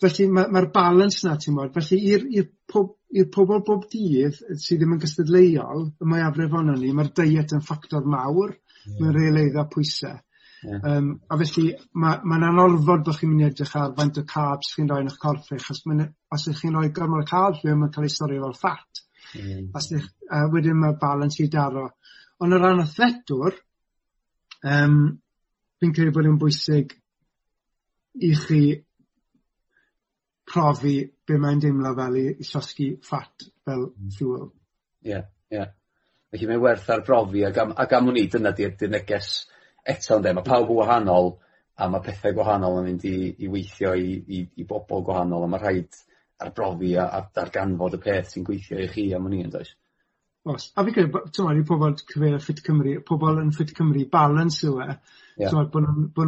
[0.01, 1.75] Felly mae'r ma' balance na ti'n modd.
[1.75, 6.73] felly i'r pob i'r pobol bob dydd sydd ddim yn gystadleuol y mae afref ond
[6.79, 8.55] ni mae'r diet yn ffactor mawr
[8.85, 8.99] Yeah.
[8.99, 10.19] mewn rhei pwysau.
[10.63, 10.79] Yeah.
[10.85, 14.23] Um, a felly mae'n ma' ma'n anorfod bo' chi'n mynd i edrych ar faint o
[14.29, 15.81] carbs chi'n rhoi yn eich corff eich, os,
[16.35, 19.01] os 'ych chi'n rhoi gormod o carbs mae'n ma'n ca'l ei stori fel ffat.
[19.33, 19.71] Hmm.
[19.77, 21.87] Os 'ych uh, wedyn ma'r balans i daro.
[22.41, 23.57] Ond o ran y ffetwr
[24.61, 24.97] Um,
[25.81, 26.95] fi'n credu bod yn bwysig
[28.21, 28.63] i chi
[30.51, 30.95] profi
[31.27, 34.11] be' mae'n deimlo fel i llosgu ffat fel mm.
[34.17, 34.49] fuel.
[35.05, 35.55] Ie yeah, ie.
[35.57, 35.71] Yeah.
[36.31, 39.31] Felly mae'n werth ar brofi, ac am ag am wn dyna 'di'r 'di'r neges
[39.93, 41.33] eto ynde Mae pawb yn wahanol
[41.75, 45.49] a mae pethau gwahanol yn mynd i i weithio i i i bobl gwahanol a
[45.51, 45.99] mae rhaid
[46.45, 49.73] arbrofi a a darganfod y peth sy'n gweithio i chi am wn i yndoes?
[50.49, 50.71] O's.
[50.73, 54.57] A fi'n credu ti'n meddwl, i pobol cyfeirio ffit Cymru pobl yn ffit Cymru balans
[54.65, 54.89] yw e.
[55.41, 55.53] Yeah.
[55.73, 56.25] bod nhw'n bo'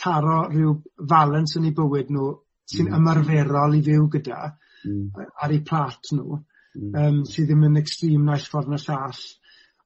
[0.00, 0.74] taro rhyw
[1.10, 2.30] falans yn 'u bywyd nhw
[2.72, 2.98] sy'n mm.
[2.98, 4.40] ymarferol i fyw gyda
[4.88, 5.24] mm.
[5.44, 6.40] ar eu plat nhw,
[6.80, 6.92] mm.
[7.02, 9.24] um, sydd ddim yn extreme naill ffordd na llall.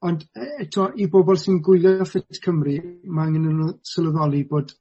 [0.08, 4.76] Ond e, eto i bobl sy'n gwylio ffit Cymru mae angen nhw sylweddoli bod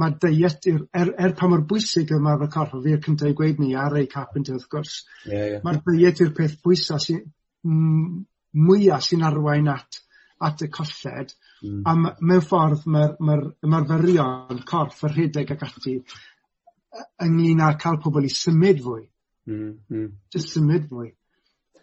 [0.00, 3.74] mae diet er er pa mor bwysig ymarfer corff a fi cyntaf i gweud 'ny
[3.76, 4.94] a Ray Carpenter wrth gwrs
[5.26, 5.62] yeah, yeah.
[5.66, 6.98] mae'r diet yw'r peth pwysa
[7.68, 8.24] m-
[8.66, 10.00] mwya sy'n arwain at
[10.40, 11.32] at y colled.
[11.62, 11.80] Mm.
[11.84, 11.94] A
[12.24, 15.96] mewn ffordd mae'r ma'r ymarferion corff y rhedeg ac ati
[17.26, 19.02] ynglyn â cael pobl i symud fwy.
[19.50, 20.06] Mm, mm.
[20.32, 21.10] Jyst symud fwy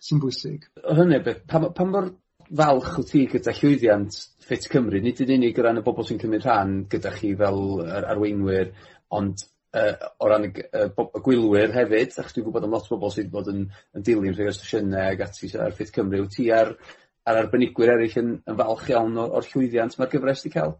[0.07, 0.65] sy'n bwysig.
[0.83, 2.09] O hynny beth pa pa mor
[2.47, 4.17] falch wt ti gyda llwyddiant
[4.47, 7.63] Ffit Cymru nid yn unig o ran y bobl sy'n cymryd rhan gyda chi fel
[7.83, 8.71] ar arweinwyr
[9.17, 9.43] ond
[9.75, 13.13] uh, o ran y g- y gwylwyr hefyd, achos dwi'n gwybod am lot o bobl
[13.13, 13.61] sydd 'di bod yn
[13.97, 16.23] yn dilyn rhei o'r sesiyne ag ati so ar Ffydd Cymru.
[16.25, 16.73] Wyt ti ar
[17.27, 20.77] ar arbenigwyr eraill yn yn falch iawn o o'r llwyddiant mae'r gyfres 'di cael?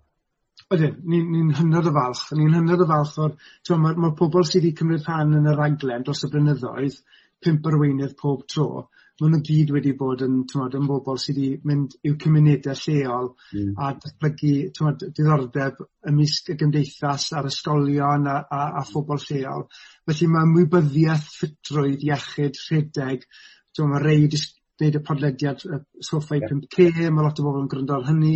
[0.73, 2.25] Ydyn, ni'n ni hynod o falch.
[2.35, 3.35] Ni'n hynod o falch o'r
[3.83, 6.97] Mae'r ma pobl sydd wedi cymryd rhan yn y raglen dros y blynyddoedd,
[7.43, 8.87] pimp arweinydd pob tro
[9.21, 13.31] maen n'w gyd wedi bod yn t'mod yn bobl sydd wedi mynd i'w cymunedau lleol
[13.33, 13.71] mm.
[13.81, 19.65] a datblygu t'mod diddordeb ymysg y gymdeithas a'r ysgolion a a a phobl lleol
[20.05, 23.25] felly mae mwybyddiaeth ffitrwydd iechyd rhedeg
[23.73, 24.41] t'mo' mae rei wedi
[24.77, 26.53] gwneud y podlediad y soffau yeah.
[26.53, 28.33] 5K, mae lot o bobl yn gwrando ar hynny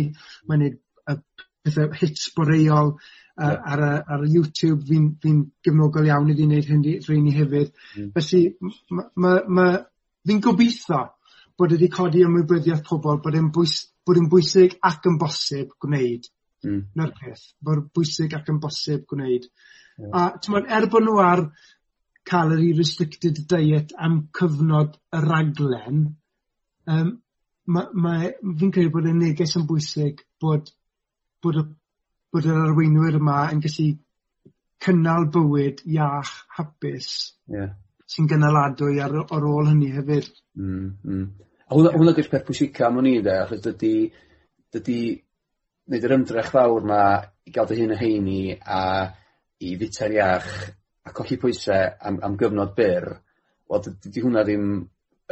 [0.50, 0.80] mae'n gwneud
[1.14, 1.18] y
[1.62, 2.96] pethau hits boreol
[3.38, 3.62] yeah.
[3.72, 8.12] ar y ar YouTube fi'n fi gefnogol iawn iddi wneud hynny rheini hefyd Mm.
[8.16, 9.82] felly mae ma' ma' ma'
[10.26, 11.02] Fi'n gobeithio
[11.58, 16.28] bod wedi codi ymwybyddiaeth pobl bod e'n bwys- bod yn bwysig ac yn bosib gwneud.
[16.66, 16.80] Mm.
[16.94, 19.48] 'Na'r peth bod bwysig ac yn bosib gwneud.
[19.98, 20.12] Hmm.
[20.14, 21.44] A t'mod er bod nhw ar
[22.28, 26.02] calorie restricted diet am cyfnod y raglen
[26.86, 27.10] um,
[27.66, 30.70] ma' mae fi'n credu bod y neges yn bwysig bod
[31.42, 31.64] bod y
[32.32, 33.88] bod yr arweinwyr yma yn gallu
[34.82, 37.10] cynnal bywyd iach hapus.
[37.46, 37.74] Yeah
[38.12, 40.28] sy'n gynaladwy ar, ar ôl hynny hefyd.
[40.60, 41.26] Mm, mm.
[41.68, 43.94] A hwnna, hwnna di'r peth pwysica am o'n i de, achos dydy,
[44.74, 45.00] dydy
[45.88, 47.02] wneud yr ymdrech fawr ma
[47.48, 48.82] i gael dy hyn y heini a
[49.62, 50.50] i fita'r iach
[51.08, 53.08] a colli pwysau am, am gyfnod byr,
[53.70, 54.68] wel dydy hwnna ddim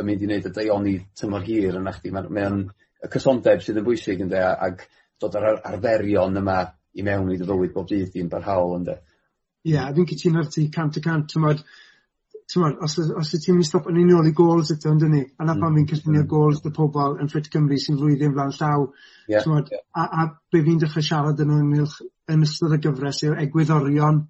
[0.01, 2.15] yn mynd i wneud y daioni tymor hir yna chdi.
[2.15, 2.51] Mae'n mae
[3.05, 4.83] y cysondeb sydd yn bwysig ynddo, ag
[5.21, 6.63] dod ar arferion yma
[6.97, 8.97] i mewn i dy fywyd bob dydd i'n barhaol ynddo.
[9.61, 11.29] Ie, yeah, fi'n cytuno'r ar ti cant y cant.
[11.31, 11.61] Tymod,
[12.51, 15.23] t'mod os yy os y stop yn un ôl i gols eto yndydi?
[15.39, 18.89] A 'na pan fi'n cytuno gols 'da pobol yn ffit Cymru sy'n flwyddyn flaen llaw.
[19.29, 19.85] Yeah, Tumor, yeah.
[19.95, 22.01] a a be' fi'n dechrau siarad yn ymylch
[22.35, 24.25] yn ystod y gyfres yw egwyddorion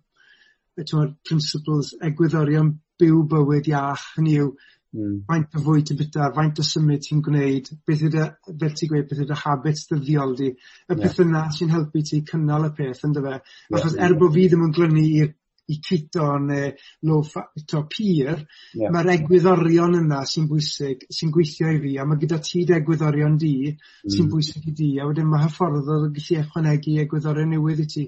[0.80, 4.50] yy principles egwyddorion byw bywyd iach, hynny yw
[4.96, 5.16] mm.
[5.28, 8.26] faint o fwy ti'n byta, faint o symud ti'n gwneud, beth ydy,
[8.62, 11.00] fel ti'n gweud beth ydy habits dyddiol di y yeah.
[11.00, 13.36] pethe yna sy'n helpu ti cynnal y peth ynddo fe.
[13.38, 15.32] Yeah, Achos er bod fi ddim yn glynu i'r
[15.70, 16.72] i cito neu
[17.08, 17.22] low
[17.70, 18.42] to pur,
[18.74, 18.90] yeah.
[18.92, 23.54] mae'r egwyddorion yna sy'n bwysig, sy'n gweithio i fi, a mae gyda ti egwyddorion di
[23.70, 24.30] sy'n mm.
[24.34, 28.06] bwysig i di, a wedyn mae hyfforddwr yn gallu ychwanegu egwyddorion newydd i ti.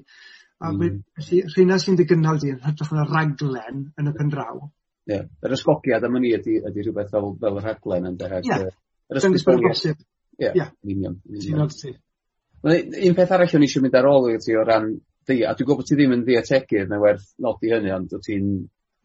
[0.62, 1.00] A mm.
[1.18, 4.62] felly, rheina sy'n dy gynnal di yn hytrach na raglen yn y pen draw.
[4.62, 5.26] Ie, yeah.
[5.42, 8.46] yr ysgogiad am ni ydy, ydy rhywbeth fel, fel y rhaglen yn dehag.
[8.46, 8.72] Ie,
[9.10, 10.06] yr ysgogiad.
[10.42, 11.18] Ie, union.
[11.26, 11.66] Ti'n
[12.62, 14.92] Un peth arall o'n eisiau mynd ar ôl i ti o ran
[15.28, 18.28] di- a dwi'n gwybod bo' ti ddim yn ddiategydd neu werth nodi hynny ond wt
[18.28, 18.50] ti'n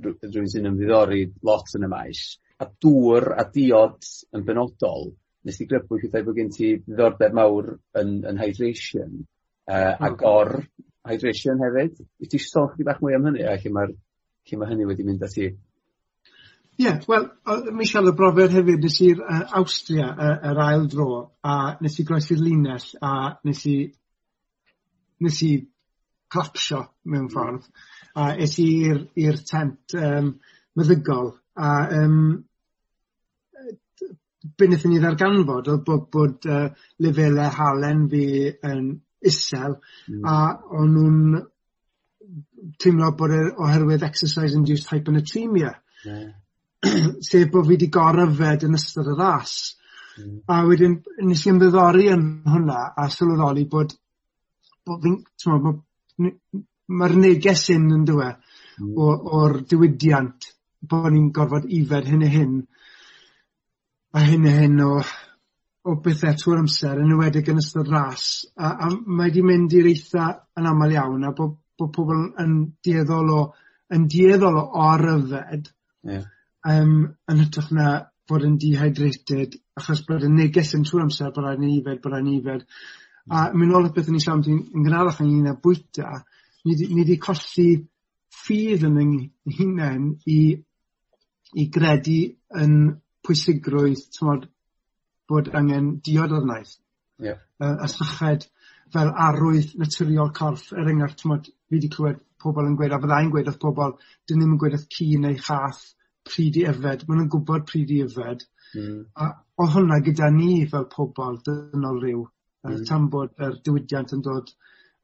[0.08, 2.26] rhywun sy'n ymddiddori lot yn y maes
[2.62, 5.12] a dŵr a diod yn benodol
[5.48, 10.04] nes i grybwyll wrth bod gen ti ddiddordeb mawr yn yn hydration yy hmm.
[10.06, 10.54] a gor
[11.08, 12.02] hydration hefyd.
[12.20, 15.06] Wyt ti sôn chdi bach mwy am hynny a lle mae lle ma' hynny wedi
[15.08, 15.48] mynd â ti?
[16.78, 20.86] Ie wel o- mi siarad o brofiad hefyd nes i'r uh, Austria, yy yr ail
[20.92, 21.10] dro
[21.42, 23.14] a nes i groesi'r linell a
[23.48, 23.78] nes i
[25.26, 25.52] nes i
[26.34, 27.68] clapsio mewn ffordd
[28.18, 28.70] a es i
[29.24, 30.32] i'r tent um,
[30.78, 31.32] meddygol
[31.68, 32.22] a um,
[34.58, 36.66] be wnaethon ni ddarganfod oedd bod, bod uh,
[37.04, 38.26] lefelau halen fi
[38.72, 38.90] yn
[39.28, 40.26] isel mm.
[40.26, 40.36] a
[40.80, 41.40] o'n nhw'n
[42.82, 45.74] teimlo bod e oherwydd exercise induced hypernatremia.
[46.06, 46.28] yeah.
[46.86, 47.16] Hmm.
[47.28, 49.56] Sef bod fi wedi gor-yfed yn ystod y ras.
[50.18, 50.36] Mm.
[50.54, 53.96] A wedyn nes i ymddiddori yn hwnna a sylweddoli bod
[54.88, 55.18] bod fi'n
[56.18, 58.92] mae'r neges hyn yn dywe hmm.
[58.96, 59.12] o,
[59.42, 60.52] o'r diwydiant
[60.88, 62.60] bod ni'n gorfod ifed hyn a hyn
[64.18, 64.92] a hyn a hyn o
[65.88, 68.26] o bethau trwy'r amser, yn ywedig yn ystod ras,
[68.60, 70.26] a, a mae wedi mynd i'r eitha
[70.60, 72.54] yn aml iawn, a bod bo pobl yn
[72.84, 73.42] dieddol o,
[73.94, 75.70] yn dieddol o ryfed,
[76.10, 76.26] yeah.
[76.68, 76.94] um,
[77.32, 77.92] yn hytrach na
[78.28, 82.16] bod yn dehydrated, achos bod y neges yn trwy'r amser bod rhaid ni ifed, bod
[82.16, 82.66] rhaid ni ifed,
[83.30, 86.22] A mynd nôl at beth ni siarad yn yn gynharach ynglŷn â bwyta,
[86.66, 87.68] ni wedi colli
[88.44, 89.16] ffydd yn yng
[89.58, 90.40] hunain i
[91.58, 92.20] i gredu
[92.64, 92.78] yn
[93.28, 94.48] pwysigrwydd t'mod
[95.28, 96.78] bod angen diod arnaeth.
[97.24, 97.34] Ie.
[97.34, 98.48] Yy a syched
[98.94, 103.32] fel arwydd naturiol corff, er enghraifft t'mod fi wedi clywed pobl yn gweud a fyddai'n
[103.34, 103.96] gweud oedd pobl,
[104.28, 105.84] 'dyn ni'm yn gweud oedd ci neu chath
[106.28, 108.46] pryd i yfed, maen nhw'n gwybod pryd i yfed.
[108.78, 109.02] Mm.
[109.24, 109.30] A
[109.64, 112.24] oedd hwnna gyda ni fel pobl dynol rhyw,
[112.74, 112.88] mm.
[112.90, 114.52] tan bod yr diwydiant yn dod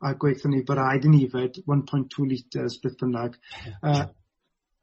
[0.04, 3.40] a gweithio ni bod rhaid yn ifed one point two litres beth bynnag
[3.82, 4.06] Uh,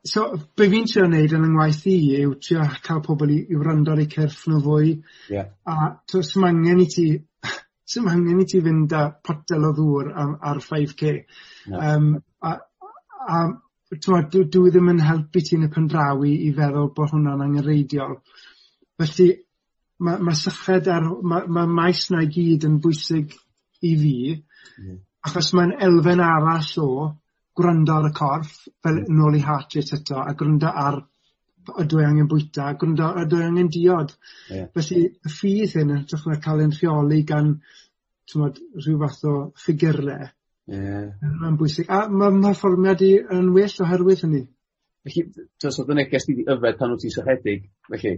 [0.04, 0.26] so
[0.56, 4.00] be' fi'n trio wneud yn yngwaith i yw trio cael pobl i i wrando ar
[4.00, 4.94] eu cyrff nhw fwy.
[5.32, 5.50] Yeah.
[5.68, 7.06] A t'o' s'm angen i ti
[7.92, 11.12] sy'n angen i ti fynd â potel o ddŵr am ar 5k.
[11.72, 11.82] No.
[11.90, 12.08] Um,
[12.40, 12.56] a
[13.28, 13.42] a
[13.90, 18.16] t'mod dwi ddim yn helpu ti yn y pendrawi i feddwl bod hwnna'n angenreidiol
[19.00, 19.28] felly
[20.06, 23.34] mae ma' syched ar mae ma' maes 'na i gyd yn bwysig
[23.90, 24.96] i fi mm.
[25.28, 26.90] achos mae'n elfen arall o
[27.60, 29.14] gwrando ar y corff fel mm.
[29.18, 31.00] nôl i Heart-Rate eto a gwrando ar
[31.80, 34.14] ydw i angen bwyta, gwrando ydw i angen diod.
[34.50, 34.68] yeah.
[34.74, 37.52] Felly y ffydd hyn yn trwy'n cael ein rheoli gan
[38.30, 39.34] t'mod rhyw fath o
[39.64, 40.18] ffigyrle.
[40.70, 41.10] yeah.
[41.42, 44.46] Ma'n bwysig a ma' fformiad i yn well oherwydd hynny.
[45.04, 48.16] Felly d- oedd os o'dd dy neges di yfed pan wyt ti'n sychedig felly?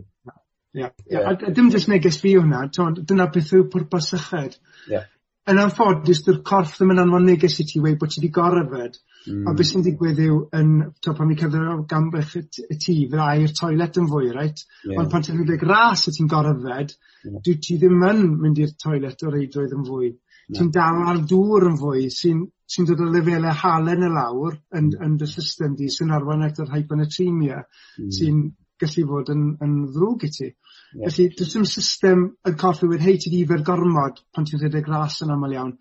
[0.75, 0.89] Ie.
[1.11, 1.29] Yeah.
[1.29, 4.59] A d- dim jyst neges fi hwnna, dyna beth yw pwrpas syched.
[4.91, 5.09] Yeah.
[5.51, 8.99] Yn anffodus dy'r corff ddim yn anfon neges i ti wei bod ti wedi gorfod.
[9.27, 9.47] Mm.
[9.51, 10.71] A beth sy'n digwydd yw yn
[11.03, 14.33] t'o' pan mi cerdded o gambech y t- y tŷ fyddai i'r toilet yn fwy
[14.35, 14.65] reit?
[14.87, 15.03] Yeah.
[15.03, 19.27] Ond pan ti'n rhedeg ras a ti'n gorfod dwi ti ddim yn mynd i'r toilet
[19.27, 20.09] o reidrwydd yn fwy.
[20.13, 20.57] Yeah.
[20.59, 24.91] Ti'n dal ar dŵr yn fwy sy'n sy dod o lefelau halen y lawr yn
[25.05, 27.61] yn dy system di sy'n arwain at yr hyponatremia
[28.17, 28.47] sy'n
[28.83, 30.49] gallu fod yn, yn ddrwg i ti.
[30.93, 31.09] Yeah.
[31.09, 35.21] Felly, does dim system yn coffi wedi hei ti fer gormod pan ti'n rhedeg ras
[35.25, 35.77] yn aml iawn.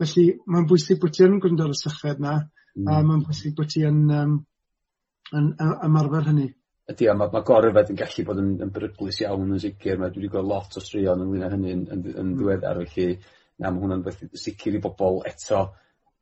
[0.00, 2.38] Felly, mae'n bwysig bod ti yn gwrando ar y sychfed yna,
[2.78, 2.88] mm.
[2.88, 4.38] a mae'n bwysig bod ti yn, um,
[5.34, 6.48] yn, yn ymarfer hynny.
[6.90, 10.00] Ydy, a mae, ma gorfod yn gallu bod yn, yn beryglus iawn yn sicr.
[10.00, 12.32] Mae dwi wedi gweld lot o straeon ynglyn â hynny yn, yn, yn mm.
[12.38, 12.80] ddiweddar.
[12.94, 13.20] Felly,
[13.60, 15.68] na, mae hwnna'n beth sicr i bobl eto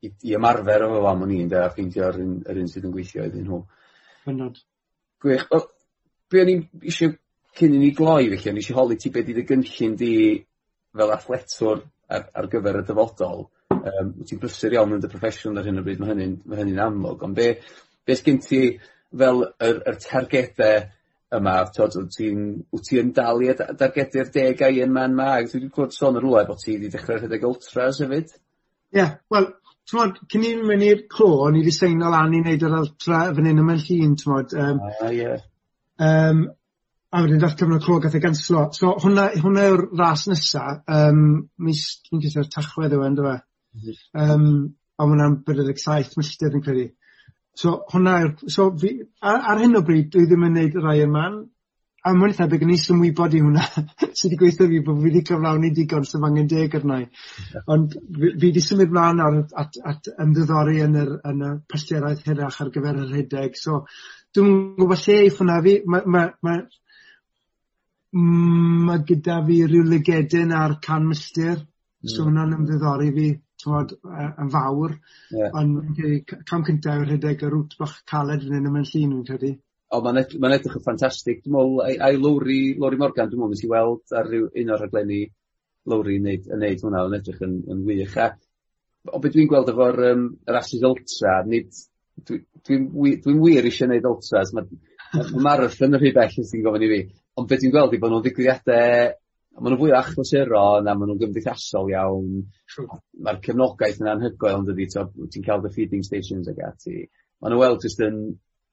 [0.03, 2.87] i, i ymarfer o efo fam o'n i'n da, a ffeindio'r un, yr un sydd
[2.87, 3.63] yn gweithio iddyn nhw.
[4.27, 4.59] Fynod.
[5.23, 5.47] Gwych.
[5.55, 5.63] O,
[6.29, 7.15] be' o'n i'n eisiau
[7.59, 10.13] cyn i ni gloi felly o'n i eisiau holi ti beth i dy gynllun di
[10.97, 11.81] fel athletwr
[12.17, 15.79] ar ar gyfer y dyfodol Um, wt ti'n brysur iawn yn dy broffesiwn ar hyn
[15.79, 17.51] o bryd mae hynny'n ma' hynny'n amlwg ond be'
[18.07, 18.61] be' sgin ti
[19.21, 20.81] fel yr yr targedau
[21.37, 22.41] yma t'od wt ti'n
[22.75, 23.91] wt ti dalu y da-
[24.33, 27.19] degau yn man 'ma ag dwi 'di clwed sôn yr rwla bod ti wedi dechre
[27.19, 28.33] rhedeg ultras hefyd?
[28.33, 29.51] Ie yeah, wel
[29.89, 33.21] t'mod cyn i'n mynd i'r clo o'n i wedi seino lan i wneud yr ultra
[33.37, 35.45] fan hyn yma'n llun, t'mod Um, ah, yeah.
[35.99, 36.47] Um,
[37.09, 38.67] a wedyn dath cyfnod clo gath e ganslo.
[38.77, 43.35] So hwnna hwnna yw'r ras nesa Um, mis dwi'n credu'r Tachwedd yw e on'd yfe?
[44.15, 46.89] A hwnna'n wnna'n bedwar saith milltir yn credu.
[47.57, 50.85] So hwnna yw'r so fi ar, ar hyn o bryd dwi ddim yn neud y
[50.85, 51.25] rai yma
[52.05, 53.63] a mwy na thebyg o'n i'n symwybod i hwnna
[54.19, 57.07] sydd wedi gweithio fi bod fi 'di cyflawni digon so angen deg arna i.
[57.73, 62.61] ond fi wedi symud mlaen nawr at at ymddiddori yn yr yn y pellteroedd hirach
[62.63, 63.81] ar gyfer yr rhedeg so
[64.35, 66.59] dwi'n gwybod lle i hwnna fi Mae ma' ma'
[68.89, 72.11] ma' gyda fi rhyw lygedyn ar can milltir hmm.
[72.13, 73.29] so hwnna'n ymddiddori fi
[73.59, 73.95] tywod,
[74.39, 74.93] yn fawr.
[75.35, 75.55] Yeah.
[75.59, 75.99] Ond
[76.49, 79.51] cam cyntaf yw'r rhedeg y rŵt bach caled fan 'yn ym llun, fi'n credu.
[79.89, 83.41] O mae'n ed- ma'n edrych yn ffantastig Dwi'n meddwl, ai ai Lowry Lowri Morgan dwi'n
[83.41, 85.23] meddwl, nes i weld ar ryw un o'r rhaglenni
[85.89, 88.29] Lowri neud yn neud hwnna yn edrych yn yn wych a
[89.07, 90.25] o beth dwi'n gweld efo'r um,
[90.59, 91.71] Asus ultra nid
[92.27, 94.67] dwi'n dwi, dwi wir eisiau gwneud ultras Mae
[95.33, 96.99] ma' marathon yn rhy bell yn sy'n gofyn i fi.
[97.39, 99.15] Ond beth dwi'n gweld i bod nhw'n ddigwyddiadau...
[99.59, 102.43] ma' nhw'n fwy o achlysurol na ma' nhw'n gymdeithasol iawn.
[103.25, 104.85] Mae'r cefnogaeth yn anhygoel yn dydi.
[105.33, 107.07] ti'n cael the feeding stations ag ati.
[107.41, 108.21] Ma' nhw weld jyst yn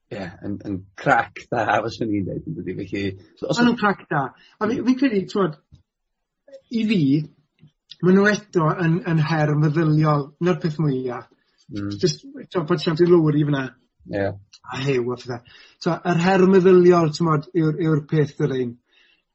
[0.07, 3.01] Yeah, yn yn crac da fyswn i'n deud yndydi felly...
[3.43, 4.21] Ma' nhw'n crac da.
[4.31, 5.57] A fi'n fi credu twod,
[6.79, 6.99] i fi
[8.05, 11.27] ma' nhw eto yn yn her meddyliol 'na'r peth mwyaf.
[11.73, 11.93] Hmm.
[12.01, 13.63] Jyst t'o' bod siawns i lowri fan 'na.
[14.13, 14.27] Ie.
[14.73, 15.39] A hew a pethe.
[15.83, 18.67] So, yr her meddyliol t'mod yw'r yw peth yr dydi?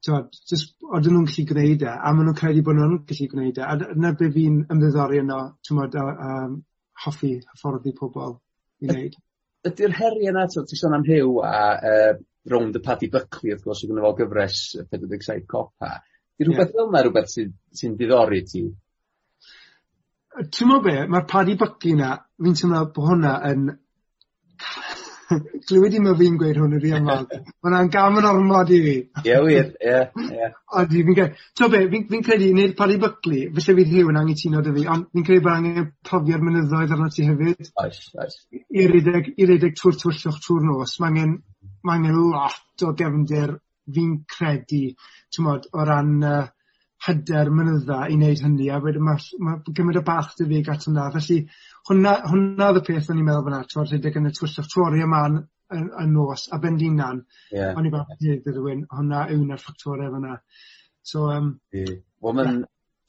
[0.03, 3.61] T'mod just, oedden nhw'n gallu gwneud e a maen nhw'n credu bod nhw'n gallu gwneud
[3.61, 6.57] e a dy- be' fi'n ymddiddori yno ti'n modd, um,
[7.05, 8.35] hoffi hyfforddi pobl
[8.83, 9.21] i wneud.
[9.69, 11.57] Ydy'r herie yna, ti'n sôn am Huw a
[11.93, 12.15] uh,
[12.51, 15.93] rownd y Paddy Buckley wrth gwrs sy gynno fo gyfres yy pedwar deg saith copa
[16.01, 16.79] 'di rhywbeth yeah.
[16.79, 18.65] fel yna rhywbeth sy'n sy diddori ti?
[20.33, 23.71] Ti'n meddwl be, mae'r paddy byki na, fi'n teimlo bod hwnna yn...
[25.69, 28.95] Glywed i ma fi'n gweud hwn yr un Mae Mae'n gam yn ormod i fi.
[29.29, 30.49] Ie wir, ie, ie.
[30.81, 34.65] Odi, fi'n credu, ti'n be, fi'n credu nid padi bykli, felly fydd hiw yn angytuno
[34.65, 37.73] dy fi, ond fi'n credu bod angen profiad mynyddoedd arno ti hefyd.
[37.85, 38.39] Oes, oes.
[38.53, 41.37] I redeg, i redeg trwy'r twyllwch trwy'r nos, mae angen,
[41.85, 43.57] mae angen lot o gefndir
[43.93, 44.85] fi'n credu,
[45.33, 46.45] ti'n modd, o ran uh,
[47.07, 50.83] hyder mynydda i wneud hynny a wedyn mae ma' gymryd y bach dy fi gat
[50.83, 51.39] ati yna felly
[51.89, 54.61] hwnna hwnna oedd y peth o'n i'n meddwl fyna, ti'n t'mod rhedeg yn y twll
[54.63, 55.41] a throrio mlan
[55.73, 57.25] yn yn nos a ben hunan.
[57.51, 57.65] Ie.
[57.73, 60.37] O'n i'n falch i ddeud rhywun, hwnna yw un ffactorau fyna.
[61.03, 61.97] So um, yeah.
[62.23, 62.61] Wel ma'n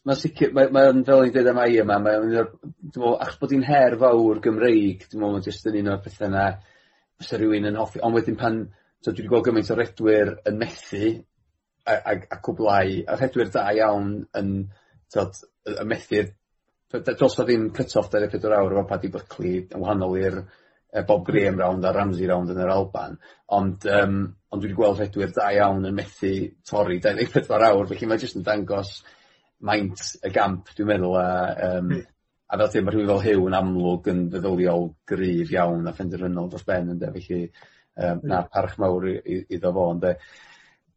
[0.10, 3.68] ma'n sicir mae mae fel i'n dweud am Ai yma mae'n o'n achos bod hi'n
[3.68, 6.48] her fawr Gymreig dwi'n meddwl, ma' jyst yn un o'r pethau yna,
[7.22, 8.64] fysa rhywun yn hoffi ond wedyn pan
[9.04, 11.14] so dwi wedi gweld gymaint o redwyr yn methu
[11.90, 14.54] a a, a cwblau a rhedwyr da iawn yn
[15.14, 15.40] t'od
[15.70, 16.30] y methu'r...
[16.94, 19.82] d- d- do's 'na ddim cut off dau ddeg pedwar awr efo Paddy Buckley yn
[19.82, 20.44] wahanol i'r
[21.08, 23.16] Bob Graham round a Ramsey round yn yr Alban.
[23.58, 24.18] Ond um,
[24.54, 26.34] ond dwi wedi gweld rhedwyr da iawn yn methu
[26.70, 29.00] torri dau ddeg pedwar awr felly mae jyst yn dangos
[29.66, 31.30] maint y gamp dwi'n meddwl a
[31.70, 31.94] um,
[32.54, 36.50] a fel ti'n mae rhywun fel hyw yn amlwg yn feddyliol gryf iawn a phenderfynol
[36.52, 38.50] dros ben ynddo, felly um, na hmm.
[38.54, 40.14] parch mawr iddo fo ynddo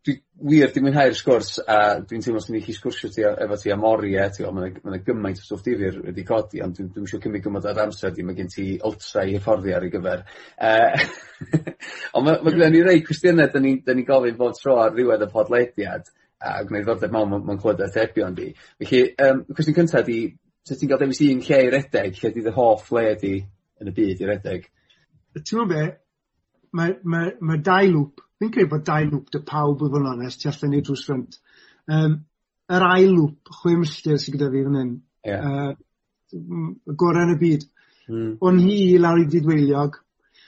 [0.07, 0.15] dwi
[0.51, 1.77] wir 'di mwynhau'r sgwrs a
[2.07, 5.01] dwi'n teimlo 'swn ni chi sgwrsio ti efo ti am oriau, ti ma' 'na ma'
[5.07, 8.27] gymaint o stwff difyr wedi codi ond dwi'n dwi isio cymryd gymaint o'r amser di
[8.27, 10.23] mae gen ti ultra i hyfforddi ar ei gyfer.
[10.61, 11.09] Yy
[12.17, 15.27] on' ma' ma' gynna ni rei cwestiynau, da ni'n ni gofyn bob tro ar ddiwedd
[15.27, 18.51] y podlediad a gwneud ddordeb ddiddordeb mawr mewn mewn clywed atebion di.
[18.83, 20.21] Felly um, cwestiwn cyntaf 'di
[20.67, 23.35] sut ti'n gael dewis un lle i redeg lle 'di dy hoff le di
[23.81, 24.69] yn y byd i redeg?
[25.37, 25.89] Ti'n T'mo' be'
[26.77, 30.09] mae mae mae dau lwp Fi'n credu bod dau lŵp dy pawb i fod yn
[30.13, 31.39] onest ti allan ni drws ffrynt.
[31.89, 32.19] Um,
[32.73, 34.95] yr ail lŵp chwe milltir sydd gyda fi fan hyn,
[35.29, 35.47] yeah.
[35.47, 37.69] uh, m- y gore yn y byd.
[38.07, 38.33] Mm.
[38.47, 40.01] O'n i lawr i Didwyliog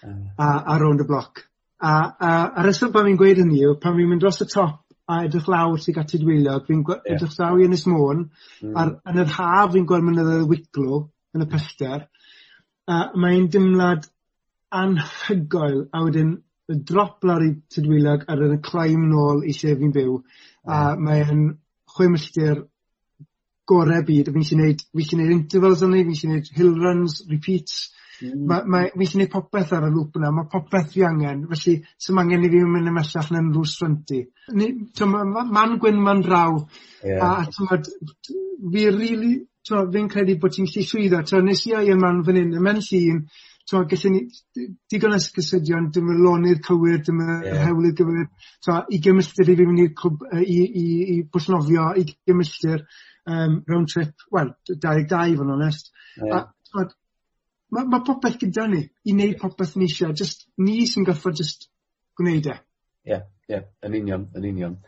[0.05, 1.49] a a rownd y bloc
[1.79, 1.95] a
[2.29, 5.23] a a reswm pan fi'n gweud hynny yw pan fi'n mynd dros y top a
[5.27, 7.03] edrych lawr tuag at Tudweiliog fi'n yeah.
[7.15, 8.75] edrych lawr i Ynys Môn mm.
[8.75, 11.05] a'r yn yr haf fi'n gweld mynd y Wicklow
[11.35, 12.07] yn y pellter
[12.89, 14.09] a mae'n dimlad
[14.83, 16.35] anhygoel a wedyn
[16.69, 20.17] drop lawr i Tudweiliog ar yn y craim nôl i lle fi'n byw
[20.69, 21.47] a mae'n
[21.95, 22.67] chwe milltir
[23.69, 24.33] gorau byd.
[24.33, 27.89] Fi'n gallu neud fi 'llu neud intervals arni fi'n gallu neud hill runs, repeats.
[28.21, 28.47] Mm.
[28.51, 30.33] Ma' mae fi 'llu neud popeth ar y lŵp yna.
[30.37, 31.45] Mae popeth fi angen.
[31.53, 34.25] Felly sy'n angen i fi mynd ymellach na'n Route 20.
[34.61, 34.73] Ni
[35.13, 36.59] ma' man Gwyn man draw.
[37.05, 37.25] Yeah.
[37.25, 37.93] A t'mod
[38.73, 39.35] fi rili
[39.69, 41.45] t'mo' fi'n credu bod ti'n gallu llwyddo.
[41.45, 43.23] Nes i Ironman fan hyn, yn llun,
[43.69, 47.29] t'mo' gallwn ni digon o gysydion, dim y lonydd cywir, dim y...
[47.47, 47.65] yeah.
[47.67, 48.29] hewlydd gywir,
[48.65, 49.89] t'mo' i milltir i fi myn' i,
[50.41, 50.87] i i
[51.17, 52.87] i bwysnofio, i milltir
[53.29, 55.93] um, round trip, wel 22 dau onest.
[56.17, 56.49] Yeah.
[56.79, 56.87] A
[57.75, 61.69] mae ma' popeth gyda ni i neud popeth ni eisiau, just ni sy'n gorffod just
[62.19, 62.57] gwneud e.
[63.09, 64.79] Ie yeah, ie yn union yn union.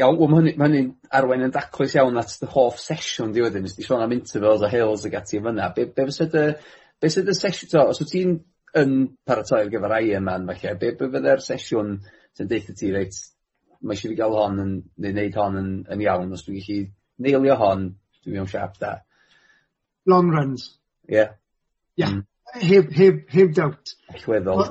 [0.00, 3.76] Iawn wel mae hynny'n arwain yn daclus iawn at the hoff sesiwn di wedyn nes
[3.76, 6.46] di sôn am intervals a hills ag ati yn fyna be' be' fysa dy
[7.02, 8.34] Be sydd y sesiwn, so, os wyt ti'n
[8.82, 8.96] yn
[9.28, 11.96] paratoi ar gyfer Ironman falle be be fydde'r sesiwn
[12.38, 13.18] sy'n deitha ti reit
[13.82, 16.84] mae eisiau fi gael hon yn neu wneud hon yn yn iawn os dwi'n gallu
[17.26, 17.88] neilio hon
[18.22, 18.92] dwi'n mewn siap da.
[20.06, 20.68] Long runs?
[21.08, 21.16] Ie.
[21.16, 21.32] Yeah.
[21.32, 22.02] Ie.
[22.02, 22.14] Yeah.
[22.20, 22.28] Mm.
[22.52, 23.94] heb heb heb doubt.
[24.12, 24.64] Allweddol.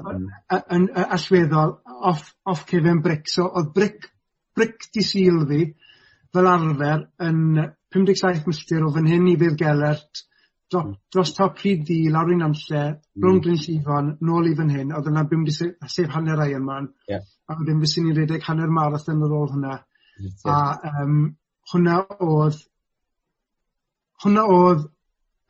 [0.75, 1.77] Yn allweddol
[2.11, 4.09] off off cefen brics So, oedd bric
[4.55, 5.61] bric di syl fi
[6.33, 7.41] fel arfer yn
[7.91, 10.25] pum deg saith milltir o fan hyn i Beddgelert
[10.71, 12.53] dro- dros top rhyd di, lawr i mm.
[13.23, 16.89] rhwng Glyn Llifon, nôl i fan hyn, oedd yna bum 'di sef hanner Ironman.
[17.07, 17.25] Yeah.
[17.47, 19.79] A wedyn fues ni'n redeg hanner marathon ar ôl hwnna.
[20.19, 20.53] Yeah.
[20.53, 21.17] A um,
[21.73, 22.61] hwnna oedd
[24.23, 24.87] hwnna oedd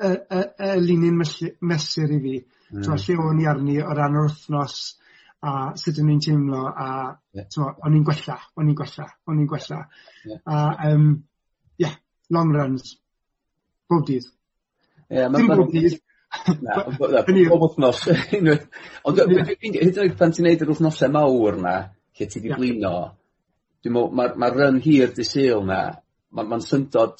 [0.02, 0.42] y y
[0.72, 2.36] y linyn melly- mesur i fi.
[2.72, 2.82] Mm.
[2.86, 4.80] Twa, lle o'n i arni o ran yr wythnos
[5.42, 6.88] a sut o'n i'n teimlo a
[7.34, 7.48] yeah.
[7.86, 9.84] o'n i'n gwella, o'n i'n gwella, o'n i'n gwella.
[10.26, 10.42] Yeah.
[10.46, 11.08] A um,
[11.82, 11.98] yeah,
[12.30, 12.96] long runs
[13.90, 14.30] bob dydd.
[15.12, 15.28] Ie.
[15.36, 16.00] Dim bob dydd.
[16.64, 21.74] Na pob wthnos ond hyd yn oed pan ti'n neud yr wythnosau mawr 'na
[22.16, 22.94] lle ti 'di blino
[23.84, 25.82] dwi me'wl run hir di syl 'na
[26.32, 27.20] mae'n ma' syndod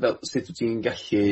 [0.00, 1.24] fel sut wyt ti'n gallu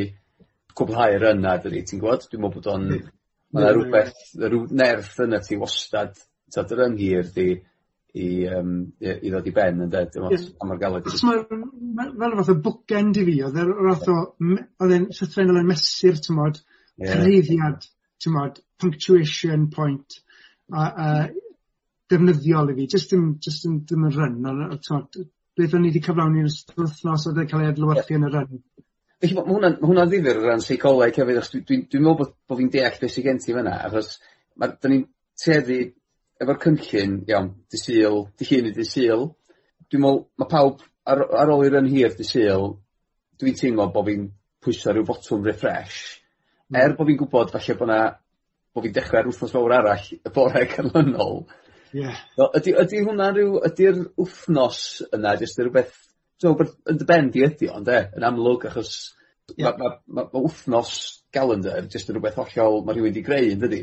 [0.77, 2.29] cwblhau y run 'na dydi ti'n gwybod?
[2.29, 6.13] Dwi'n meddwl bod o'n ma' 'na rwbeth ryw nerth yna ti wastad
[6.53, 7.49] t'od y run hir 'di
[8.17, 8.71] i um,
[9.05, 10.37] i i ddod i ben yn dweud, me'wl...
[10.37, 10.53] Ie.
[10.59, 11.37] ...pa mor galed 'c'os ma'
[12.09, 14.19] fel fath o bookend i fi oedd e'r ryw fath o
[14.85, 16.63] oedd e'n llythrennol yn mesur ti'n modd,
[17.03, 20.21] t'mod ti'n modd, punctuation point
[20.73, 21.11] a a
[22.09, 25.29] defnyddiol i fi just dim just dim dim yn run on' yy
[25.59, 28.33] beth o'n i wedi cyflawni yn ystod yr wthnos o'dd e ei adlywyrchu yn y
[28.33, 28.61] run.
[29.19, 32.19] Felly ma' hwnna'n ma' hwnna'n ddifyr o ran seicoleg hefyd achos dwi'n dwi dwi meddwl
[32.21, 34.13] bod, bod fi'n deall beth sy'n gen ti fyna, achos
[34.55, 35.03] ma' 'dan ni'n
[35.43, 35.81] teddu
[36.43, 39.27] efo'r cynllun iawn, di syl, di Llun i di syl,
[39.89, 42.71] dwi'n meddwl, mae pawb ar, ar ôl i'r yn hir di syl,
[43.41, 44.31] dwi'n teimlo bod fi'n
[44.65, 46.19] pwysio rhyw botwm refresh,
[46.69, 46.77] Mm.
[46.83, 48.01] er bod fi'n gwybod falle bod, 'na
[48.75, 51.39] bo' fi'n dechrau'r wythnos fawr arall y bore canlynol.
[51.97, 52.19] Yeah.
[52.37, 54.81] Wel ydy, ydy hwnna rhyw, ydy'r wythnos
[55.17, 55.95] yna jyst rhywbeth,
[56.45, 58.93] rwbeth t'mo' yn dy ben di ydi ond, ynde, yn amlwg achos
[59.57, 59.73] yeah.
[59.73, 60.93] ma' ma' ma' ma' wythnos
[61.33, 63.83] galendyr jyst yn rwbeth hollol mae rhywun wedi greu yndydi?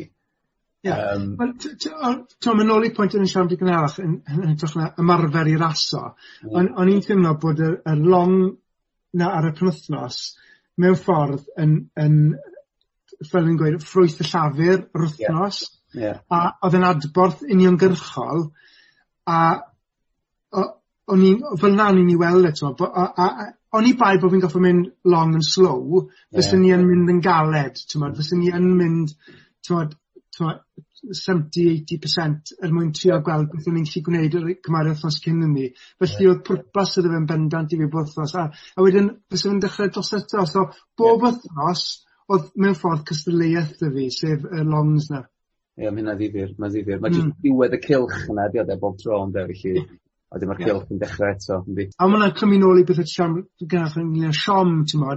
[0.86, 0.94] Ie.
[0.94, 1.36] Yym.
[1.40, 1.94] Wel t- t-
[2.52, 6.02] on' i pwynt yn y siarad i gynharach, yn yn hytrach na ymarfer i'r aso,
[6.46, 8.36] on' o'n i'n teimlo bod y y long
[9.16, 10.20] 'na ar y penwthnos,
[10.84, 12.20] mewn ffordd yn yn
[13.32, 15.64] fel yn gweud ffrwyth y llafur yr wthnos.
[15.96, 16.12] Ie.
[16.12, 18.50] A oedd yn adborth uniongyrchol
[19.32, 19.42] a
[21.16, 22.74] o'n i'n fel 'na o'n i'n 'i weld eto,
[23.76, 26.06] o'n i bai bod fi'n goffa mynd long and slow
[26.36, 28.14] fysyn ni yn mynd yn galed mm.
[28.20, 29.16] fysyn ni yn mynd
[30.36, 30.54] t'mo'
[31.14, 34.96] seventy eighty percent er mwyn trio gweld beth o'n i'n gallu gwneud yr yy cymharu
[34.96, 35.68] wthnos cyn ni.
[36.02, 38.36] Felly oedd pwrpas iddo fe yn bendant i fi bob wythnos.
[38.42, 40.46] a a wedyn byse fe'n dechrau dros eto.
[40.52, 40.66] so
[40.98, 41.86] bob wthnos
[42.34, 45.26] oedd mewn ffordd cystadleuaeth y fi sef y longs 'na.
[45.76, 47.36] Ie ma' hynna ddifyr, ma'n ddifyr ma' mm.
[47.44, 49.86] diwedd y cilch yna 'di o 'de bob tro ynde felly
[50.36, 50.70] a dyma'r yeah.
[50.70, 51.86] cylch yn dechrau eto yndi?
[51.96, 54.74] A ma' hwnna'n clymu nôl i beth y ti siarad yn gynharach ynglŷn â siom
[54.92, 55.16] ti'n a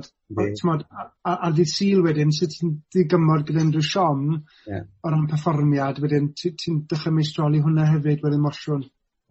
[1.02, 4.24] a- a- ddydd Sul wedyn sut ti'n digymod gyda unrhyw siom
[4.68, 4.84] yeah.
[5.02, 8.84] o ran perfformiad wedyn ti ti'n dechre meistroli hwnna hefyd wedyn morsiwn.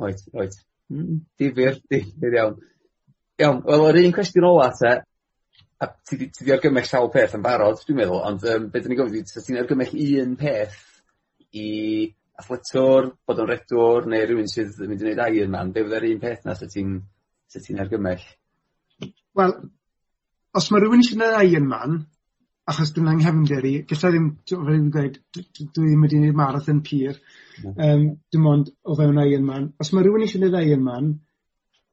[0.03, 0.57] Oed, oed.
[0.91, 2.59] Mm difyr difyr iawn.
[3.41, 4.93] Iawn wel yr un cwestiwn ola te
[5.79, 8.85] a ti 'di ti 'di argymell sawl peth yn barod dwi'n meddwl ond um, beth
[8.85, 9.93] 'dan ni'n gofyn ti'n argymell
[10.23, 10.77] un peth
[11.53, 11.67] i
[12.41, 16.21] athletwr, bod o'n redwr neu rhywun sydd yn mynd i wneud Ironman, be' fyddai'r un
[16.21, 16.93] peth 'na 'set ti'n
[17.49, 18.25] 'set ti'n argymell?
[19.37, 19.55] Wel,
[20.59, 21.99] os ma' rywun isio neud Ironman,
[22.71, 26.83] achos dyna'n nghefndir i, gallai ddim t'o' fel fi'n gweud dwi ddim wedi neud marathon
[26.89, 27.15] pur
[27.71, 28.03] um,
[28.33, 29.71] dim ond o fewn Ironman.
[29.81, 31.13] Os ma' rywun isio neud Ironman,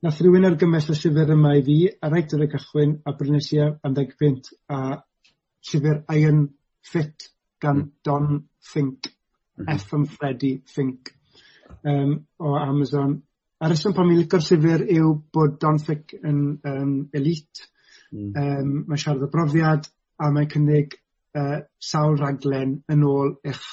[0.04, 3.52] nath rywun argymell y llyfr yma i fi a rhaid ar y cychwyn a brynes
[3.56, 4.80] i am ddeg punt a
[5.70, 6.44] llyfr Iron
[6.84, 7.30] Fit
[7.62, 7.92] gan hmm.
[8.04, 9.13] Don Fink.
[9.58, 9.76] Mhm.
[9.76, 11.14] F am Freddy Fink
[11.84, 13.20] um, o Amazon.
[13.60, 17.68] A reswm pan fi'n licor llyfr yw bod Don Fick yn um, elite
[18.14, 18.34] Mm.
[18.38, 19.88] Um, mae'n siarad o brofiad
[20.22, 20.94] a mae'n cynnig
[21.38, 23.64] uh, sawl raglen yn ôl eich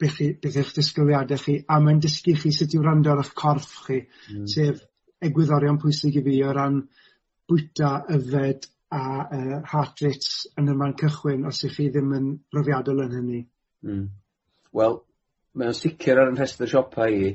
[0.00, 3.84] be' beth eich disgwyliade chi a mae'n dysgu chi sut i wrando ar eich corff
[3.86, 4.48] chi mm.
[4.50, 4.82] sef
[5.28, 6.80] egwyddorion pwysig i fi o ran
[7.50, 12.30] bwyta, yfed a uh, heart rates yn y man cychwyn os 'ych chi ddim yn
[12.50, 13.44] brofiadol yn hynny.
[13.86, 14.06] Mm.
[14.76, 15.00] Wel,
[15.58, 17.32] mae o'n sicr ar 'yn rhestr siopa i.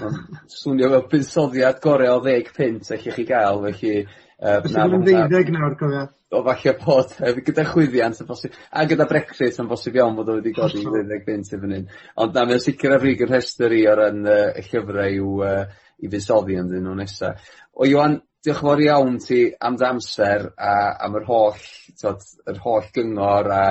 [0.00, 3.96] Mae'n swnio fel buddsoddiad gorau o ddeg pint ellech chi gael, felly
[4.42, 6.08] Uh, na ma' ddeuddeg nawr cofio.
[6.34, 7.12] O falle bod
[7.46, 10.86] gyda chwyddiant yn bosib a gyda Brexit yn bosib iawn bod o wedi godi i
[10.88, 11.84] ddeuddeg punt erbyn 'yn.
[12.24, 15.36] Ond na mae'n sicr ar frig 'yn rhestr i ar yn uh, y llyfrau i'w
[15.46, 15.62] uh,
[16.02, 17.52] i fuddsoddi ynddyn nhw nesaf.
[17.78, 20.74] O Iwan, diolch yn fawr iawn ti am dy amser a
[21.06, 21.62] am yr holl
[22.02, 23.64] t'od yr holl gyngor a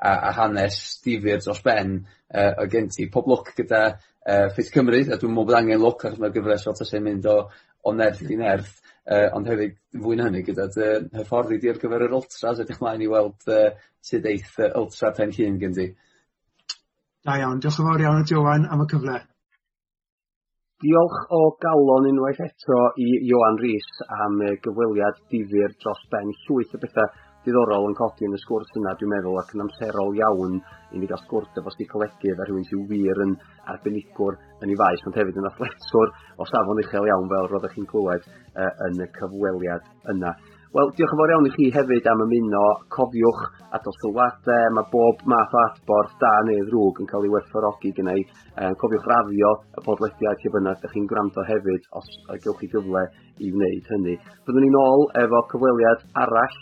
[0.00, 1.98] a a hanes difyr dros ben
[2.34, 5.82] uh, o gen ti pob lwc gyda uh, Ffydd Cymru a dwi'n meddwl bod angen
[5.82, 7.38] lwc achos mae'r gyfres fel tasai mynd o
[7.84, 8.72] o nerth i nerth
[9.10, 10.88] uh, ond hefyd fwy na hynny gyda dy
[11.18, 13.68] hyfforddi di ar gyfer yr Ultras edrych mlaen i weld uh,
[14.04, 15.86] sydd eith uh, Ultra pen Penllyn gen ti.
[17.24, 19.20] Da iawn diolch yn fawr iawn i ti am y cyfle.
[20.84, 23.86] Diolch o galon unwaith eto i Johan Rhys
[24.24, 27.12] am y gyfweliad difyr dros ben llwyth o bethau
[27.44, 30.58] diddorol yn codi yn y sgwrs yna, dwi'n meddwl, ac yn amserol iawn
[30.94, 33.36] i ni gael sgwrs efo sti colegydd a rhywun sy'n wir yn
[33.74, 37.88] arbenigwr yn ei faes, ond hefyd yn athletwr o safon uchel iawn fel roeddech chi'n
[37.90, 40.34] clywed uh, yn y cyfweliad yna.
[40.74, 42.62] Wel, diolch yn fawr iawn i chi hefyd am ymuno.
[42.90, 43.42] Cofiwch
[43.76, 48.24] adol sylwadau, mae bob math o adborth da neu ddrwg yn cael ei werthfawrogi gynnau.
[48.58, 52.10] E, cofiwch rafio y podlediad lle bynnag ydych chi'n gwrando hefyd os
[52.42, 53.04] gewch chi gyfle
[53.38, 54.16] i wneud hynny.
[54.48, 56.58] Byddwn ni'n ôl efo cyfweliad arall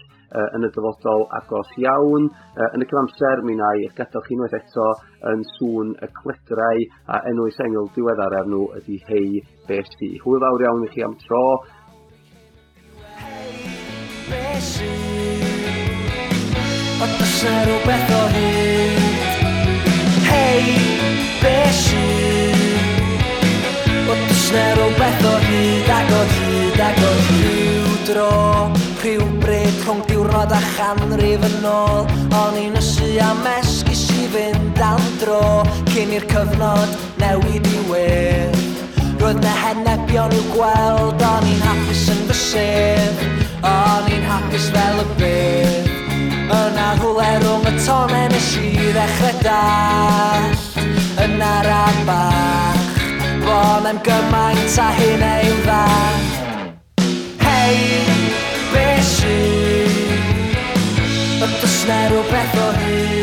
[0.56, 2.28] yn y dyfodol agos iawn.
[2.56, 4.88] Uh, Yn y cyfamser, mi na i eich gadael chi unwaith eto
[5.32, 10.14] yn sŵn y cledrau a enwys sengl diweddar ar nhw ydy hei besi.
[10.24, 11.44] Hwyl fawr iawn i chi am tro.
[14.32, 14.92] Besi
[17.02, 19.00] Ond os yna rhywbeth o hyd
[20.28, 20.76] Hei,
[21.42, 22.04] besi
[24.12, 28.30] Ond os yna rhywbeth o hyd Ag o hyd, ag o hyd Rhyw dro,
[29.02, 32.06] rhyw bryd rhwng diwrnod a chanrif yn ôl.
[32.38, 35.62] O'n i'n ysu am esgus i fynd am dro.
[35.92, 38.60] Cyn i'r cyfnod newid i wir
[39.22, 41.22] Roedd na henebion i'w gweld.
[41.22, 43.20] O'n i'n hapus yn fy sydd
[43.68, 45.90] O'n i'n hapus fel y bydd
[46.52, 50.48] Yna hwle rhwng y tone nes i ddechrau dall
[51.22, 52.82] Yn araf bach.
[53.44, 55.84] Bo'n am gymaint a hyn ei dda
[57.44, 57.78] Hei,
[61.82, 63.22] Różne rupefory